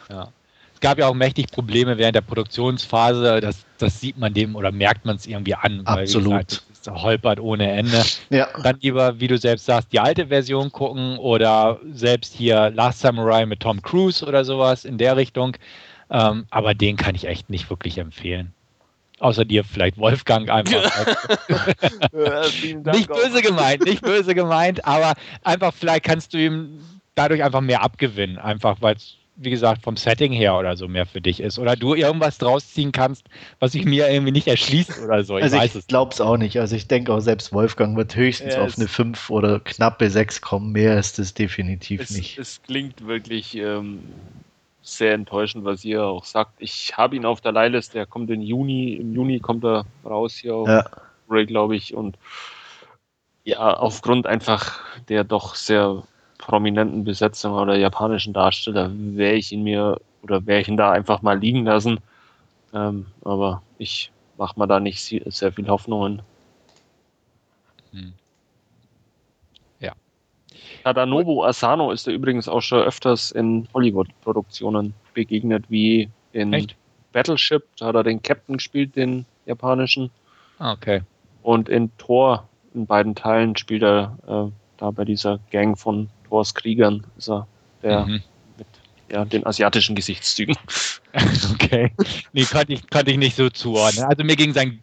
[0.09, 0.27] Ja.
[0.73, 4.71] Es gab ja auch mächtig Probleme während der Produktionsphase, das, das sieht man dem oder
[4.73, 5.81] merkt man es irgendwie an.
[5.85, 6.31] Absolut.
[6.31, 8.03] Weil, gesagt, holpert ohne Ende.
[8.31, 8.49] Ja.
[8.63, 13.45] Dann lieber, wie du selbst sagst, die alte Version gucken oder selbst hier Last Samurai
[13.45, 15.55] mit Tom Cruise oder sowas in der Richtung.
[16.09, 18.53] Ähm, aber den kann ich echt nicht wirklich empfehlen.
[19.21, 20.83] Außer dir vielleicht Wolfgang einfach.
[22.11, 23.41] ja, nicht böse auch.
[23.41, 26.79] gemeint, nicht böse gemeint, aber einfach vielleicht kannst du ihm
[27.15, 31.05] dadurch einfach mehr abgewinnen, einfach weil es wie gesagt, vom Setting her oder so mehr
[31.05, 31.57] für dich ist.
[31.57, 33.27] Oder du irgendwas draus ziehen kannst,
[33.59, 35.37] was sich mir irgendwie nicht erschließt oder so.
[35.37, 36.59] Ich also ich glaube es auch nicht.
[36.59, 40.41] Also ich denke auch selbst Wolfgang wird höchstens ja, auf eine 5 oder knappe 6
[40.41, 40.71] kommen.
[40.71, 42.37] Mehr ist es definitiv es, nicht.
[42.37, 44.03] Es klingt wirklich ähm,
[44.81, 46.53] sehr enttäuschend, was ihr auch sagt.
[46.59, 50.35] Ich habe ihn auf der Leihliste, der kommt im Juni, im Juni kommt er raus
[50.35, 50.85] hier auf ja.
[51.29, 51.93] Ray, glaube ich.
[51.93, 52.17] Und
[53.43, 56.03] ja, aufgrund einfach der doch sehr
[56.37, 61.21] prominenten Besetzung oder japanischen Darsteller wäre ich ihn mir oder wäre ich ihn da einfach
[61.21, 61.99] mal liegen lassen.
[62.73, 66.21] Ähm, aber ich mache mir da nicht sehr viel Hoffnungen.
[67.91, 68.13] Hm.
[70.83, 76.75] Tadanobu Asano ist er übrigens auch schon öfters in Hollywood-Produktionen begegnet, wie in Echt?
[77.11, 77.63] Battleship.
[77.77, 80.09] Da hat er den Captain gespielt, den japanischen.
[80.59, 81.01] Ah, okay.
[81.43, 86.53] Und in Thor, in beiden Teilen, spielt er äh, da bei dieser Gang von Thors
[86.53, 87.47] Kriegern ist er
[87.83, 88.21] der mhm.
[88.57, 88.67] mit
[89.11, 90.55] ja, den asiatischen Gesichtszügen.
[91.53, 91.91] okay.
[92.31, 94.05] Nee, konnte ich, konnte ich nicht so zuordnen.
[94.05, 94.81] Also mir ging sein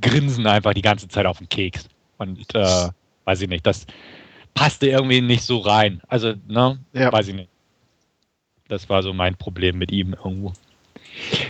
[0.00, 1.88] Grinsen einfach die ganze Zeit auf den Keks.
[2.18, 2.88] Und äh,
[3.24, 3.86] weiß ich nicht, das
[4.54, 6.00] passte irgendwie nicht so rein.
[6.08, 7.12] Also, ne, ja.
[7.12, 7.50] weiß ich nicht.
[8.68, 10.52] Das war so mein Problem mit ihm irgendwo.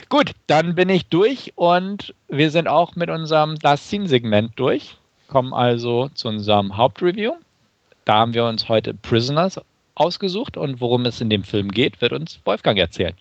[0.08, 4.96] Gut, dann bin ich durch und wir sind auch mit unserem Last Scene Segment durch.
[5.26, 7.34] Kommen also zu unserem Hauptreview.
[8.04, 9.60] Da haben wir uns heute Prisoners
[9.94, 13.14] ausgesucht und worum es in dem Film geht, wird uns Wolfgang erzählen.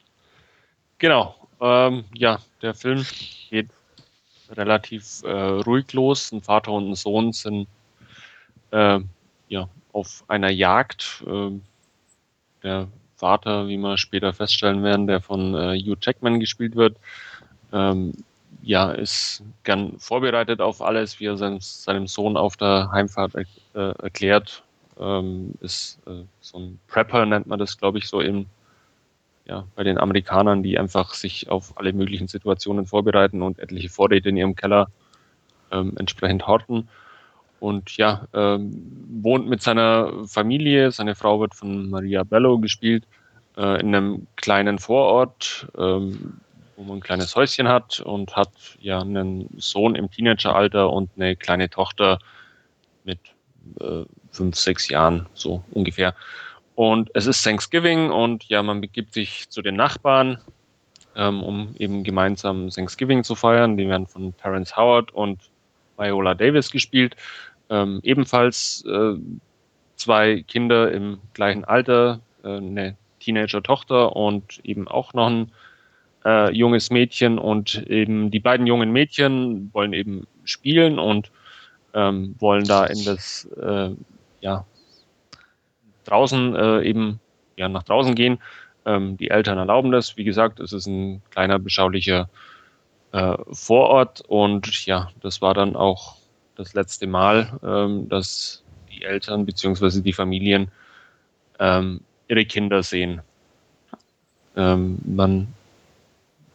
[1.00, 1.36] Genau.
[1.60, 3.06] Ähm, ja, der Film
[3.50, 3.68] geht
[4.52, 6.32] relativ äh, ruhig los.
[6.32, 7.68] Ein Vater und ein Sohn sind
[8.72, 9.00] äh,
[9.48, 11.24] ja, auf einer Jagd.
[11.28, 11.52] Äh,
[12.64, 16.98] der Vater, wie wir später feststellen werden, der von äh, Hugh Jackman gespielt wird,
[17.74, 18.14] ähm,
[18.62, 23.46] ja, ist gern vorbereitet auf alles, wie er sein, seinem Sohn auf der Heimfahrt äh,
[23.74, 24.64] erklärt.
[25.00, 28.48] Ähm, ist äh, so ein Prepper, nennt man das, glaube ich, so im,
[29.46, 34.30] ja, bei den Amerikanern, die einfach sich auf alle möglichen Situationen vorbereiten und etliche Vorräte
[34.30, 34.88] in ihrem Keller
[35.72, 36.90] ähm, entsprechend horten.
[37.60, 38.72] Und ja, ähm,
[39.22, 40.92] wohnt mit seiner Familie.
[40.92, 43.06] Seine Frau wird von Maria Bello gespielt,
[43.58, 46.40] äh, in einem kleinen Vorort, ähm,
[46.76, 51.36] wo man ein kleines Häuschen hat und hat ja einen Sohn im Teenageralter und eine
[51.36, 52.20] kleine Tochter
[53.04, 53.20] mit
[53.80, 56.14] äh, fünf, sechs Jahren, so ungefähr.
[56.76, 60.38] Und es ist Thanksgiving und ja, man begibt sich zu den Nachbarn,
[61.16, 63.78] ähm, um eben gemeinsam Thanksgiving zu feiern.
[63.78, 65.40] Die werden von Terence Howard und
[65.98, 67.16] Viola Davis gespielt.
[67.70, 69.16] Ähm, ebenfalls äh,
[69.96, 75.52] zwei Kinder im gleichen Alter, äh, eine Teenager-Tochter und eben auch noch ein
[76.26, 77.38] äh, junges Mädchen.
[77.40, 81.32] Und eben die beiden jungen Mädchen wollen eben spielen und
[81.94, 83.90] ähm, wollen da in das, äh,
[84.42, 84.66] ja,
[86.06, 87.20] draußen äh, eben,
[87.58, 88.40] ja, nach draußen gehen.
[88.86, 90.16] Ähm, die Eltern erlauben das.
[90.16, 92.30] Wie gesagt, es ist ein kleiner, beschaulicher
[93.12, 96.16] äh, Vorort und ja, das war dann auch
[96.58, 100.02] das letzte Mal, ähm, dass die Eltern bzw.
[100.02, 100.70] die Familien
[101.60, 103.22] ähm, ihre Kinder sehen.
[104.56, 105.48] Ähm, man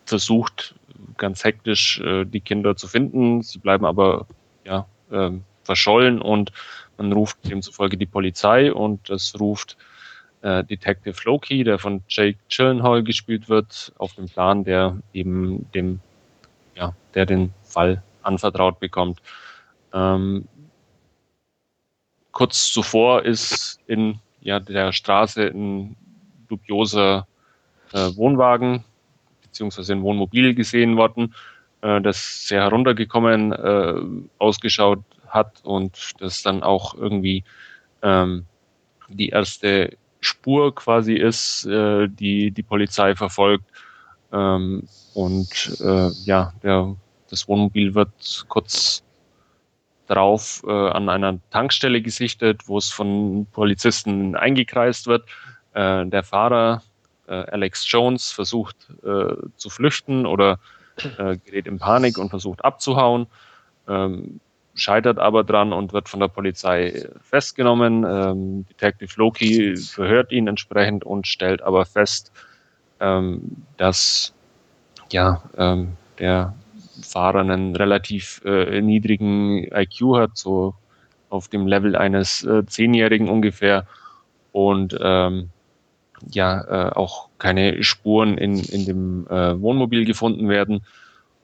[0.06, 0.74] versucht
[1.16, 4.26] ganz hektisch äh, die Kinder zu finden, sie bleiben aber
[4.64, 6.52] ja, ähm, verschollen und
[6.98, 9.76] man ruft demzufolge die Polizei und das ruft
[10.42, 16.00] äh, Detective Loki, der von Jake Gyllenhaal gespielt wird, auf den Plan, der eben dem
[16.74, 19.20] ja, der den Fall anvertraut bekommt.
[19.92, 20.48] Ähm,
[22.30, 25.96] kurz zuvor ist in ja, der Straße ein
[26.48, 27.26] dubioser
[27.92, 28.84] äh, Wohnwagen
[29.42, 31.34] beziehungsweise ein Wohnmobil gesehen worden,
[31.82, 33.94] äh, das sehr heruntergekommen äh,
[34.38, 37.44] ausgeschaut hat und das dann auch irgendwie
[38.02, 38.46] ähm,
[39.08, 43.64] die erste Spur quasi ist, äh, die die Polizei verfolgt.
[44.32, 46.96] Ähm, und äh, ja, der,
[47.28, 49.02] das Wohnmobil wird kurz
[50.14, 55.24] darauf äh, an einer Tankstelle gesichtet, wo es von Polizisten eingekreist wird.
[55.72, 56.82] Äh, der Fahrer,
[57.28, 60.58] äh, Alex Jones, versucht äh, zu flüchten oder
[61.18, 63.26] äh, gerät in Panik und versucht abzuhauen,
[63.88, 64.40] ähm,
[64.74, 68.04] scheitert aber dran und wird von der Polizei festgenommen.
[68.04, 72.32] Ähm, Detective Loki verhört ihn entsprechend und stellt aber fest,
[73.00, 74.34] ähm, dass
[75.10, 76.54] ja, ähm, der
[77.02, 80.74] Fahrer einen relativ äh, niedrigen IQ hat, so
[81.30, 83.86] auf dem Level eines äh, Zehnjährigen ungefähr
[84.52, 85.50] und ähm,
[86.30, 90.84] ja äh, auch keine Spuren in, in dem äh, Wohnmobil gefunden werden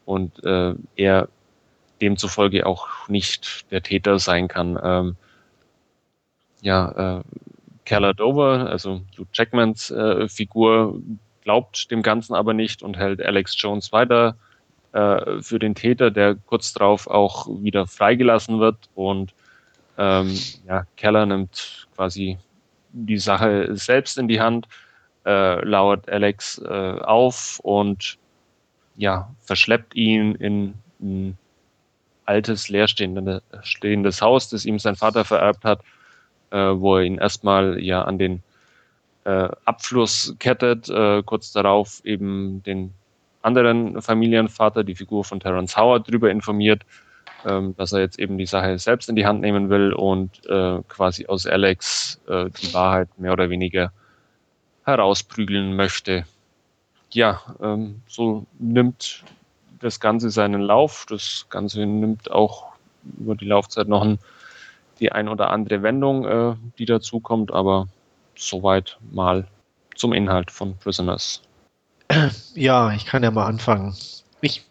[0.05, 1.29] und äh, er
[2.01, 4.79] demzufolge auch nicht der Täter sein kann.
[4.83, 5.17] Ähm,
[6.61, 7.23] ja, äh,
[7.85, 11.01] Keller Dover, also Hugh Jackmans äh, Figur,
[11.43, 14.37] glaubt dem Ganzen aber nicht und hält Alex Jones weiter
[14.99, 18.77] äh, für den Täter, der kurz darauf auch wieder freigelassen wird.
[18.95, 19.33] Und
[19.97, 22.39] ähm, ja, Keller nimmt quasi
[22.93, 24.67] die Sache selbst in die Hand,
[25.25, 28.19] äh, lauert Alex äh, auf und
[28.97, 31.39] ja, verschleppt ihn in ein
[32.25, 35.81] altes, leerstehendes Haus, das ihm sein Vater vererbt hat,
[36.51, 38.43] äh, wo er ihn erstmal ja an den
[39.25, 42.95] äh, Abfluss kettet, äh, kurz darauf eben den
[43.43, 46.83] anderen Familienvater, die Figur von Terence Howard, darüber informiert,
[47.47, 50.81] ähm, dass er jetzt eben die Sache selbst in die Hand nehmen will und äh,
[50.89, 53.93] quasi aus Alex äh, die Wahrheit mehr oder weniger
[54.85, 56.25] herausprügeln möchte.
[57.13, 59.25] Ja, ähm, so nimmt
[59.81, 61.07] das Ganze seinen Lauf.
[61.09, 62.73] Das Ganze nimmt auch
[63.19, 64.19] über die Laufzeit noch ein,
[65.01, 67.89] die ein oder andere Wendung, äh, die dazukommt, aber
[68.37, 69.47] soweit mal
[69.95, 71.43] zum Inhalt von Prisoners.
[72.55, 73.95] Ja, ich kann ja mal anfangen.
[74.41, 74.65] Ich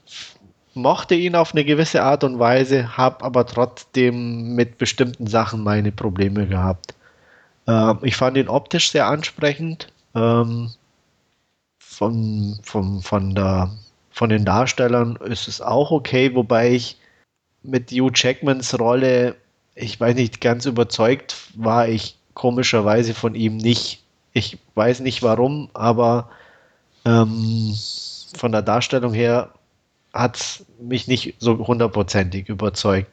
[0.73, 5.91] mochte ihn auf eine gewisse Art und Weise, habe aber trotzdem mit bestimmten Sachen meine
[5.91, 6.93] Probleme gehabt.
[7.68, 9.88] Ähm, ich fand ihn optisch sehr ansprechend.
[10.15, 10.72] Ähm,
[11.80, 13.72] von, von, von, der,
[14.11, 16.97] von den Darstellern ist es auch okay, wobei ich
[17.64, 19.35] mit Hugh Jackmans Rolle,
[19.76, 24.03] ich weiß nicht, ganz überzeugt war ich komischerweise von ihm nicht.
[24.34, 26.30] Ich weiß nicht warum, aber
[27.07, 27.73] ähm,
[28.35, 29.51] von der Darstellung her
[30.13, 33.11] hat es mich nicht so hundertprozentig überzeugt.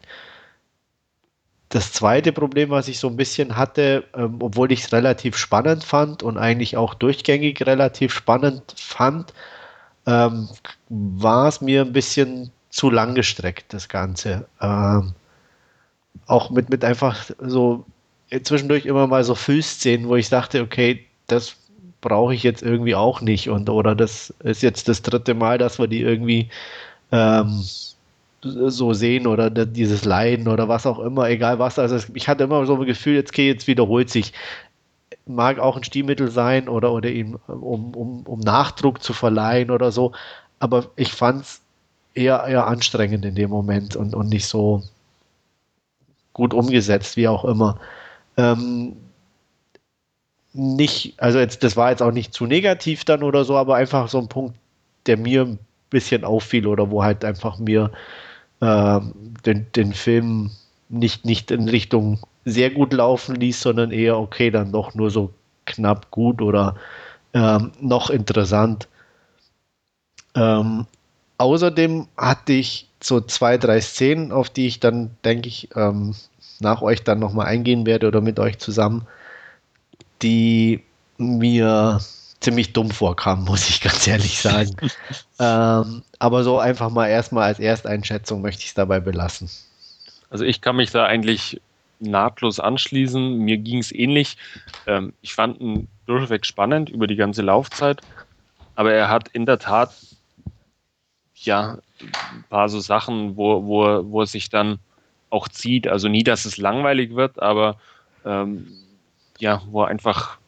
[1.71, 5.83] das zweite Problem, was ich so ein bisschen hatte, ähm, obwohl ich es relativ spannend
[5.85, 9.33] fand und eigentlich auch durchgängig relativ spannend fand,
[10.07, 10.49] ähm,
[10.89, 14.47] war es mir ein bisschen zu lang gestreckt, das Ganze.
[14.61, 15.15] Ähm,
[16.27, 17.85] auch mit, mit einfach so
[18.43, 21.57] zwischendurch immer mal so Füßszenen, wo ich dachte, okay, das
[22.05, 25.79] brauche ich jetzt irgendwie auch nicht und oder das ist jetzt das dritte Mal, dass
[25.79, 26.51] wir die irgendwie
[27.11, 27.65] ähm,
[28.43, 31.79] so sehen oder dieses Leiden oder was auch immer, egal was.
[31.79, 34.35] Also ich hatte immer so ein Gefühl, jetzt okay, jetzt wiederholt sich.
[35.27, 39.91] Mag auch ein Stilmittel sein oder, oder ihm, um, um, um Nachdruck zu verleihen oder
[39.91, 40.13] so.
[40.59, 41.63] Aber ich fand es
[42.13, 44.83] eher, eher anstrengend in dem Moment und, und nicht so
[46.35, 47.81] gut umgesetzt, wie auch immer.
[48.37, 48.97] Ähm,
[50.55, 54.09] nicht, also jetzt, das war jetzt auch nicht zu negativ dann oder so, aber einfach
[54.09, 54.57] so ein Punkt,
[55.07, 55.59] der mir ein
[55.91, 57.91] bisschen auffiel oder wo halt einfach mir
[58.61, 59.01] äh,
[59.45, 60.51] den, den Film
[60.89, 65.31] nicht, nicht in Richtung sehr gut laufen ließ, sondern eher okay, dann doch nur so
[65.67, 66.77] knapp gut oder
[67.33, 68.87] ähm, noch interessant.
[70.37, 70.87] Ähm,
[71.39, 76.15] außerdem hatte ich so zwei, drei Szenen, auf die ich dann, denke ich, ähm,
[76.61, 79.07] nach euch dann nochmal eingehen werde oder mit euch zusammen,
[80.23, 80.83] die
[81.19, 82.01] mir
[82.41, 84.75] ziemlich dumm vorkamen, muss ich ganz ehrlich sagen.
[85.39, 89.51] ähm, aber so einfach mal erstmal als Ersteinschätzung möchte ich es dabei belassen.
[90.31, 91.61] Also ich kann mich da eigentlich
[92.01, 93.39] nahtlos anschließen.
[93.39, 94.37] Mir ging es ähnlich.
[94.87, 98.01] Ähm, ich fand ihn durchweg spannend über die ganze Laufzeit,
[98.75, 99.95] aber er hat in der Tat
[101.37, 104.79] ja ein paar so Sachen, wo, wo, wo er sich dann
[105.31, 105.89] auch zieht.
[105.89, 107.77] Also nie, dass es langweilig wird, aber
[108.25, 108.67] ähm,
[109.39, 110.39] ja, wo er einfach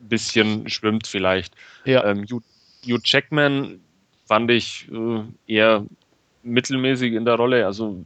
[0.00, 1.54] ein bisschen schwimmt vielleicht.
[1.84, 2.04] Ja.
[2.04, 2.42] Ähm, Hugh,
[2.84, 3.80] Hugh Jackman
[4.26, 5.84] fand ich äh, eher
[6.42, 8.04] mittelmäßig in der Rolle, also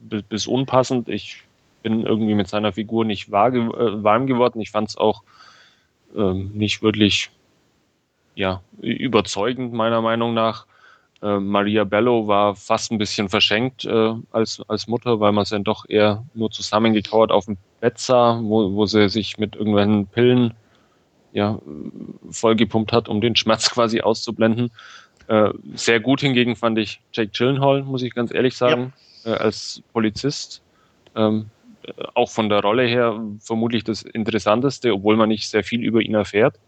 [0.00, 1.08] bis, bis, unpassend.
[1.08, 1.42] Ich
[1.82, 4.60] bin irgendwie mit seiner Figur nicht wahr, äh, warm geworden.
[4.60, 5.22] Ich fand es auch
[6.14, 7.30] äh, nicht wirklich
[8.34, 10.66] ja, überzeugend, meiner Meinung nach.
[11.22, 15.50] Äh, Maria Bello war fast ein bisschen verschenkt äh, als, als Mutter, weil man es
[15.50, 20.06] dann doch eher nur zusammengekauert auf dem Bett sah, wo, wo sie sich mit irgendwelchen
[20.06, 20.54] Pillen
[21.32, 21.58] ja,
[22.30, 24.70] vollgepumpt hat, um den Schmerz quasi auszublenden.
[25.26, 28.92] Äh, sehr gut hingegen fand ich Jake Gyllenhaal, muss ich ganz ehrlich sagen,
[29.24, 29.34] ja.
[29.34, 30.62] äh, als Polizist.
[31.14, 31.50] Ähm,
[32.14, 36.14] auch von der Rolle her vermutlich das Interessanteste, obwohl man nicht sehr viel über ihn
[36.14, 36.58] erfährt.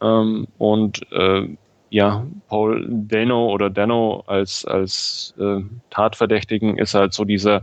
[0.00, 1.48] Ähm, und äh,
[1.90, 7.62] ja, Paul Dano oder Dano als, als äh, Tatverdächtigen ist halt so dieser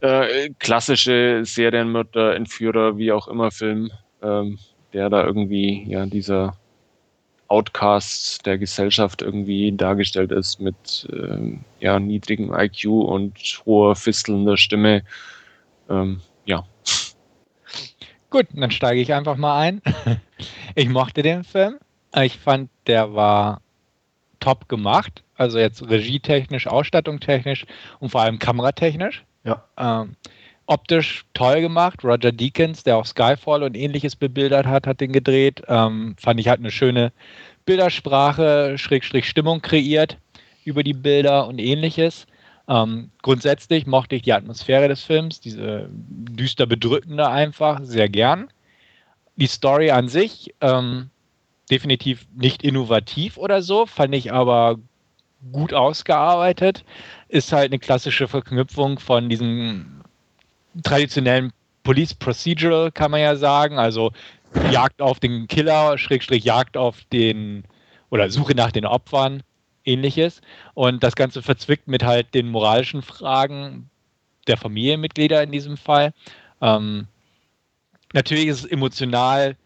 [0.00, 3.90] äh, klassische Serienmörder, Entführer, wie auch immer Film,
[4.22, 4.58] ähm,
[4.92, 6.56] der da irgendwie, ja, dieser
[7.48, 13.34] Outcast der Gesellschaft irgendwie dargestellt ist mit ähm, ja, niedrigem IQ und
[13.66, 15.02] hoher fistelnder Stimme.
[15.90, 16.64] Ähm, ja.
[18.30, 19.82] Gut, dann steige ich einfach mal ein.
[20.74, 21.76] Ich mochte den Film.
[22.14, 23.60] Ich fand, der war
[24.40, 25.22] top gemacht.
[25.36, 27.64] Also jetzt regietechnisch, ausstattungstechnisch
[28.00, 29.24] und vor allem kameratechnisch.
[29.44, 29.64] Ja.
[29.78, 30.16] Ähm,
[30.66, 32.04] optisch toll gemacht.
[32.04, 35.62] Roger Deakins, der auch Skyfall und ähnliches bebildert hat, hat den gedreht.
[35.68, 37.12] Ähm, fand ich hat eine schöne
[37.64, 40.18] Bildersprache, Schrägstrich Stimmung kreiert
[40.64, 42.26] über die Bilder und ähnliches.
[42.68, 48.48] Ähm, grundsätzlich mochte ich die Atmosphäre des Films, diese düster bedrückende einfach, sehr gern.
[49.36, 51.10] Die Story an sich, ähm,
[51.70, 54.78] definitiv nicht innovativ oder so, fand ich aber
[55.50, 56.84] gut ausgearbeitet.
[57.28, 60.02] Ist halt eine klassische Verknüpfung von diesem
[60.82, 61.52] traditionellen
[61.82, 63.78] Police Procedural, kann man ja sagen.
[63.78, 64.12] Also
[64.70, 67.64] Jagd auf den Killer, Schrägstrich Jagd auf den
[68.10, 69.42] oder Suche nach den Opfern,
[69.84, 70.42] ähnliches.
[70.74, 73.88] Und das Ganze verzwickt mit halt den moralischen Fragen
[74.46, 76.12] der Familienmitglieder in diesem Fall.
[76.60, 77.06] Ähm,
[78.12, 79.56] natürlich ist es emotional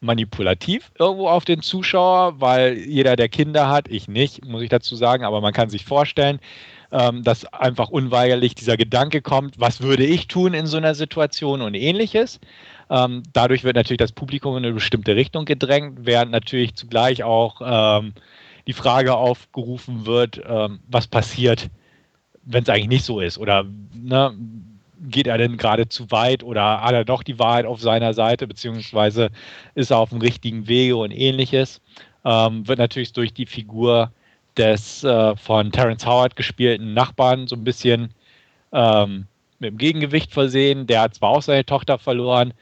[0.00, 4.96] manipulativ irgendwo auf den Zuschauer, weil jeder, der Kinder hat, ich nicht, muss ich dazu
[4.96, 6.40] sagen, aber man kann sich vorstellen,
[6.90, 11.60] ähm, dass einfach unweigerlich dieser Gedanke kommt, was würde ich tun in so einer Situation
[11.60, 12.40] und ähnliches.
[12.88, 17.60] Ähm, dadurch wird natürlich das Publikum in eine bestimmte Richtung gedrängt, während natürlich zugleich auch
[17.62, 18.14] ähm,
[18.66, 21.68] die Frage aufgerufen wird, ähm, was passiert,
[22.42, 23.64] wenn es eigentlich nicht so ist oder
[23.94, 24.34] ne,
[25.08, 28.46] geht er denn gerade zu weit oder hat er doch die Wahrheit auf seiner Seite,
[28.46, 29.30] beziehungsweise
[29.74, 31.80] ist er auf dem richtigen Wege und ähnliches.
[32.24, 34.12] Ähm, wird natürlich durch die Figur
[34.56, 38.10] des äh, von Terence Howard gespielten Nachbarn so ein bisschen
[38.72, 39.26] ähm,
[39.58, 40.86] mit dem Gegengewicht versehen.
[40.86, 42.52] Der hat zwar auch seine Tochter verloren,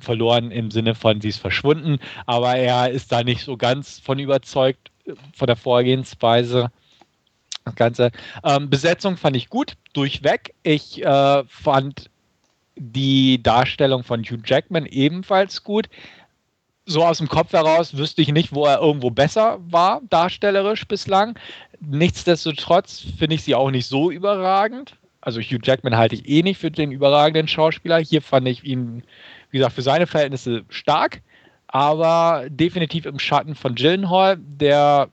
[0.00, 4.18] verloren im Sinne von, sie ist verschwunden, aber er ist da nicht so ganz von
[4.18, 6.70] überzeugt äh, von der Vorgehensweise.
[7.64, 8.10] Das Ganze.
[8.42, 10.54] Ähm, Besetzung fand ich gut, durchweg.
[10.62, 12.10] Ich äh, fand
[12.76, 15.88] die Darstellung von Hugh Jackman ebenfalls gut.
[16.86, 21.38] So aus dem Kopf heraus wüsste ich nicht, wo er irgendwo besser war, darstellerisch bislang.
[21.80, 24.96] Nichtsdestotrotz finde ich sie auch nicht so überragend.
[25.22, 27.98] Also Hugh Jackman halte ich eh nicht für den überragenden Schauspieler.
[27.98, 29.02] Hier fand ich ihn,
[29.50, 31.22] wie gesagt, für seine Verhältnisse stark,
[31.68, 35.08] aber definitiv im Schatten von Gyllenhaal, der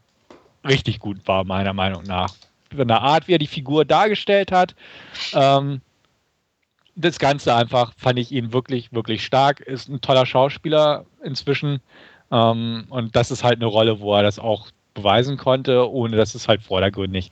[0.67, 2.33] richtig gut war, meiner Meinung nach.
[2.75, 4.75] Von der Art, wie er die Figur dargestellt hat.
[5.33, 5.81] Ähm,
[6.95, 9.59] das Ganze einfach fand ich ihn wirklich, wirklich stark.
[9.59, 11.81] Ist ein toller Schauspieler inzwischen.
[12.31, 16.35] Ähm, und das ist halt eine Rolle, wo er das auch beweisen konnte, ohne dass
[16.35, 17.31] es halt vordergründig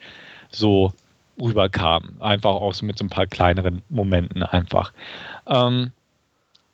[0.51, 0.93] so
[1.39, 2.17] rüberkam.
[2.19, 4.91] Einfach auch so mit so ein paar kleineren Momenten einfach.
[5.47, 5.91] Ähm,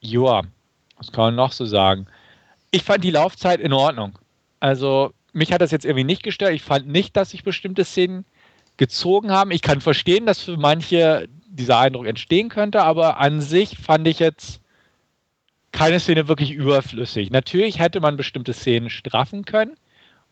[0.02, 0.42] ja,
[0.98, 2.08] was kann man noch so sagen?
[2.72, 4.18] Ich fand die Laufzeit in Ordnung.
[4.60, 6.54] Also mich hat das jetzt irgendwie nicht gestört.
[6.54, 8.26] Ich fand nicht, dass sich bestimmte Szenen
[8.78, 9.52] gezogen haben.
[9.52, 14.20] Ich kann verstehen, dass für manche dieser Eindruck entstehen könnte, aber an sich fand ich
[14.20, 14.62] jetzt
[15.72, 17.32] keine Szene wirklich überflüssig.
[17.32, 19.76] Natürlich hätte man bestimmte Szenen straffen können,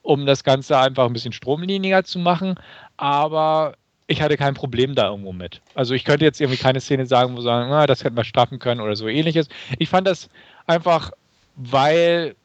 [0.01, 2.55] um das Ganze einfach ein bisschen stromliniger zu machen,
[2.95, 3.75] aber
[4.07, 5.61] ich hatte kein Problem da irgendwo mit.
[5.75, 8.59] Also ich könnte jetzt irgendwie keine Szene sagen, wo sagen, na, das hätten wir straffen
[8.59, 9.49] können oder so ähnliches.
[9.79, 10.29] Ich fand das
[10.65, 11.11] einfach,
[11.55, 12.35] weil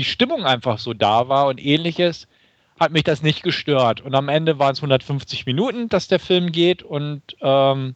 [0.00, 2.26] die Stimmung einfach so da war und ähnliches,
[2.78, 4.00] hat mich das nicht gestört.
[4.00, 7.94] Und am Ende waren es 150 Minuten, dass der Film geht und ähm,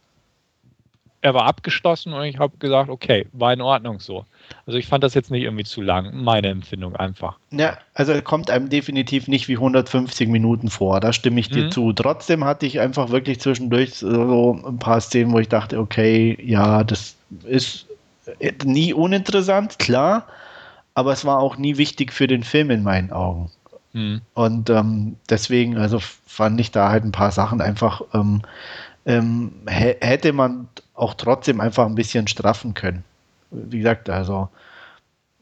[1.22, 4.26] er war abgeschlossen und ich habe gesagt, okay, war in Ordnung so.
[4.66, 7.39] Also ich fand das jetzt nicht irgendwie zu lang, meine Empfindung einfach.
[7.51, 11.64] Ja, also er kommt einem definitiv nicht wie 150 Minuten vor, da stimme ich dir
[11.64, 11.70] mhm.
[11.70, 11.94] zu.
[11.94, 16.85] Trotzdem hatte ich einfach wirklich zwischendurch so ein paar Szenen, wo ich dachte, okay, ja,
[16.85, 17.86] das ist
[18.66, 20.26] nie uninteressant, klar,
[20.94, 23.50] aber es war auch nie wichtig für den Film in meinen Augen.
[23.92, 24.20] Mhm.
[24.34, 28.42] Und ähm, deswegen, also fand ich da halt ein paar Sachen einfach, ähm,
[29.06, 33.04] ähm, hätte man auch trotzdem einfach ein bisschen straffen können.
[33.50, 34.48] Wie gesagt, also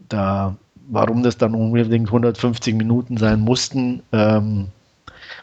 [0.08, 0.56] da,
[0.88, 4.68] warum das dann unbedingt 150 Minuten sein mussten, ähm,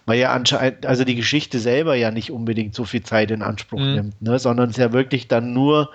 [0.06, 3.80] weil ja anscheinend, also die Geschichte selber ja nicht unbedingt so viel Zeit in Anspruch
[3.80, 3.96] mhm.
[3.96, 5.90] nimmt, ne, sondern es ja wirklich dann nur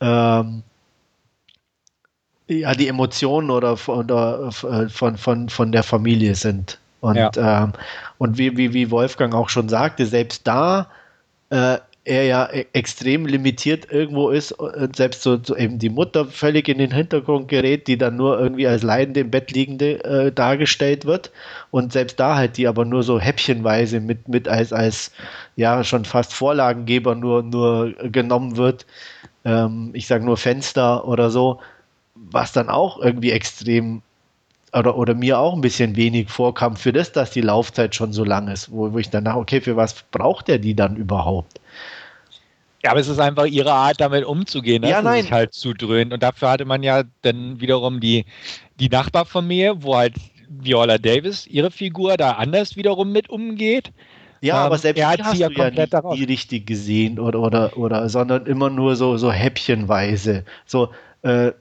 [0.00, 0.62] ähm,
[2.48, 6.78] ja, die Emotionen oder von, oder von, von, von der Familie sind.
[7.00, 7.30] Und, ja.
[7.36, 7.72] ähm,
[8.18, 10.88] und wie, wie, wie Wolfgang auch schon sagte, selbst da
[11.50, 16.26] äh, er ja e, extrem limitiert irgendwo ist und selbst so, so, eben die Mutter
[16.26, 20.32] völlig in den Hintergrund gerät, die dann nur irgendwie als leidende im Bett liegende äh,
[20.32, 21.30] dargestellt wird
[21.70, 25.12] und selbst da halt die aber nur so häppchenweise mit, mit als, als
[25.56, 28.86] ja schon fast Vorlagengeber nur, nur genommen wird.
[29.44, 31.60] Ähm, ich sage nur Fenster oder so,
[32.14, 34.02] was dann auch irgendwie extrem
[34.72, 38.24] oder, oder mir auch ein bisschen wenig vorkam für das, dass die Laufzeit schon so
[38.24, 41.60] lang ist, wo, wo ich dann dachte, okay, für was braucht er die dann überhaupt?
[42.82, 45.22] Ja, aber es ist einfach ihre Art, damit umzugehen, dass ja, nein.
[45.22, 46.12] sich halt zudröhnt.
[46.12, 48.26] Und dafür hatte man ja dann wiederum die,
[48.78, 50.16] die Nachbar von mir, wo halt
[50.48, 53.92] Viola Davis, ihre Figur, da anders wiederum mit umgeht.
[54.42, 57.40] Ja, ähm, aber selbst er hat sie ja komplett ja nicht, nie richtig gesehen oder,
[57.40, 60.44] oder, oder, sondern immer nur so, so häppchenweise.
[60.66, 60.90] So,
[61.22, 61.52] äh,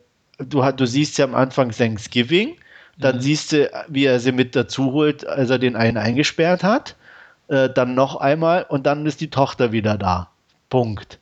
[0.49, 2.57] du, du siehst ja am Anfang Thanksgiving,
[2.97, 3.21] dann mhm.
[3.21, 6.95] siehst du, wie er sie mit dazu holt, als er den einen eingesperrt hat.
[7.47, 10.29] Äh, dann noch einmal und dann ist die Tochter wieder da.
[10.69, 11.19] Punkt.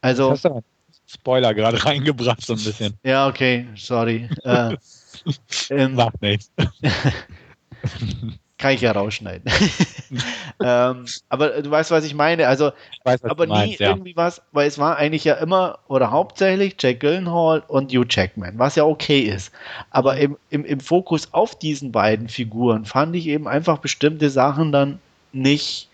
[0.00, 0.30] Also.
[0.30, 0.62] Hast du
[1.06, 2.94] Spoiler gerade reingebracht, so ein bisschen.
[3.02, 4.28] ja, okay, sorry.
[4.44, 4.76] Äh,
[5.70, 6.50] ähm, Macht nichts.
[8.62, 9.50] kann ich ja rausschneiden.
[10.64, 12.46] ähm, aber du weißt, was ich meine.
[12.46, 12.70] Also,
[13.02, 14.16] weiß, aber nie meinst, irgendwie ja.
[14.16, 18.76] was, weil es war eigentlich ja immer oder hauptsächlich Jack Gyllenhaal und Hugh Jackman, was
[18.76, 19.52] ja okay ist.
[19.90, 24.70] Aber im, im, im Fokus auf diesen beiden Figuren fand ich eben einfach bestimmte Sachen
[24.70, 25.00] dann
[25.32, 25.88] nicht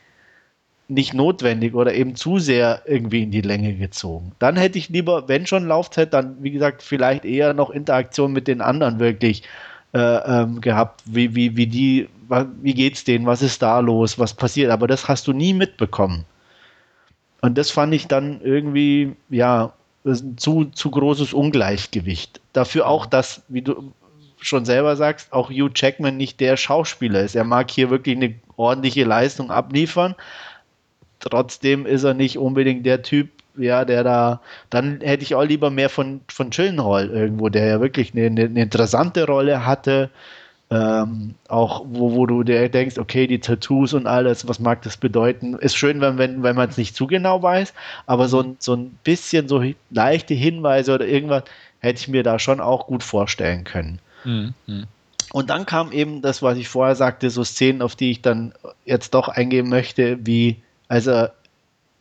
[0.90, 4.32] nicht notwendig oder eben zu sehr irgendwie in die Länge gezogen.
[4.38, 8.48] Dann hätte ich lieber, wenn schon Laufzeit, dann wie gesagt vielleicht eher noch Interaktion mit
[8.48, 9.42] den anderen wirklich
[9.92, 12.08] äh, ähm, gehabt, wie, wie, wie die,
[12.62, 16.24] wie geht's denen, was ist da los, was passiert, aber das hast du nie mitbekommen.
[17.40, 19.72] Und das fand ich dann irgendwie, ja,
[20.36, 22.40] zu, zu großes Ungleichgewicht.
[22.52, 23.92] Dafür auch, dass, wie du
[24.40, 27.34] schon selber sagst, auch Hugh Jackman nicht der Schauspieler ist.
[27.34, 30.14] Er mag hier wirklich eine ordentliche Leistung abliefern,
[31.20, 34.40] trotzdem ist er nicht unbedingt der Typ, ja, der da,
[34.70, 38.62] dann hätte ich auch lieber mehr von, von Chillenhall irgendwo, der ja wirklich eine, eine,
[38.62, 40.10] interessante Rolle hatte.
[40.70, 44.98] Ähm, auch wo, wo du dir denkst, okay, die Tattoos und alles, was mag das
[44.98, 45.54] bedeuten?
[45.54, 47.72] Ist schön, wenn, wenn, wenn man es nicht zu genau weiß,
[48.06, 51.44] aber so ein, so ein bisschen so leichte Hinweise oder irgendwas
[51.80, 53.98] hätte ich mir da schon auch gut vorstellen können.
[54.24, 54.52] Mhm.
[55.32, 58.52] Und dann kam eben das, was ich vorher sagte, so Szenen, auf die ich dann
[58.84, 60.56] jetzt doch eingehen möchte, wie
[60.88, 61.34] als er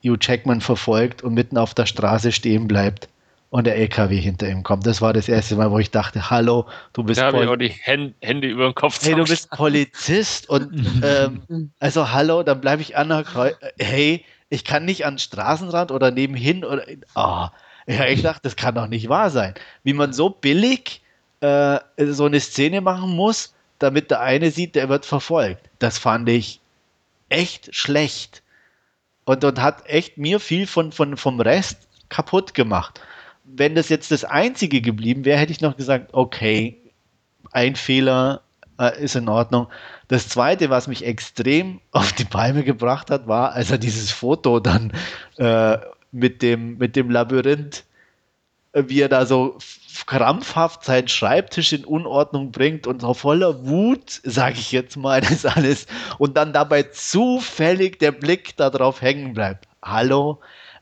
[0.09, 3.09] Hugh Jackman verfolgt und mitten auf der Straße stehen bleibt
[3.49, 4.85] und der LKW hinter ihm kommt.
[4.85, 8.47] Das war das erste Mal, wo ich dachte, hallo, du bist ich auch die Hände
[8.47, 13.09] über den Kopf Hey, du bist Polizist und ähm, also hallo, dann bleibe ich an
[13.09, 16.83] der Kreu Hey, ich kann nicht an den Straßenrand oder nebenhin oder
[17.15, 17.51] ah,
[17.85, 19.53] ja, ich dachte, das kann doch nicht wahr sein.
[19.83, 21.01] Wie man so billig
[21.39, 25.61] äh, so eine Szene machen muss, damit der eine sieht, der wird verfolgt.
[25.79, 26.59] Das fand ich
[27.29, 28.41] echt schlecht.
[29.27, 33.01] Und, und hat echt mir viel von, von, vom Rest kaputt gemacht.
[33.43, 36.77] Wenn das jetzt das Einzige geblieben wäre, hätte ich noch gesagt, okay,
[37.51, 38.41] ein Fehler
[38.79, 39.67] äh, ist in Ordnung.
[40.07, 44.61] Das Zweite, was mich extrem auf die Palme gebracht hat, war, als er dieses Foto
[44.61, 44.93] dann
[45.35, 45.77] äh,
[46.13, 47.83] mit, dem, mit dem Labyrinth,
[48.85, 49.57] wie er da so
[50.05, 55.45] krampfhaft seinen Schreibtisch in Unordnung bringt und so voller Wut, sage ich jetzt mal, das
[55.45, 55.87] alles,
[56.17, 59.67] und dann dabei zufällig der Blick darauf hängen bleibt.
[59.83, 60.39] Hallo,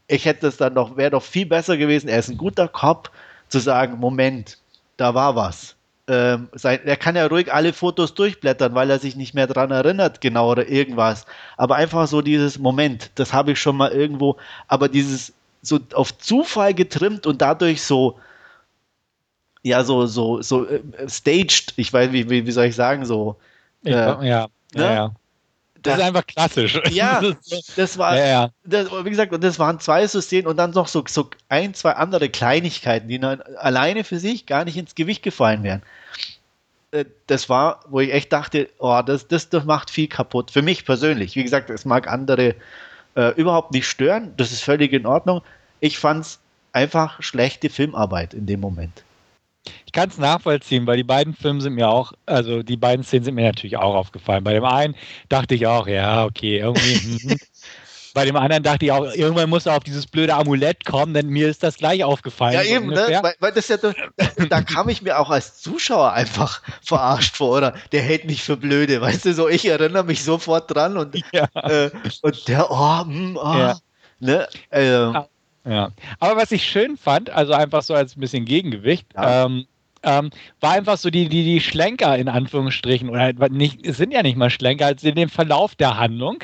[0.08, 3.12] ich hätte es dann noch, wäre doch viel besser gewesen, er ist ein guter Cop,
[3.48, 4.58] zu sagen, Moment,
[4.98, 5.76] da war was.
[6.08, 9.72] Ähm, sein, er kann ja ruhig alle Fotos durchblättern, weil er sich nicht mehr dran
[9.72, 11.26] erinnert, genau oder irgendwas.
[11.58, 15.34] Aber einfach so dieses Moment, das habe ich schon mal irgendwo, aber dieses
[15.66, 18.20] so auf Zufall getrimmt und dadurch so,
[19.64, 23.38] ja, so, so, so äh, staged, ich weiß, wie, wie, wie soll ich sagen, so.
[23.84, 24.28] Ich, ja, ne?
[24.28, 25.12] ja, ja.
[25.82, 26.80] Das, ist einfach klassisch.
[26.90, 27.22] Ja,
[27.76, 28.50] das war, Ja, ja.
[28.64, 31.74] Das, wie gesagt, und das waren zwei so Szenen und dann noch so, so ein,
[31.74, 33.20] zwei andere Kleinigkeiten, die
[33.58, 35.84] alleine für sich gar nicht ins Gewicht gefallen wären.
[36.92, 40.52] Äh, Das war, wo ich echt dachte, oh, das, das, das macht viel kaputt.
[40.52, 41.36] Für mich persönlich.
[41.36, 42.56] Wie gesagt, es mag andere
[43.16, 44.34] äh, überhaupt nicht stören.
[44.38, 45.42] Das ist völlig in Ordnung.
[45.80, 46.40] Ich fand es
[46.72, 49.04] einfach schlechte Filmarbeit in dem Moment.
[49.86, 53.26] Ich kann es nachvollziehen, weil die beiden Filme sind mir auch, also die beiden Szenen
[53.26, 54.44] sind mir natürlich auch aufgefallen.
[54.44, 54.96] Bei dem einen
[55.30, 57.38] dachte ich auch, ja, okay, irgendwie.
[58.16, 61.28] Bei dem anderen dachte ich auch, irgendwann muss er auf dieses blöde Amulett kommen, denn
[61.28, 62.54] mir ist das gleich aufgefallen.
[62.54, 63.20] Ja, so eben, ne?
[63.22, 63.92] Weil, weil das ja, da,
[64.50, 67.74] da kam ich mir auch als Zuschauer einfach verarscht vor, oder?
[67.92, 71.50] Der hält mich für blöde, weißt du, so ich erinnere mich sofort dran und, Ja.
[71.56, 73.78] äh, und der, oh, mm, oh, Ja.
[74.22, 74.48] ne?
[74.70, 75.12] Äh,
[75.68, 75.92] Ja.
[76.20, 79.68] Aber was ich schön fand, also einfach so als ein bisschen Gegengewicht, ähm,
[80.06, 80.30] ähm,
[80.60, 84.38] war einfach so die, die, die Schlenker in Anführungsstrichen, oder halt nicht, sind ja nicht
[84.38, 86.38] mal Schlenker, als in dem Verlauf der Handlung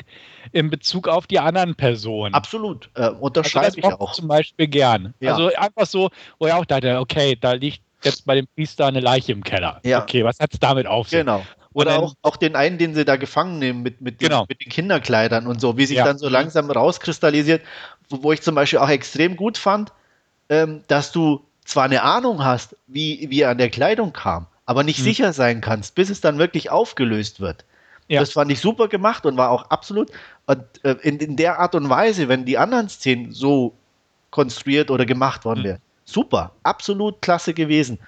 [0.52, 2.34] in Bezug auf die anderen Personen.
[2.34, 2.90] absolut.
[2.94, 4.12] Äh, Also unterschreibe das ich auch.
[4.12, 5.14] zum Beispiel gern.
[5.20, 5.32] Ja.
[5.34, 9.00] Also einfach so, wo ich auch dachte, okay, da liegt jetzt bei dem Priester eine
[9.00, 9.80] Leiche im Keller.
[9.84, 10.02] Ja.
[10.02, 11.20] Okay, was hat es damit auf sich?
[11.20, 11.46] Genau.
[11.74, 14.44] Oder auch, auch den einen, den sie da gefangen nehmen mit, mit, den, Genau.
[14.46, 16.04] mit den Kinderkleidern und so, wie sich Ja.
[16.04, 17.62] dann so langsam rauskristallisiert,
[18.10, 19.90] wo, wo ich zum Beispiel auch extrem gut fand,
[20.50, 24.82] ähm, dass du zwar eine Ahnung hast, wie, wie er an der Kleidung kam, aber
[24.82, 25.04] nicht Mhm.
[25.04, 27.64] sicher sein kannst, bis es dann wirklich aufgelöst wird.
[28.08, 28.20] Ja.
[28.20, 30.10] Das fand ich super gemacht und war auch absolut
[30.46, 33.72] und, äh, in, in der Art und Weise, wenn die anderen Szenen so
[34.30, 35.64] konstruiert oder gemacht worden Mhm.
[35.64, 35.78] wären.
[36.04, 37.98] Super, absolut klasse gewesen.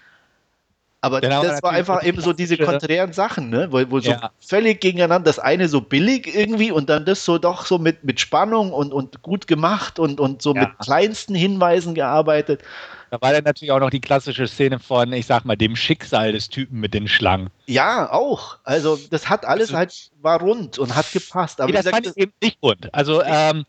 [1.01, 3.69] Aber Genau, das war einfach eben so diese klassische- konträren Sachen, ne?
[3.71, 4.31] wo, wo so Ja.
[4.41, 8.21] völlig gegeneinander, das eine so billig irgendwie und dann das so doch so mit, mit
[8.21, 10.63] Spannung und, und gut gemacht und, und so Ja.
[10.63, 12.63] mit kleinsten Hinweisen gearbeitet.
[13.11, 16.33] Da war dann natürlich auch noch die klassische Szene von, ich sag mal, dem Schicksal
[16.33, 17.51] des Typen mit den Schlangen.
[17.67, 18.59] Ja, auch.
[18.65, 21.61] Also das hat alles Also- halt, war rund und hat gepasst.
[21.61, 22.93] Aber nee, das fand ich eben nicht rund.
[22.95, 23.65] Also, ähm,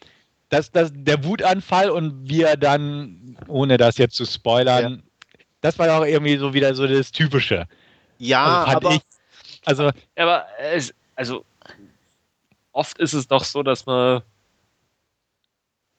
[0.49, 5.03] das, das, der Wutanfall und wie er dann, ohne das jetzt zu spoilern,
[5.62, 7.68] das war auch irgendwie so wieder so das Typische.
[8.20, 9.02] ja, also fand aber ich.
[9.66, 11.44] Also, Aber es, also
[12.72, 14.22] oft ist es doch so, dass man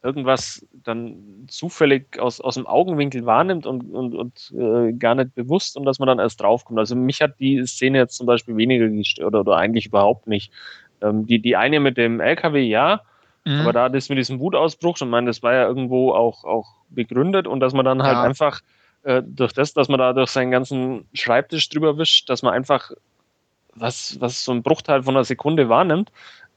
[0.07, 5.77] irgendwas dann zufällig aus, aus dem Augenwinkel wahrnimmt und, und, und äh, gar nicht bewusst
[5.77, 6.79] und dass man dann erst draufkommt.
[6.79, 10.53] Also mich hat die Szene jetzt zum Beispiel weniger gestört oder, oder eigentlich überhaupt nicht.
[11.03, 13.03] Ähm, die, die eine mit dem LKW, ja,
[13.45, 13.61] Mhm.
[13.61, 17.47] aber da das mit diesem Wutausbruch, ich meine, das war ja irgendwo auch, auch begründet
[17.47, 18.23] und dass man dann halt Ja.
[18.25, 18.61] einfach
[19.05, 22.91] äh, durch das, dass man da durch seinen ganzen Schreibtisch drüber wischt, dass man einfach
[23.77, 26.11] was, was so ein Bruchteil von einer Sekunde wahrnimmt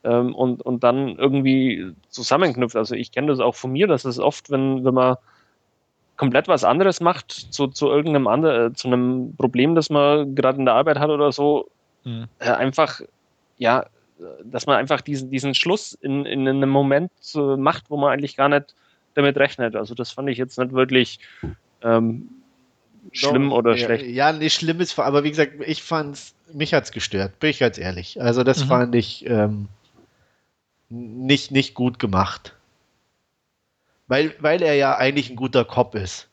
[0.04, 2.76] ähm, und, und dann irgendwie zusammenknüpft.
[2.76, 5.18] Also ich kenne das auch von mir, dass es oft, wenn, wenn man
[6.18, 10.60] komplett was anderes macht zu, zu irgendeinem anderen, äh, zu einem Problem, das man gerade
[10.60, 11.70] in der Arbeit hat oder so,
[12.06, 12.28] Mhm.
[12.40, 13.02] äh, einfach,
[13.58, 13.86] ja,
[14.44, 18.36] dass man einfach diesen, diesen Schluss in, in einem Moment äh, macht, wo man eigentlich
[18.36, 18.76] gar nicht
[19.16, 19.76] damit rechnet.
[19.76, 21.20] Also das fand ich jetzt nicht wirklich
[21.82, 22.30] ähm,
[23.12, 24.06] schlimm oder ja, schlecht.
[24.06, 27.78] Ja, nicht schlimm ist, aber wie gesagt, ich fand's, mich hat's gestört, bin ich ganz
[27.78, 28.22] ehrlich.
[28.22, 28.68] Also das Mhm.
[28.68, 29.68] fand ich ähm,
[30.90, 32.54] nicht, nicht gut gemacht.
[34.08, 36.28] Weil, weil er ja eigentlich ein guter Cop ist.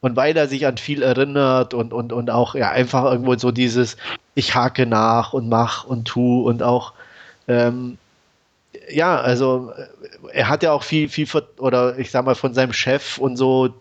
[0.00, 3.50] Und weil er sich an viel erinnert und, und, und auch ja einfach irgendwo so
[3.50, 3.96] dieses,
[4.34, 6.92] ich hake nach und mach und tu und auch
[7.48, 7.98] ähm,
[8.88, 9.72] ja, also
[10.32, 11.26] er hat ja auch viel, viel,
[11.58, 13.74] oder ich sag mal, von seinem Chef und so,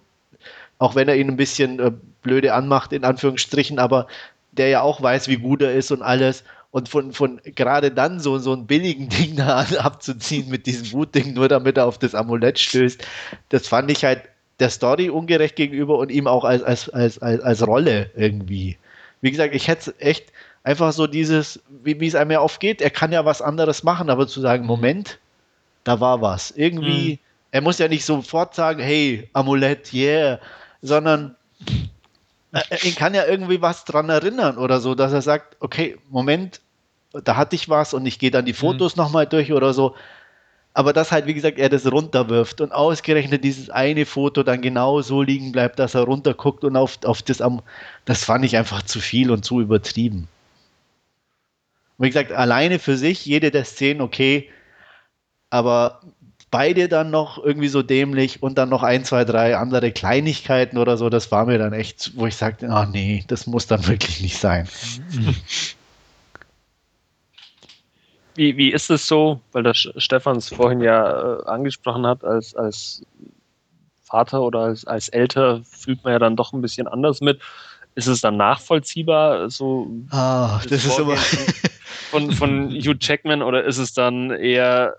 [0.78, 4.08] auch wenn er ihn ein bisschen äh, blöde anmacht, in Anführungsstrichen, aber
[4.52, 6.44] der ja auch weiß, wie gut er ist und alles.
[6.76, 11.34] Und von, von gerade dann so, so ein billigen Ding da abzuziehen mit diesem Wutding,
[11.34, 13.02] nur damit er auf das Amulett stößt,
[13.48, 14.24] das fand ich halt
[14.60, 18.78] der Story ungerecht gegenüber und ihm auch als, als, als, als, als Rolle irgendwie.
[19.22, 20.34] Wie gesagt, ich hätte echt
[20.66, 23.84] einfach so dieses, wie, wie es einem ja oft geht, er kann ja was anderes
[23.84, 25.18] machen, aber zu sagen, Moment,
[25.86, 26.52] da war was.
[26.52, 27.20] Irgendwie, mhm.
[27.52, 30.42] er muss ja nicht sofort sagen, hey, Amulett, yeah,
[30.82, 31.38] sondern
[32.52, 36.60] er kann ja irgendwie was dran erinnern oder so, dass er sagt, okay, Moment,
[37.24, 39.04] da hatte ich was und ich gehe dann die Fotos mhm.
[39.04, 39.96] nochmal durch oder so
[40.76, 45.02] aber dass halt, wie gesagt, er das runterwirft und ausgerechnet dieses eine Foto dann genau
[45.02, 47.62] so liegen bleibt, dass er runterguckt und auf, auf das am,
[48.04, 50.28] das fand ich einfach zu viel und zu übertrieben.
[51.98, 54.50] Und wie gesagt, alleine für sich, jede der Szenen okay,
[55.50, 56.02] aber
[56.52, 60.98] beide dann noch irgendwie so dämlich und dann noch ein, zwei, drei andere Kleinigkeiten oder
[60.98, 64.20] so, das war mir dann echt, wo ich sagte, ach nee, das muss dann wirklich
[64.20, 64.68] nicht sein.
[68.36, 72.56] Wie, wie ist es so, weil der Stefan es vorhin ja äh, angesprochen hat, als,
[72.56, 73.04] als
[74.04, 77.42] Vater oder als, als Älter fühlt man ja dann doch ein bisschen anders mit.
[77.96, 81.16] Ist es dann nachvollziehbar, so ah, das, das ist immer
[82.12, 84.96] von, von Hugh Jackman oder ist es dann eher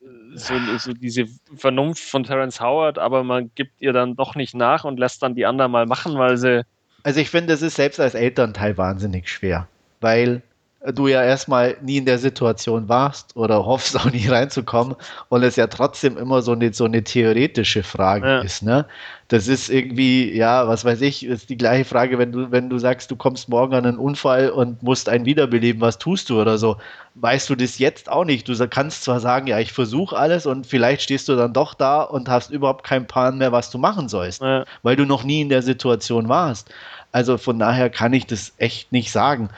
[0.00, 1.26] äh, so, so, diese
[1.56, 5.34] Vernunft von Terence Howard, aber man gibt ihr dann doch nicht nach und lässt dann
[5.34, 6.64] die anderen mal machen, weil sie.
[7.02, 9.68] Also ich finde, das ist selbst als Elternteil wahnsinnig schwer,
[10.00, 10.42] weil
[10.92, 14.94] du ja erstmal nie in der Situation warst oder hoffst auch nie reinzukommen
[15.28, 18.40] und es ja trotzdem immer so eine, so eine theoretische Frage ja.
[18.40, 18.86] ist, ne?
[19.28, 22.78] Das ist irgendwie, ja, was weiß ich, ist die gleiche Frage, wenn du, wenn du
[22.78, 26.58] sagst, du kommst morgen an einen Unfall und musst einen wiederbeleben, was tust du oder
[26.58, 26.76] so?
[27.16, 28.48] Weißt du das jetzt auch nicht?
[28.48, 32.02] Du kannst zwar sagen, ja, ich versuche alles und vielleicht stehst du dann doch da
[32.02, 34.64] und hast überhaupt keinen Plan mehr, was du machen sollst, ja.
[34.84, 36.72] weil du noch nie in der Situation warst.
[37.10, 39.48] Also von daher kann ich das echt nicht sagen.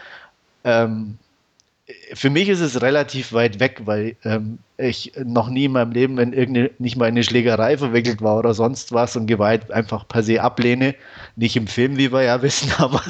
[0.65, 1.19] Ähm,
[2.13, 6.19] für mich ist es relativ weit weg, weil ähm, ich noch nie in meinem Leben
[6.19, 10.23] in irgendeine, nicht mal eine Schlägerei verwickelt war oder sonst was und Gewalt einfach per
[10.23, 10.95] se ablehne.
[11.37, 13.03] Nicht im Film, wie wir ja wissen, aber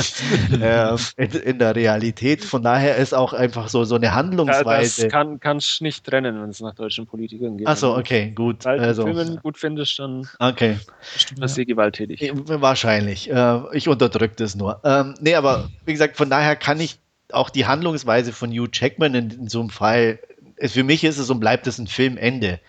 [0.61, 2.45] äh, in, in, der Realität.
[2.45, 5.03] Von daher ist auch einfach so, so eine Handlungsweise.
[5.03, 7.67] das kann, kannst nicht trennen, wenn es nach deutschen Politikern geht.
[7.67, 8.65] Achso, okay, gut.
[8.65, 10.79] Weil also, du Filmen gut findest, dann okay.
[11.15, 12.33] bist du per se gewalttätig.
[12.33, 13.29] Wahrscheinlich.
[13.29, 14.81] Äh, ich unterdrücke das nur.
[14.85, 16.99] Ähm, nee, aber wie gesagt, von daher kann ich
[17.33, 20.19] auch die Handlungsweise von Hugh Jackman in, in so einem Fall,
[20.61, 22.61] für mich ist es und bleibt es ein Filmende.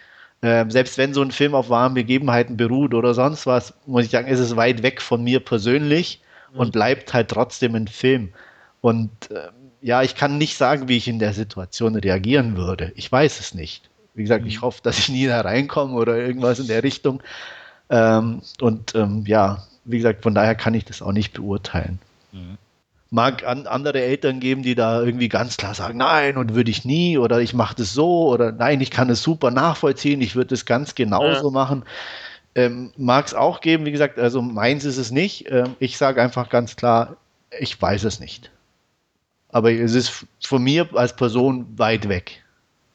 [0.42, 4.12] Ähm, selbst wenn so ein Film auf warmen Begebenheiten beruht oder sonst was, muss ich
[4.12, 6.22] sagen, ist es weit weg von mir persönlich
[6.54, 6.60] mhm.
[6.60, 8.30] und bleibt halt trotzdem ein Film.
[8.82, 9.50] Und äh,
[9.82, 12.94] ja, ich kann nicht sagen, wie ich in der Situation reagieren würde.
[12.96, 13.90] Ich weiß es nicht.
[14.14, 14.50] Wie gesagt, mhm.
[14.50, 17.22] ich hoffe, dass ich nie da reinkomme oder irgendwas in der Richtung.
[17.90, 22.00] Ähm, und ähm, ja, wie gesagt, von daher kann ich das auch nicht beurteilen.
[22.32, 22.58] Mhm
[23.12, 26.86] mag an, andere Eltern geben, die da irgendwie ganz klar sagen, nein, und würde ich
[26.86, 30.54] nie, oder ich mache das so, oder nein, ich kann es super nachvollziehen, ich würde
[30.54, 31.52] es ganz genauso ja.
[31.52, 31.84] machen.
[32.56, 35.50] Ähm, mag es auch geben, wie gesagt, also meins ist es nicht.
[35.50, 37.18] Ähm, ich sage einfach ganz klar,
[37.60, 38.52] ich weiß es nicht.
[39.50, 42.44] Aber es ist von mir als Person weit weg.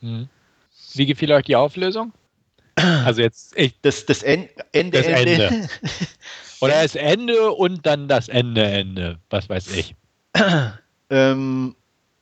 [0.01, 0.29] Mhm.
[0.95, 2.13] Wie gefiel euch die Auflösung?
[2.77, 5.45] Also jetzt ich, das, das en Ende, das Ende.
[5.47, 5.69] Ende.
[6.61, 9.19] Oder das Ende und dann das Ende, Ende.
[9.31, 9.95] Was weiß ich.
[11.11, 11.75] ähm,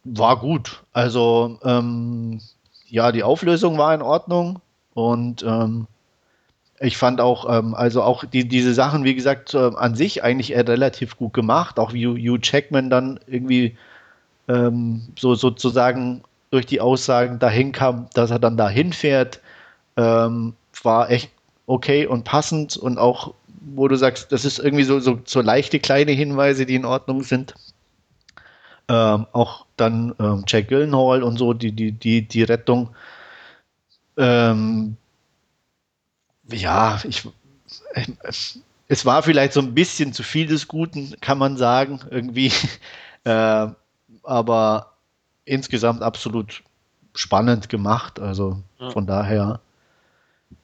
[0.05, 0.83] war gut.
[0.93, 2.41] Also, ähm,
[2.89, 4.61] ja, die Auflösung war in Ordnung
[4.95, 5.87] und ähm,
[6.81, 10.55] ich fand auch, ähm, also auch die, diese Sachen, wie gesagt, äh, an sich eigentlich
[10.55, 11.79] relativ gut gemacht.
[11.79, 13.77] Auch wie Hugh Checkman dann irgendwie
[14.49, 19.41] ähm, so sozusagen durch die Aussagen dahin kam, dass er dann dahin fährt,
[19.97, 21.31] ähm, war echt
[21.67, 23.33] okay und passend und auch,
[23.75, 27.23] wo du sagst, das ist irgendwie so, so, so leichte kleine Hinweise, die in Ordnung
[27.23, 27.55] sind.
[28.89, 32.91] Ähm, auch dann ähm, Jack Gyllenhaal und so, die, die, die, die Rettung.
[34.17, 34.97] Ähm,
[36.51, 37.29] ja, ich,
[38.89, 42.53] es war vielleicht so ein bisschen zu viel des Guten, kann man sagen, irgendwie.
[43.25, 43.69] äh,
[44.23, 44.93] aber
[45.45, 46.63] insgesamt absolut
[47.15, 48.21] spannend gemacht.
[48.21, 48.91] Also ja.
[48.91, 49.61] von daher.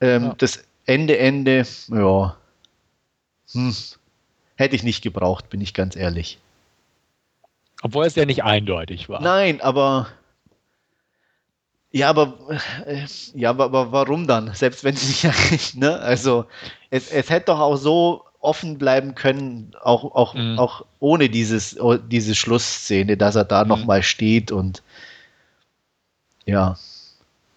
[0.01, 0.35] Ähm, ja.
[0.39, 2.37] Das Ende, Ende, ja.
[3.53, 3.75] Hm,
[4.57, 6.39] hätte ich nicht gebraucht, bin ich ganz ehrlich.
[7.83, 9.21] Obwohl es ja nicht eindeutig war.
[9.21, 10.09] Nein, aber.
[11.91, 12.35] Ja, aber,
[12.87, 14.53] äh, ja, aber, aber warum dann?
[14.53, 15.33] Selbst wenn sie ja,
[15.75, 15.99] ne?
[16.01, 16.45] Also,
[16.91, 20.59] es, es hätte doch auch so offen bleiben können, auch, auch, mhm.
[20.59, 23.69] auch ohne dieses, oh, diese Schlussszene, dass er da mhm.
[23.69, 24.83] nochmal steht und
[26.45, 26.77] ja.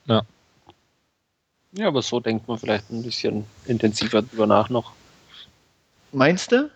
[0.06, 0.24] Ja.
[1.74, 4.92] Ja, aber so denkt man vielleicht ein bisschen intensiver drüber nach noch.
[6.12, 6.70] Meinst du?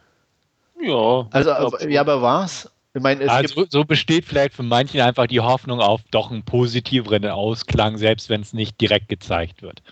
[0.81, 1.27] Ja.
[1.31, 2.69] Also, aber, ja, aber was?
[2.95, 7.27] Ich meine, also, so besteht vielleicht für manchen einfach die Hoffnung auf doch einen positiveren
[7.27, 9.84] Ausklang, selbst wenn es nicht direkt gezeigt wird.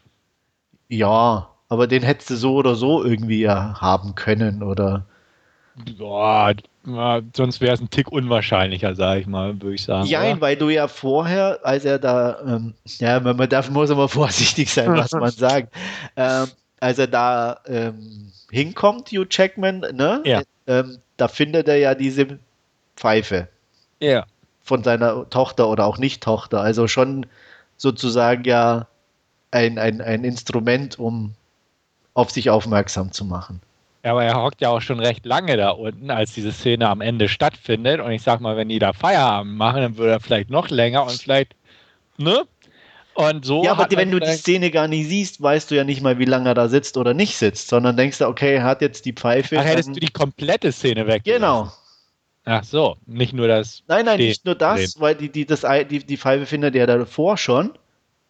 [0.87, 5.05] Ja, aber den hättest du so oder so irgendwie ja haben können, oder?
[5.97, 6.53] Boah,
[7.35, 10.07] sonst wäre es ein Tick unwahrscheinlicher, sage ich mal, würde ich sagen.
[10.07, 14.71] Ja, weil du ja vorher, als er da, ähm, ja, man darf, muss immer vorsichtig
[14.71, 15.73] sein, was man sagt,
[16.15, 16.47] ähm,
[16.79, 20.21] als er da ähm, hinkommt, Hugh Jackman, ne?
[20.23, 20.41] Ja.
[20.67, 22.39] Ähm, da findet er ja diese
[22.95, 23.47] Pfeife.
[23.99, 24.25] Ja.
[24.61, 26.61] Von seiner Tochter oder auch Nicht-Tochter.
[26.61, 27.25] Also schon
[27.77, 28.87] sozusagen ja
[29.51, 31.33] ein, ein, ein Instrument, um
[32.13, 33.61] auf sich aufmerksam zu machen.
[34.03, 36.99] Ja, aber er hockt ja auch schon recht lange da unten, als diese Szene am
[36.99, 38.01] Ende stattfindet.
[38.01, 41.03] Und ich sag mal, wenn die da Feierabend machen, dann würde er vielleicht noch länger
[41.03, 41.55] und vielleicht,
[42.17, 42.43] ne?
[43.15, 43.63] Und so.
[43.63, 46.25] Ja, aber wenn du die Szene gar nicht siehst, weißt du ja nicht mal, wie
[46.25, 49.13] lange er da sitzt oder nicht sitzt, sondern denkst du, okay, er hat jetzt die
[49.13, 49.57] Pfeife.
[49.59, 51.23] Ach, hättest du die komplette Szene weg.
[51.23, 51.71] Genau.
[52.45, 53.83] Ach so, nicht nur das.
[53.87, 55.01] Nein, nein, nicht nur das, sehen.
[55.01, 57.77] weil die, die, das, die, die Pfeife findet ja davor schon,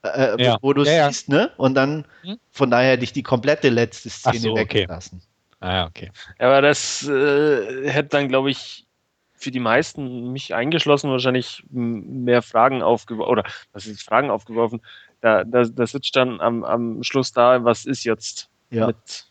[0.03, 0.57] äh, ja.
[0.61, 1.51] wo du ja, siehst, ne?
[1.57, 2.37] Und dann, hm?
[2.51, 5.21] von daher hätte ich die komplette letzte Szene so, weggelassen.
[5.59, 5.67] Okay.
[5.67, 6.11] Ah, okay.
[6.39, 8.85] Aber das äh, hätte dann, glaube ich,
[9.33, 14.81] für die meisten, mich eingeschlossen, wahrscheinlich mehr Fragen aufgeworfen, oder was ist Fragen aufgeworfen,
[15.21, 18.87] da, da, da sitzt dann am, am Schluss da, was ist jetzt ja.
[18.87, 19.25] mit.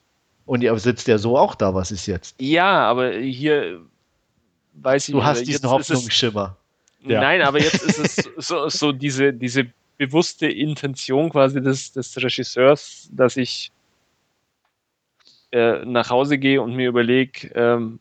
[0.45, 2.35] Und ihr sitzt ja so auch da, was ist jetzt?
[2.41, 3.81] Ja, aber hier
[4.75, 6.57] weiß ich Du hast diesen Hoffnungsschimmer.
[7.05, 7.21] Ja.
[7.21, 9.67] Nein, aber jetzt ist es so, so diese, diese
[9.99, 13.73] bewusste Intention quasi des, des Regisseurs, dass ich
[15.51, 18.01] äh, nach Hause gehe und mir überlege, ähm,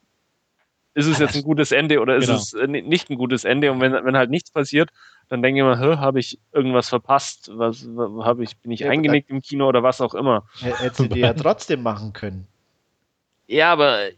[0.94, 2.38] ist es jetzt ein gutes Ende oder ist genau.
[2.38, 3.72] es äh, nicht ein gutes Ende?
[3.72, 4.90] Und wenn, wenn halt nichts passiert,
[5.30, 7.50] dann denke ich mir, habe ich irgendwas verpasst?
[7.54, 7.88] Was,
[8.24, 10.46] habe ich, bin ich eingenickt im Kino oder was auch immer?
[10.60, 12.48] Hätte die ja trotzdem machen können.
[13.48, 14.10] Ja, aber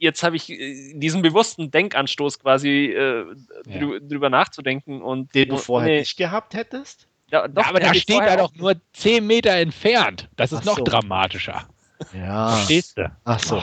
[0.00, 3.26] jetzt habe ich äh, diesen bewussten Denkanstoß quasi äh,
[3.68, 3.98] ja.
[4.00, 7.06] drüber, nachzudenken und den du vorher nee, nicht gehabt hättest.
[7.30, 10.28] Ja, doch, ja aber da steht er doch nur 10 Meter entfernt.
[10.36, 10.84] Das ist Ach noch so.
[10.84, 11.68] dramatischer.
[12.14, 12.48] Ja.
[12.56, 13.12] Verstehst du?
[13.24, 13.56] Ach so.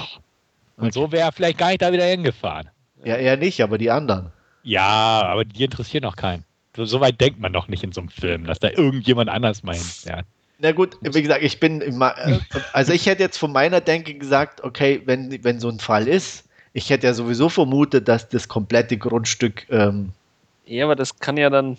[0.78, 0.92] Und okay.
[0.92, 2.70] so wäre er vielleicht gar nicht da wieder hingefahren.
[3.04, 4.32] Ja, er nicht, aber die anderen.
[4.64, 6.46] Ja, aber die interessieren noch keinen.
[6.76, 9.64] So, so weit denkt man doch nicht in so einem Film, dass da irgendjemand anders
[9.64, 10.26] mal hinfährt.
[10.60, 12.02] Na gut, wie gesagt, ich bin,
[12.74, 16.46] also ich hätte jetzt von meiner Denke gesagt, okay, wenn, wenn so ein Fall ist,
[16.74, 19.68] ich hätte ja sowieso vermutet, dass das komplette Grundstück.
[19.70, 20.12] Ähm
[20.66, 21.78] ja, aber das kann ja dann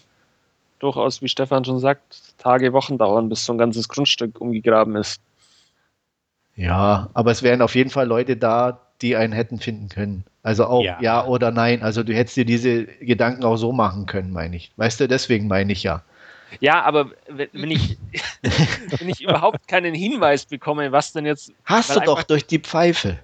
[0.78, 5.20] durchaus, wie Stefan schon sagt, Tage, Wochen dauern, bis so ein ganzes Grundstück umgegraben ist.
[6.56, 10.24] Ja, aber es wären auf jeden Fall Leute da, die einen hätten finden können.
[10.42, 10.98] Also auch ja.
[11.00, 11.24] ja.
[11.24, 11.82] oder nein.
[11.82, 14.72] Also du hättest dir diese Gedanken auch so machen können, meine ich.
[14.76, 16.02] Weißt du, deswegen meine ich ja.
[16.61, 17.99] Ja, aber wenn ich,
[18.99, 21.53] wenn ich überhaupt keinen Hinweis bekomme, was denn jetzt.
[21.65, 23.19] Hast du doch durch die Pfeife.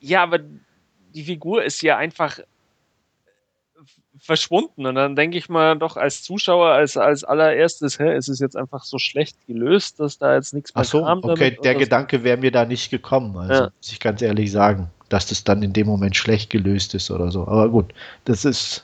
[0.00, 0.40] Ja, aber
[1.14, 2.38] die Figur ist ja einfach
[4.18, 4.86] verschwunden.
[4.86, 8.56] Und dann denke ich mal doch als Zuschauer, als, als allererstes, hä, ist es jetzt
[8.56, 11.20] einfach so schlecht gelöst, dass da jetzt nichts mehr Ach so, kam.
[11.22, 13.70] Okay, der Gedanke wäre mir da nicht gekommen, also ja.
[13.76, 17.30] muss ich ganz ehrlich sagen, dass das dann in dem Moment schlecht gelöst ist oder
[17.30, 17.42] so.
[17.42, 17.92] Aber gut,
[18.24, 18.82] das ist.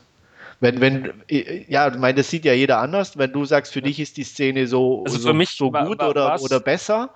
[0.63, 3.19] Wenn, wenn, ja, ich meine, das sieht ja jeder anders.
[3.19, 6.11] Wenn du sagst, für dich ist die Szene so, also so, so war, gut war,
[6.11, 7.11] oder, oder besser,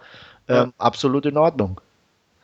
[0.48, 0.64] ja.
[0.64, 1.80] ähm, absolut in Ordnung.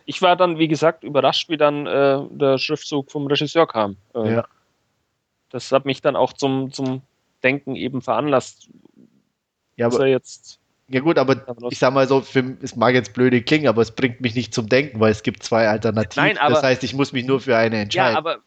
[0.06, 3.96] Ich war dann, wie gesagt, überrascht, wie dann äh, der Schriftzug vom Regisseur kam.
[4.14, 4.44] Äh, ja
[5.52, 7.02] das hat mich dann auch zum, zum
[7.42, 8.68] Denken eben veranlasst.
[9.76, 10.58] Ja, aber, jetzt
[10.88, 13.92] ja gut, aber ich sag mal so, für, es mag jetzt blöde klingen, aber es
[13.92, 16.24] bringt mich nicht zum Denken, weil es gibt zwei Alternativen.
[16.24, 18.12] Nein, aber, das heißt, ich muss mich nur für eine entscheiden.
[18.12, 18.38] Ja, aber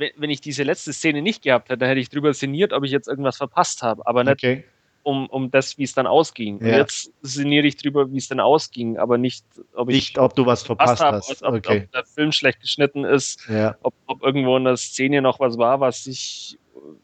[0.00, 2.90] wenn, ich diese letzte Szene nicht gehabt hätte, dann hätte ich drüber sinniert, ob ich
[2.90, 4.06] jetzt irgendwas verpasst habe.
[4.06, 4.64] Aber nicht, okay
[5.02, 6.64] um, um das, wie es dann ausging.
[6.64, 6.78] Ja.
[6.78, 9.44] jetzt sinniere ich drüber, wie es dann ausging, aber nicht,
[9.74, 9.94] ob ich.
[9.94, 11.42] Nicht, ob du was verpasst hab, hast.
[11.42, 11.84] Ob, okay.
[11.84, 13.76] ob, der Film schlecht geschnitten ist, ja.
[13.82, 16.58] ob, ob irgendwo in der Szene noch was war, was ich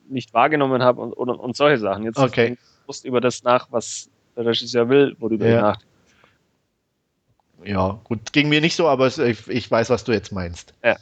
[0.08, 2.04] nicht wahrgenommen habe und, und, und solche Sachen.
[2.04, 2.56] Jetzt okay.
[2.86, 5.60] musst über das nach, was der Regisseur will, worüber ja.
[5.60, 5.86] nachdenkst.
[7.64, 10.74] Ja, gut, ging mir nicht so, aber ich, ich weiß, was du jetzt meinst.
[10.84, 10.96] Ja.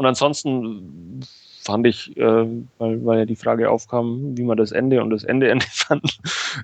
[0.00, 1.20] Und ansonsten
[1.60, 2.46] fand ich, äh,
[2.78, 6.18] weil, weil ja die Frage aufkam, wie man das Ende und das Ende Ende fand,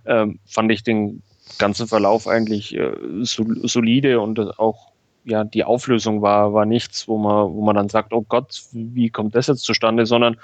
[0.04, 1.22] äh, fand ich den
[1.58, 4.92] ganzen Verlauf eigentlich äh, solide und auch
[5.24, 9.10] ja die Auflösung war war nichts, wo man wo man dann sagt, oh Gott, wie
[9.10, 10.38] kommt das jetzt zustande, sondern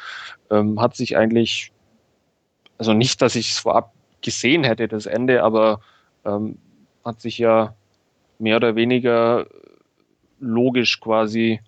[0.50, 1.72] ähm, hat sich eigentlich
[2.76, 5.80] also nicht, dass ich es vorab gesehen hätte das Ende, aber
[6.26, 6.58] ähm,
[7.06, 7.74] hat sich ja
[8.38, 9.46] mehr oder weniger
[10.40, 11.60] logisch quasi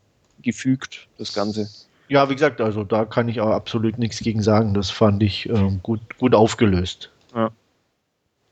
[0.45, 1.69] gefügt, das Ganze.
[2.09, 4.75] Ja, wie gesagt, also da kann ich auch absolut nichts gegen sagen.
[4.75, 7.11] Das fand ich äh, gut, gut aufgelöst.
[7.35, 7.51] Ja.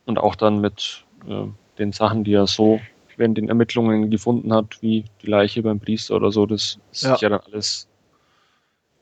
[0.06, 1.44] Und auch dann mit äh,
[1.78, 2.80] den Sachen, die er so
[3.16, 7.16] während den Ermittlungen gefunden hat, wie die Leiche beim Priester oder so, das ist ja,
[7.16, 7.86] ja dann alles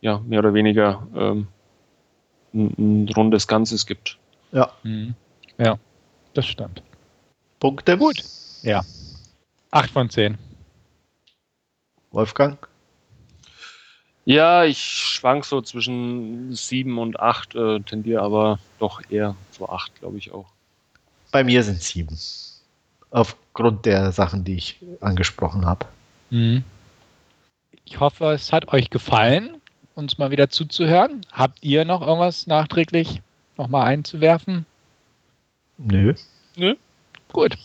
[0.00, 1.46] ja, mehr oder weniger ähm,
[2.52, 4.18] ein, ein, rundes Ganzes gibt.
[4.52, 4.70] Ja.
[4.82, 5.14] Mhm.
[5.58, 5.78] Ja,
[6.34, 6.82] das stimmt.
[7.60, 7.96] Punkte?
[7.96, 8.24] Gut.
[8.62, 8.82] Ja.
[9.70, 10.38] Acht von zehn.
[12.10, 12.69] Wolfgang?
[14.30, 19.92] Ja, ich schwank so zwischen sieben und acht, äh, tendiere aber doch eher zu acht,
[19.98, 20.46] glaube ich auch.
[21.32, 22.16] Bei mir sind sieben.
[23.10, 25.86] Aufgrund der Sachen, die ich angesprochen habe.
[26.30, 26.62] Mhm.
[27.84, 29.60] Ich hoffe, es hat euch gefallen,
[29.96, 31.26] uns mal wieder zuzuhören.
[31.32, 33.22] Habt ihr noch irgendwas nachträglich
[33.56, 34.64] nochmal einzuwerfen?
[35.76, 36.14] Nö.
[36.54, 36.76] Nö.
[37.32, 37.58] Gut.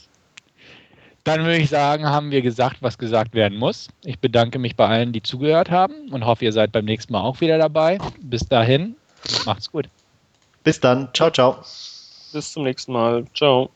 [1.26, 3.89] Dann würde ich sagen, haben wir gesagt, was gesagt werden muss.
[4.03, 7.22] Ich bedanke mich bei allen, die zugehört haben und hoffe, ihr seid beim nächsten Mal
[7.22, 7.97] auch wieder dabei.
[8.22, 8.95] Bis dahin,
[9.43, 9.89] macht's gut.
[10.64, 11.10] Bis dann.
[11.14, 11.57] Ciao, ciao.
[12.31, 13.26] Bis zum nächsten Mal.
[13.34, 13.72] Ciao.